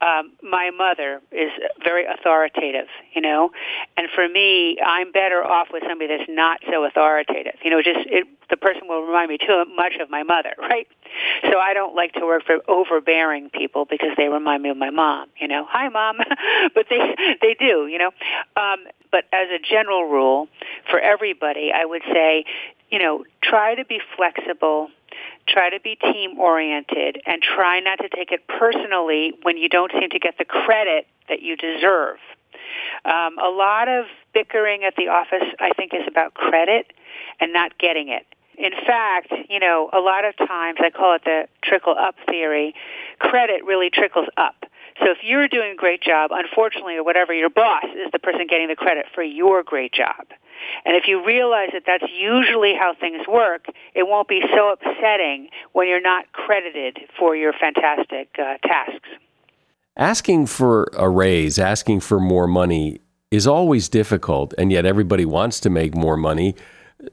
um, 0.00 0.32
my 0.42 0.70
mother 0.70 1.22
is 1.32 1.50
very 1.82 2.04
authoritative, 2.04 2.88
you 3.14 3.22
know, 3.22 3.50
and 3.96 4.08
for 4.14 4.28
me, 4.28 4.78
I'm 4.84 5.10
better 5.10 5.42
off 5.42 5.68
with 5.72 5.84
somebody 5.88 6.16
that's 6.16 6.28
not 6.28 6.60
so 6.70 6.84
authoritative. 6.84 7.54
You 7.64 7.70
know, 7.70 7.82
just 7.82 8.00
it, 8.06 8.26
the 8.50 8.58
person 8.58 8.82
will 8.88 9.02
remind 9.02 9.30
me 9.30 9.38
too 9.38 9.64
much 9.74 9.94
of 10.00 10.10
my 10.10 10.22
mother, 10.22 10.52
right? 10.58 10.86
So 11.50 11.58
I 11.58 11.72
don't 11.72 11.94
like 11.94 12.12
to 12.14 12.26
work 12.26 12.44
for 12.44 12.58
overbearing 12.68 13.48
people 13.50 13.86
because 13.86 14.10
they 14.18 14.28
remind 14.28 14.62
me 14.62 14.68
of 14.68 14.76
my 14.76 14.90
mom. 14.90 15.28
You 15.40 15.48
know, 15.48 15.64
hi 15.68 15.88
mom, 15.88 16.18
but 16.74 16.86
they 16.90 17.16
they 17.40 17.54
do, 17.58 17.86
you 17.86 17.98
know. 17.98 18.10
Um, 18.56 18.84
but 19.10 19.24
as 19.32 19.48
a 19.48 19.58
general 19.58 20.04
rule, 20.04 20.48
for 20.90 21.00
everybody, 21.00 21.70
I 21.74 21.86
would 21.86 22.02
say, 22.12 22.44
you 22.90 22.98
know, 22.98 23.24
try 23.42 23.74
to 23.74 23.84
be 23.84 24.00
flexible 24.16 24.90
try 25.48 25.70
to 25.70 25.80
be 25.80 25.96
team 25.96 26.38
oriented 26.38 27.20
and 27.26 27.42
try 27.42 27.80
not 27.80 27.98
to 27.98 28.08
take 28.08 28.32
it 28.32 28.46
personally 28.48 29.32
when 29.42 29.56
you 29.56 29.68
don't 29.68 29.92
seem 29.92 30.10
to 30.10 30.18
get 30.18 30.38
the 30.38 30.44
credit 30.44 31.06
that 31.28 31.42
you 31.42 31.56
deserve. 31.56 32.18
Um, 33.04 33.38
a 33.38 33.48
lot 33.48 33.88
of 33.88 34.06
bickering 34.34 34.84
at 34.84 34.94
the 34.96 35.08
office, 35.08 35.46
I 35.60 35.70
think, 35.76 35.94
is 35.94 36.06
about 36.08 36.34
credit 36.34 36.92
and 37.40 37.52
not 37.52 37.78
getting 37.78 38.08
it. 38.08 38.26
In 38.58 38.72
fact, 38.86 39.32
you 39.50 39.60
know, 39.60 39.90
a 39.92 40.00
lot 40.00 40.24
of 40.24 40.36
times 40.36 40.78
I 40.80 40.90
call 40.90 41.14
it 41.14 41.22
the 41.24 41.46
trickle 41.62 41.94
up 41.96 42.14
theory. 42.28 42.74
Credit 43.18 43.64
really 43.64 43.90
trickles 43.90 44.28
up. 44.36 44.64
So 45.00 45.10
if 45.10 45.18
you're 45.22 45.46
doing 45.46 45.72
a 45.72 45.76
great 45.76 46.02
job, 46.02 46.30
unfortunately 46.32 46.96
or 46.96 47.04
whatever, 47.04 47.34
your 47.34 47.50
boss 47.50 47.84
is 47.84 48.10
the 48.12 48.18
person 48.18 48.46
getting 48.48 48.68
the 48.68 48.76
credit 48.76 49.06
for 49.14 49.22
your 49.22 49.62
great 49.62 49.92
job. 49.92 50.26
And 50.84 50.96
if 50.96 51.04
you 51.06 51.24
realize 51.24 51.70
that 51.72 51.82
that's 51.86 52.10
usually 52.12 52.74
how 52.78 52.94
things 52.98 53.26
work, 53.28 53.66
it 53.94 54.06
won't 54.06 54.28
be 54.28 54.42
so 54.54 54.72
upsetting 54.72 55.48
when 55.72 55.88
you're 55.88 56.00
not 56.00 56.32
credited 56.32 56.98
for 57.18 57.34
your 57.34 57.52
fantastic 57.52 58.28
uh, 58.38 58.58
tasks. 58.66 59.08
Asking 59.96 60.46
for 60.46 60.88
a 60.92 61.08
raise, 61.08 61.58
asking 61.58 62.00
for 62.00 62.20
more 62.20 62.46
money 62.46 63.00
is 63.30 63.46
always 63.46 63.88
difficult, 63.88 64.54
and 64.58 64.70
yet 64.70 64.84
everybody 64.84 65.24
wants 65.24 65.58
to 65.60 65.70
make 65.70 65.94
more 65.94 66.16
money. 66.16 66.54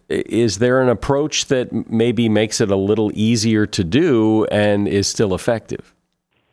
Is 0.10 0.60
there 0.60 0.82
an 0.82 0.90
approach 0.90 1.48
that 1.48 1.90
maybe 1.90 2.30
makes 2.30 2.62
it 2.62 2.70
a 2.70 2.76
little 2.76 3.12
easier 3.14 3.66
to 3.68 3.84
do 3.84 4.46
and 4.46 4.88
is 4.88 5.08
still 5.08 5.34
effective? 5.34 5.94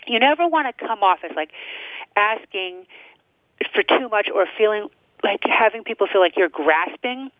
You 0.07 0.19
never 0.19 0.49
want 0.49 0.67
to 0.67 0.87
come 0.87 1.03
off 1.03 1.21
as 1.23 1.31
like 1.37 1.51
asking 2.17 2.87
for 3.75 3.83
too 3.83 4.09
much 4.09 4.29
or 4.35 4.47
feeling 4.57 4.89
like 5.23 5.41
having 5.45 5.85
people 5.85 6.07
feel 6.07 6.21
like 6.21 6.37
you're 6.37 6.49
grasping. 6.49 7.31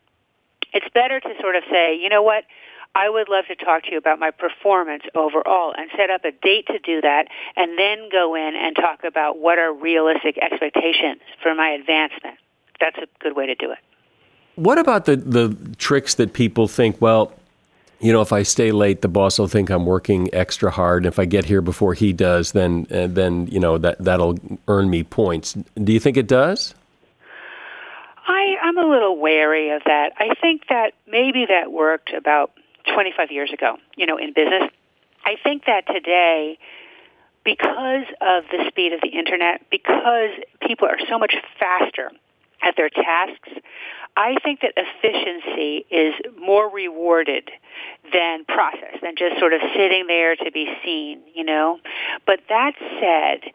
It's 0.73 0.87
better 0.95 1.21
to 1.21 1.29
sort 1.41 1.57
of 1.57 1.65
say, 1.71 1.97
you 1.97 2.09
know 2.09 2.23
what, 2.23 2.45
I 2.95 3.09
would 3.09 3.29
love 3.29 3.47
to 3.47 3.57
talk 3.57 3.85
to 3.85 3.93
you 3.93 3.99
about 3.99 4.19
my 4.19 4.31
performance 4.31 5.05
overall 5.15 5.73
and 5.77 5.91
set 5.97 6.11
up 6.11 6.25
a 6.25 6.33
date 6.33 6.67
to 6.67 6.79
do 6.79 7.01
that 7.01 7.29
and 7.57 7.79
then 7.79 8.09
go 8.11 8.35
in 8.35 8.55
and 8.57 8.75
talk 8.75 9.05
about 9.05 9.39
what 9.39 9.59
are 9.59 9.73
realistic 9.73 10.39
expectations 10.39 11.21
for 11.43 11.55
my 11.55 11.71
advancement. 11.71 12.37
That's 12.81 12.99
a 12.99 13.07
good 13.21 13.37
way 13.37 13.47
to 13.47 13.55
do 13.55 13.71
it. 13.71 13.79
What 14.57 14.79
about 14.79 15.05
the, 15.05 15.17
the 15.17 15.57
tricks 15.79 16.15
that 16.15 16.33
people 16.33 16.67
think, 16.67 17.01
well, 17.01 17.33
you 18.01 18.13
know, 18.13 18.23
if 18.23 18.33
I 18.33 18.43
stay 18.43 18.73
late, 18.73 19.03
the 19.03 19.09
boss 19.09 19.39
will 19.39 19.47
think 19.47 19.71
I'm 19.71 19.87
working 19.87 20.33
extra 20.35 20.71
hard. 20.71 21.05
And 21.05 21.07
if 21.13 21.19
I 21.19 21.27
get 21.27 21.45
here 21.45 21.61
before 21.61 21.95
he 21.95 22.13
does, 22.13 22.53
then 22.53 22.87
uh, 22.91 23.07
then 23.07 23.47
you 23.49 23.61
know 23.61 23.77
that 23.77 24.03
that'll 24.03 24.39
earn 24.69 24.89
me 24.89 25.03
points. 25.03 25.55
Do 25.83 25.93
you 25.93 26.01
think 26.01 26.17
it 26.17 26.27
does? 26.27 26.75
I, 28.31 28.57
I'm 28.63 28.79
a 28.79 28.87
little 28.87 29.19
wary 29.19 29.71
of 29.71 29.83
that. 29.87 30.13
I 30.17 30.35
think 30.41 30.63
that 30.69 30.93
maybe 31.05 31.47
that 31.47 31.73
worked 31.73 32.13
about 32.13 32.53
25 32.95 33.33
years 33.33 33.51
ago, 33.53 33.77
you 33.97 34.07
know, 34.07 34.19
in 34.19 34.33
business. 34.33 34.71
I 35.25 35.35
think 35.43 35.65
that 35.67 35.85
today, 35.89 36.57
because 37.45 38.07
of 38.21 38.45
the 38.53 38.67
speed 38.69 38.93
of 38.93 39.01
the 39.01 39.09
internet, 39.09 39.69
because 39.69 40.31
people 40.63 40.87
are 40.87 40.99
so 41.09 41.19
much 41.19 41.35
faster 41.59 42.13
at 42.63 42.77
their 42.77 42.89
tasks, 42.89 43.49
I 44.17 44.37
think 44.45 44.61
that 44.61 44.75
efficiency 44.77 45.85
is 45.91 46.15
more 46.39 46.71
rewarded 46.71 47.51
than 48.13 48.45
process, 48.45 48.95
than 49.03 49.17
just 49.19 49.41
sort 49.41 49.55
of 49.55 49.61
sitting 49.75 50.07
there 50.07 50.37
to 50.37 50.53
be 50.53 50.73
seen, 50.85 51.21
you 51.35 51.43
know. 51.43 51.81
But 52.27 52.41
that 52.49 52.75
said, 53.01 53.51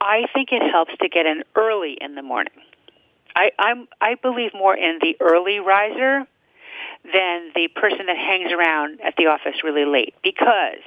I 0.00 0.26
think 0.32 0.50
it 0.52 0.62
helps 0.62 0.92
to 1.00 1.08
get 1.08 1.26
in 1.26 1.42
early 1.56 1.98
in 2.00 2.14
the 2.14 2.22
morning. 2.22 2.52
I, 3.36 3.50
I'm 3.58 3.86
I 4.00 4.14
believe 4.14 4.52
more 4.54 4.74
in 4.74 4.98
the 5.00 5.14
early 5.20 5.60
riser 5.60 6.26
than 7.12 7.52
the 7.54 7.68
person 7.68 8.06
that 8.06 8.16
hangs 8.16 8.50
around 8.50 9.00
at 9.04 9.14
the 9.16 9.26
office 9.26 9.62
really 9.62 9.84
late. 9.84 10.14
Because 10.22 10.82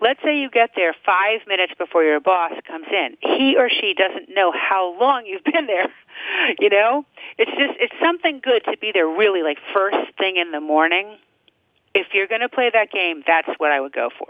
let's 0.00 0.20
say 0.22 0.38
you 0.38 0.48
get 0.48 0.70
there 0.76 0.94
five 1.04 1.40
minutes 1.46 1.72
before 1.76 2.04
your 2.04 2.20
boss 2.20 2.52
comes 2.66 2.86
in. 2.90 3.16
He 3.20 3.56
or 3.58 3.68
she 3.68 3.94
doesn't 3.94 4.34
know 4.34 4.52
how 4.52 4.98
long 4.98 5.26
you've 5.26 5.44
been 5.44 5.66
there. 5.66 5.88
You 6.58 6.68
know? 6.68 7.06
It's 7.38 7.50
just 7.52 7.78
it's 7.78 7.94
something 8.02 8.40
good 8.42 8.64
to 8.64 8.76
be 8.78 8.90
there 8.92 9.06
really 9.06 9.42
like 9.42 9.56
first 9.72 9.96
thing 10.18 10.36
in 10.36 10.50
the 10.50 10.60
morning. 10.60 11.16
If 11.94 12.08
you're 12.12 12.26
gonna 12.26 12.48
play 12.48 12.70
that 12.72 12.90
game, 12.90 13.22
that's 13.24 13.48
what 13.58 13.70
I 13.70 13.80
would 13.80 13.92
go 13.92 14.10
for. 14.18 14.26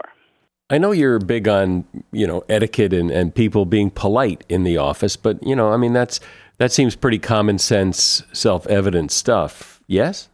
I 0.69 0.77
know 0.77 0.91
you're 0.91 1.17
big 1.17 1.47
on, 1.47 1.85
you 2.11 2.27
know, 2.27 2.43
etiquette 2.47 2.93
and, 2.93 3.09
and 3.09 3.33
people 3.33 3.65
being 3.65 3.89
polite 3.89 4.45
in 4.49 4.63
the 4.63 4.77
office, 4.77 5.15
but 5.15 5.41
you 5.41 5.55
know, 5.55 5.73
I 5.73 5.77
mean 5.77 5.93
that's 5.93 6.19
that 6.59 6.71
seems 6.71 6.95
pretty 6.95 7.19
common 7.19 7.57
sense, 7.57 8.23
self 8.31 8.67
evident 8.67 9.11
stuff. 9.11 9.81
Yes? 9.87 10.29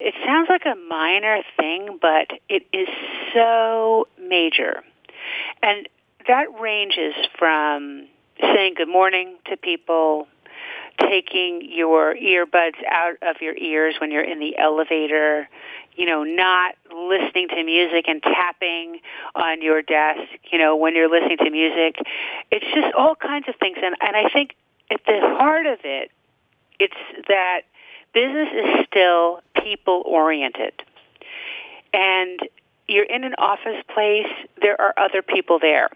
It 0.00 0.14
sounds 0.24 0.48
like 0.48 0.64
a 0.64 0.76
minor 0.88 1.42
thing, 1.56 1.98
but 2.00 2.28
it 2.48 2.64
is 2.72 2.88
so 3.34 4.06
major. 4.18 4.82
And 5.62 5.88
that 6.28 6.46
ranges 6.60 7.14
from 7.36 8.06
saying 8.40 8.74
good 8.76 8.88
morning 8.88 9.36
to 9.46 9.56
people, 9.56 10.28
taking 11.00 11.68
your 11.68 12.14
earbuds 12.14 12.76
out 12.88 13.16
of 13.22 13.40
your 13.40 13.56
ears 13.56 13.96
when 14.00 14.12
you're 14.12 14.22
in 14.22 14.38
the 14.38 14.56
elevator, 14.56 15.48
you 15.96 16.06
know, 16.06 16.22
not 16.22 16.76
listening 16.94 17.48
to 17.48 17.64
music 17.64 18.04
and 18.06 18.22
tapping 18.22 19.00
on 19.34 19.60
your 19.60 19.82
desk, 19.82 20.22
you 20.52 20.58
know, 20.58 20.76
when 20.76 20.94
you're 20.94 21.10
listening 21.10 21.38
to 21.38 21.50
music. 21.50 21.96
It's 22.52 22.66
just 22.72 22.94
all 22.96 23.16
kinds 23.16 23.48
of 23.48 23.56
things. 23.56 23.78
And, 23.82 23.96
and 24.00 24.16
I 24.16 24.28
think 24.32 24.54
at 24.90 25.00
the 25.06 25.20
heart 25.20 25.66
of 25.66 25.78
it, 25.84 26.10
it's 26.78 26.94
that 27.28 27.62
business 28.14 28.48
is 28.54 28.86
still 28.86 29.40
people 29.62 30.02
oriented. 30.06 30.72
And 31.92 32.40
you're 32.86 33.04
in 33.04 33.24
an 33.24 33.34
office 33.38 33.82
place, 33.92 34.26
there 34.60 34.80
are 34.80 34.94
other 34.96 35.22
people 35.22 35.58
there. 35.58 35.88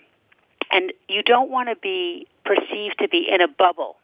And 0.70 0.93
you 1.09 1.22
don't 1.22 1.51
want 1.51 1.68
to 1.68 1.76
be 1.76 2.26
perceived 2.45 2.99
to 3.01 3.09
be 3.09 3.28
in 3.30 3.40
a 3.40 3.49
bubble. 3.49 3.97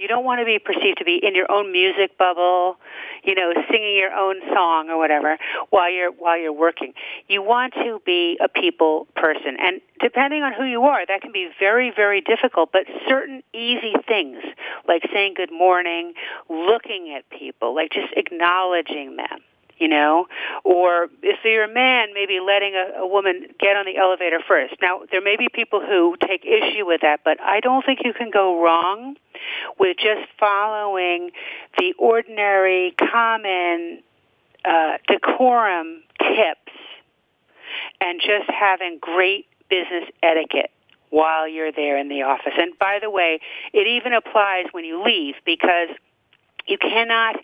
You 0.00 0.08
don't 0.08 0.24
want 0.24 0.40
to 0.40 0.46
be 0.46 0.58
perceived 0.58 0.96
to 1.00 1.04
be 1.04 1.20
in 1.22 1.34
your 1.34 1.52
own 1.52 1.72
music 1.72 2.16
bubble, 2.16 2.78
you 3.22 3.34
know, 3.34 3.52
singing 3.70 3.98
your 3.98 4.12
own 4.12 4.36
song 4.50 4.88
or 4.88 4.96
whatever 4.96 5.36
while 5.68 5.92
you're 5.92 6.10
while 6.10 6.38
you're 6.38 6.54
working. 6.54 6.94
You 7.28 7.42
want 7.42 7.74
to 7.74 8.00
be 8.06 8.38
a 8.42 8.48
people 8.48 9.08
person. 9.14 9.58
And 9.60 9.82
depending 10.00 10.42
on 10.42 10.54
who 10.54 10.64
you 10.64 10.84
are, 10.84 11.04
that 11.04 11.20
can 11.20 11.32
be 11.32 11.50
very 11.58 11.92
very 11.94 12.22
difficult, 12.22 12.70
but 12.72 12.84
certain 13.06 13.42
easy 13.52 13.92
things 14.08 14.38
like 14.88 15.02
saying 15.12 15.34
good 15.36 15.52
morning, 15.52 16.14
looking 16.48 17.14
at 17.14 17.28
people, 17.28 17.74
like 17.74 17.90
just 17.92 18.14
acknowledging 18.16 19.16
them 19.16 19.40
you 19.80 19.88
know, 19.88 20.26
or 20.62 21.08
if 21.22 21.38
you're 21.42 21.64
a 21.64 21.72
man, 21.72 22.08
maybe 22.12 22.38
letting 22.38 22.74
a, 22.74 23.00
a 23.00 23.06
woman 23.06 23.46
get 23.58 23.76
on 23.76 23.86
the 23.86 23.96
elevator 23.96 24.38
first. 24.46 24.74
Now, 24.82 25.00
there 25.10 25.22
may 25.22 25.36
be 25.36 25.48
people 25.52 25.80
who 25.80 26.16
take 26.20 26.44
issue 26.44 26.86
with 26.86 27.00
that, 27.00 27.20
but 27.24 27.40
I 27.40 27.60
don't 27.60 27.84
think 27.84 28.00
you 28.04 28.12
can 28.12 28.30
go 28.30 28.62
wrong 28.62 29.16
with 29.78 29.96
just 29.96 30.28
following 30.38 31.30
the 31.78 31.94
ordinary, 31.98 32.94
common 33.10 34.02
uh, 34.66 34.98
decorum 35.08 36.02
tips 36.18 36.76
and 38.02 38.20
just 38.20 38.50
having 38.50 38.98
great 39.00 39.46
business 39.70 40.04
etiquette 40.22 40.70
while 41.08 41.48
you're 41.48 41.72
there 41.72 41.96
in 41.96 42.08
the 42.08 42.22
office. 42.22 42.52
And 42.58 42.78
by 42.78 42.98
the 43.00 43.08
way, 43.08 43.40
it 43.72 43.86
even 43.86 44.12
applies 44.12 44.66
when 44.72 44.84
you 44.84 45.02
leave 45.02 45.36
because 45.46 45.88
you 46.66 46.76
cannot 46.76 47.36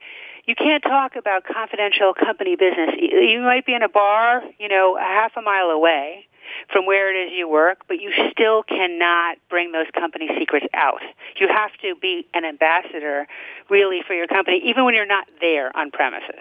you 0.46 0.54
can't 0.54 0.82
talk 0.82 1.16
about 1.16 1.44
confidential 1.44 2.14
company 2.14 2.56
business. 2.56 2.90
You 2.98 3.40
might 3.40 3.66
be 3.66 3.74
in 3.74 3.82
a 3.82 3.88
bar, 3.88 4.42
you 4.58 4.68
know, 4.68 4.96
a 4.96 5.00
half 5.00 5.32
a 5.36 5.42
mile 5.42 5.70
away 5.70 6.26
from 6.72 6.86
where 6.86 7.14
it 7.14 7.26
is 7.26 7.32
you 7.36 7.48
work, 7.48 7.82
but 7.88 8.00
you 8.00 8.12
still 8.30 8.62
cannot 8.62 9.36
bring 9.50 9.72
those 9.72 9.86
company 9.98 10.28
secrets 10.38 10.66
out. 10.74 11.00
You 11.40 11.48
have 11.48 11.72
to 11.82 11.94
be 12.00 12.26
an 12.34 12.44
ambassador 12.44 13.26
really 13.68 14.00
for 14.06 14.14
your 14.14 14.28
company, 14.28 14.62
even 14.64 14.84
when 14.84 14.94
you're 14.94 15.04
not 15.06 15.26
there 15.40 15.76
on 15.76 15.90
premises. 15.90 16.40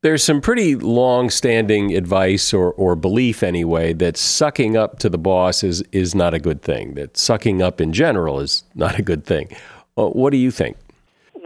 There's 0.00 0.22
some 0.22 0.40
pretty 0.40 0.76
long 0.76 1.28
standing 1.28 1.96
advice 1.96 2.52
or, 2.52 2.72
or 2.72 2.94
belief, 2.94 3.42
anyway, 3.42 3.92
that 3.94 4.16
sucking 4.16 4.76
up 4.76 4.98
to 5.00 5.08
the 5.08 5.18
boss 5.18 5.64
is, 5.64 5.82
is 5.90 6.14
not 6.14 6.34
a 6.34 6.38
good 6.38 6.62
thing, 6.62 6.94
that 6.94 7.16
sucking 7.16 7.62
up 7.62 7.80
in 7.80 7.92
general 7.92 8.38
is 8.38 8.64
not 8.74 8.98
a 8.98 9.02
good 9.02 9.24
thing. 9.24 9.56
Well, 9.96 10.10
what 10.10 10.30
do 10.30 10.36
you 10.36 10.52
think? 10.52 10.76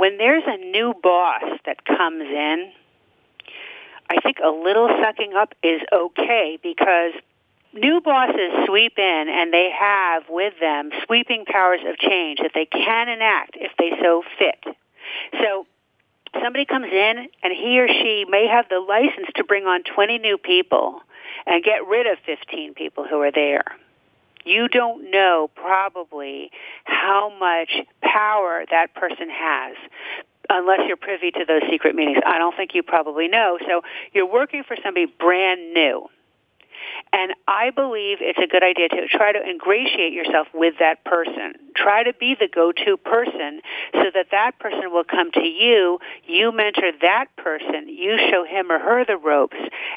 When 0.02 0.18
there's 0.18 0.42
a 0.48 0.56
new 0.56 0.92
boss 1.00 1.44
that 1.64 1.84
comes 1.84 2.24
in, 2.24 2.72
I 4.10 4.20
think 4.20 4.38
a 4.42 4.48
little 4.48 4.88
sucking 5.00 5.34
up 5.34 5.54
is 5.62 5.80
okay 5.92 6.58
because 6.60 7.12
new 7.72 8.00
bosses 8.00 8.66
sweep 8.66 8.98
in 8.98 9.26
and 9.28 9.52
they 9.52 9.70
have 9.70 10.24
with 10.28 10.54
them 10.58 10.90
sweeping 11.06 11.44
powers 11.44 11.78
of 11.86 11.98
change 11.98 12.40
that 12.40 12.50
they 12.52 12.66
can 12.66 13.08
enact 13.08 13.52
if 13.54 13.70
they 13.78 13.92
so 14.02 14.24
fit. 14.40 14.74
So 15.40 15.66
somebody 16.42 16.64
comes 16.64 16.88
in 16.92 17.28
and 17.44 17.52
he 17.52 17.78
or 17.78 17.86
she 17.86 18.26
may 18.28 18.48
have 18.48 18.68
the 18.68 18.80
license 18.80 19.28
to 19.36 19.44
bring 19.44 19.66
on 19.66 19.84
20 19.84 20.18
new 20.18 20.36
people 20.36 20.98
and 21.46 21.62
get 21.62 21.86
rid 21.86 22.08
of 22.08 22.18
15 22.26 22.74
people 22.74 23.06
who 23.08 23.20
are 23.20 23.30
there 23.30 23.62
you 24.44 24.68
don't 24.68 25.10
know 25.10 25.50
probably 25.54 26.50
how 26.84 27.32
much 27.38 27.70
power 28.02 28.64
that 28.70 28.94
person 28.94 29.28
has 29.30 29.76
unless 30.50 30.80
you're 30.86 30.96
privy 30.96 31.30
to 31.30 31.44
those 31.46 31.62
secret 31.70 31.94
meetings. 31.94 32.18
I 32.24 32.38
don't 32.38 32.56
think 32.56 32.74
you 32.74 32.82
probably 32.82 33.28
know. 33.28 33.58
So 33.66 33.82
you're 34.12 34.30
working 34.30 34.62
for 34.66 34.76
somebody 34.82 35.06
brand 35.06 35.72
new. 35.72 36.08
And 37.12 37.32
I 37.46 37.70
believe 37.70 38.18
it's 38.20 38.38
a 38.38 38.46
good 38.46 38.62
idea 38.62 38.88
to 38.88 39.06
try 39.08 39.32
to 39.32 39.38
ingratiate 39.38 40.12
yourself 40.12 40.48
with 40.54 40.74
that 40.78 41.04
person. 41.04 41.54
Try 41.76 42.04
to 42.04 42.12
be 42.14 42.34
the 42.38 42.48
go-to 42.48 42.96
person 42.96 43.60
so 43.92 44.04
that 44.14 44.26
that 44.30 44.58
person 44.58 44.90
will 44.90 45.04
come 45.04 45.30
to 45.32 45.44
you, 45.44 45.98
you 46.26 46.52
mentor 46.52 46.92
that 47.02 47.26
person, 47.36 47.88
you 47.88 48.18
show 48.30 48.44
him 48.44 48.70
or 48.70 48.78
her 48.78 49.04
the 49.04 49.16
ropes, 49.16 49.56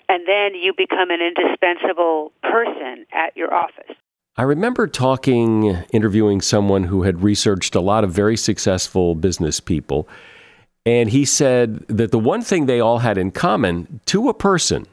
and 0.10 0.28
then 0.28 0.56
you 0.56 0.74
become 0.76 1.10
an 1.10 1.22
indispensable 1.22 2.32
person 2.44 3.06
at 3.14 3.36
your 3.36 3.54
office. 3.54 3.96
I 4.38 4.44
remember 4.44 4.88
talking, 4.88 5.84
interviewing 5.92 6.42
someone 6.42 6.84
who 6.84 7.04
had 7.04 7.24
researched 7.24 7.74
a 7.74 7.80
lot 7.80 8.04
of 8.04 8.12
very 8.12 8.36
successful 8.36 9.16
business 9.16 9.62
people. 9.62 10.10
And 10.86 11.10
he 11.10 11.24
said 11.24 11.88
that 11.88 12.12
the 12.12 12.20
one 12.20 12.42
thing 12.42 12.66
they 12.66 12.80
all 12.80 13.00
had 13.00 13.18
in 13.18 13.32
common 13.32 14.02
to 14.08 14.28
a 14.28 14.34
person 14.34 14.88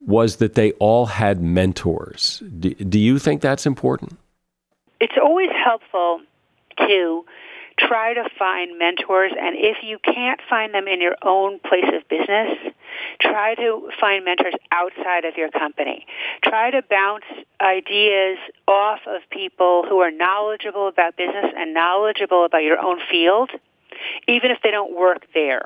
was 0.00 0.36
that 0.36 0.54
they 0.54 0.72
all 0.72 1.06
had 1.06 1.40
mentors. 1.40 2.42
Do, 2.58 2.74
do 2.74 2.98
you 2.98 3.20
think 3.20 3.40
that's 3.40 3.66
important? 3.66 4.18
It's 5.00 5.14
always 5.20 5.50
helpful 5.64 6.20
to 6.78 7.24
try 7.78 8.14
to 8.14 8.28
find 8.38 8.78
mentors 8.78 9.32
and 9.40 9.56
if 9.56 9.78
you 9.82 9.98
can't 10.04 10.40
find 10.48 10.74
them 10.74 10.88
in 10.88 11.00
your 11.00 11.16
own 11.22 11.58
place 11.60 11.84
of 11.94 12.06
business 12.08 12.74
try 13.20 13.54
to 13.54 13.90
find 14.00 14.24
mentors 14.24 14.54
outside 14.70 15.24
of 15.24 15.36
your 15.36 15.50
company 15.50 16.06
try 16.42 16.70
to 16.70 16.82
bounce 16.88 17.24
ideas 17.60 18.38
off 18.66 19.00
of 19.06 19.22
people 19.30 19.84
who 19.88 19.98
are 19.98 20.10
knowledgeable 20.10 20.88
about 20.88 21.16
business 21.16 21.46
and 21.56 21.74
knowledgeable 21.74 22.44
about 22.44 22.62
your 22.62 22.78
own 22.78 22.98
field 23.10 23.50
even 24.28 24.50
if 24.50 24.58
they 24.62 24.70
don't 24.70 24.96
work 24.96 25.26
there 25.34 25.64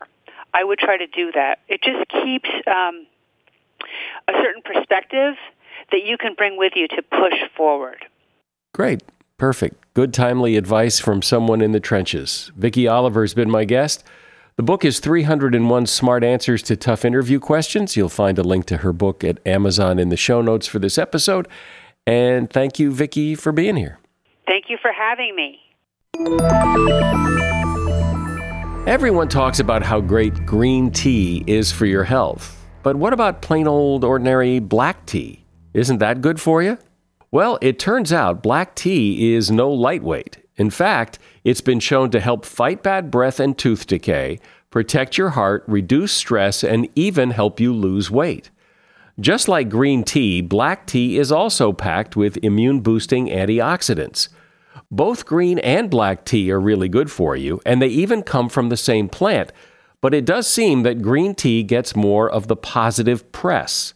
i 0.55 0.63
would 0.63 0.79
try 0.79 0.97
to 0.97 1.07
do 1.07 1.33
that 1.33 1.59
it 1.69 1.81
just 1.83 2.09
keeps 2.09 2.51
um, 2.67 3.07
a 4.29 4.33
certain 4.43 4.63
perspective 4.63 5.35
that 5.93 6.03
you 6.05 6.17
can 6.19 6.35
bring 6.35 6.57
with 6.57 6.73
you 6.75 6.89
to 6.89 7.03
push 7.03 7.39
forward 7.57 8.05
great 8.73 9.03
Perfect. 9.39 9.77
Good, 9.93 10.15
timely 10.15 10.57
advice 10.57 10.99
from 10.99 11.21
someone 11.21 11.61
in 11.61 11.73
the 11.73 11.81
trenches. 11.81 12.51
Vicky 12.57 12.89
Oliver 12.89 13.23
has 13.23 13.35
been 13.35 13.51
my 13.51 13.65
guest. 13.65 14.03
The 14.57 14.63
book 14.63 14.87
is 14.87 15.01
301 15.01 15.85
Smart 15.85 16.25
Answers 16.25 16.63
to 16.63 16.77
Tough 16.77 17.05
Interview 17.05 17.39
Questions. 17.39 17.95
You'll 17.95 18.09
find 18.09 18.39
a 18.39 18.43
link 18.43 18.65
to 18.67 18.79
her 18.79 18.95
book 18.95 19.23
at 19.23 19.39
Amazon 19.47 19.99
in 19.99 20.09
the 20.09 20.17
show 20.17 20.41
notes 20.41 20.67
for 20.67 20.79
this 20.79 20.97
episode. 20.97 21.47
And 22.07 22.49
thank 22.49 22.79
you, 22.79 22.91
Vicky, 22.91 23.35
for 23.35 23.53
being 23.53 23.77
here. 23.77 23.99
Thank 24.47 24.71
you 24.71 24.79
for 24.81 24.93
having 24.93 25.37
me. 25.37 25.61
Everyone 28.87 29.29
talks 29.29 29.61
about 29.61 29.83
how 29.83 30.01
great 30.01 30.47
green 30.47 30.91
tea 30.91 31.45
is 31.47 31.71
for 31.71 31.85
your 31.85 32.05
health. 32.05 32.59
But 32.83 32.97
what 32.97 33.13
about 33.13 33.43
plain 33.43 33.69
old 33.69 34.05
ordinary 34.05 34.59
black 34.59 35.05
tea? 35.05 35.45
Isn't 35.75 35.99
that 35.99 36.23
good 36.23 36.41
for 36.41 36.63
you? 36.63 36.79
Well, 37.31 37.59
it 37.61 37.79
turns 37.79 38.11
out 38.11 38.43
black 38.43 38.75
tea 38.75 39.35
is 39.35 39.51
no 39.51 39.71
lightweight. 39.71 40.39
In 40.57 40.71
fact, 40.71 41.19
it's 41.45 41.61
been 41.61 41.81
shown 41.81 42.11
to 42.11 42.21
help 42.21 42.45
fight 42.45 42.83
bad 42.83 43.11
breath 43.11 43.39
and 43.41 43.57
tooth 43.57 43.87
decay, 43.87 44.39
protect 44.71 45.19
your 45.19 45.31
heart, 45.31 45.65
reduce 45.67 46.13
stress, 46.13 46.65
and 46.65 46.89
even 46.95 47.31
help 47.31 47.61
you 47.61 47.75
lose 47.75 48.11
weight. 48.11 48.51
Just 49.19 49.49
like 49.49 49.71
green 49.71 50.05
tea, 50.05 50.43
black 50.43 50.87
tea 50.87 51.19
is 51.19 51.33
also 51.33 51.73
packed 51.73 52.17
with 52.17 52.37
immune 52.43 52.81
boosting 52.81 53.29
antioxidants. 53.29 54.29
Both 54.91 55.27
green 55.27 55.59
and 55.61 55.91
black 55.91 56.25
tea 56.25 56.51
are 56.51 56.61
really 56.61 56.89
good 56.89 57.11
for 57.11 57.35
you, 57.35 57.61
and 57.65 57.81
they 57.81 57.89
even 57.89 58.23
come 58.23 58.49
from 58.49 58.69
the 58.69 58.77
same 58.77 59.09
plant, 59.09 59.53
but 60.01 60.15
it 60.15 60.27
does 60.27 60.47
seem 60.47 60.83
that 60.83 61.03
green 61.03 61.35
tea 61.35 61.63
gets 61.63 61.97
more 61.97 62.31
of 62.31 62.47
the 62.47 62.57
positive 62.57 63.33
press. 63.33 63.95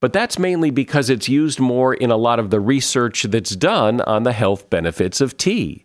But 0.00 0.12
that's 0.12 0.38
mainly 0.38 0.70
because 0.70 1.08
it's 1.08 1.28
used 1.28 1.60
more 1.60 1.94
in 1.94 2.10
a 2.10 2.16
lot 2.16 2.38
of 2.38 2.50
the 2.50 2.60
research 2.60 3.22
that's 3.24 3.56
done 3.56 4.00
on 4.02 4.22
the 4.22 4.32
health 4.32 4.68
benefits 4.68 5.20
of 5.20 5.36
tea. 5.36 5.84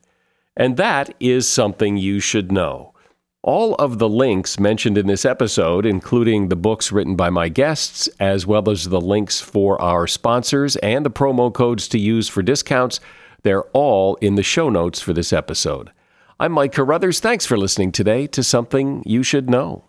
And 0.59 0.75
that 0.75 1.15
is 1.21 1.47
something 1.47 1.95
you 1.95 2.19
should 2.19 2.51
know. 2.51 2.93
All 3.41 3.75
of 3.75 3.97
the 3.97 4.09
links 4.09 4.59
mentioned 4.59 4.97
in 4.97 5.07
this 5.07 5.23
episode, 5.23 5.85
including 5.85 6.49
the 6.49 6.57
books 6.57 6.91
written 6.91 7.15
by 7.15 7.29
my 7.29 7.47
guests, 7.47 8.09
as 8.19 8.45
well 8.45 8.69
as 8.69 8.89
the 8.89 8.99
links 8.99 9.39
for 9.39 9.81
our 9.81 10.05
sponsors 10.05 10.75
and 10.77 11.05
the 11.05 11.09
promo 11.09 11.51
codes 11.51 11.87
to 11.87 11.97
use 11.97 12.27
for 12.27 12.43
discounts, 12.43 12.99
they're 13.43 13.63
all 13.71 14.15
in 14.15 14.35
the 14.35 14.43
show 14.43 14.69
notes 14.69 14.99
for 14.99 15.13
this 15.13 15.31
episode. 15.31 15.91
I'm 16.41 16.51
Mike 16.51 16.73
Carruthers. 16.73 17.21
Thanks 17.21 17.45
for 17.45 17.57
listening 17.57 17.93
today 17.93 18.27
to 18.27 18.43
Something 18.43 19.01
You 19.05 19.23
Should 19.23 19.49
Know. 19.49 19.88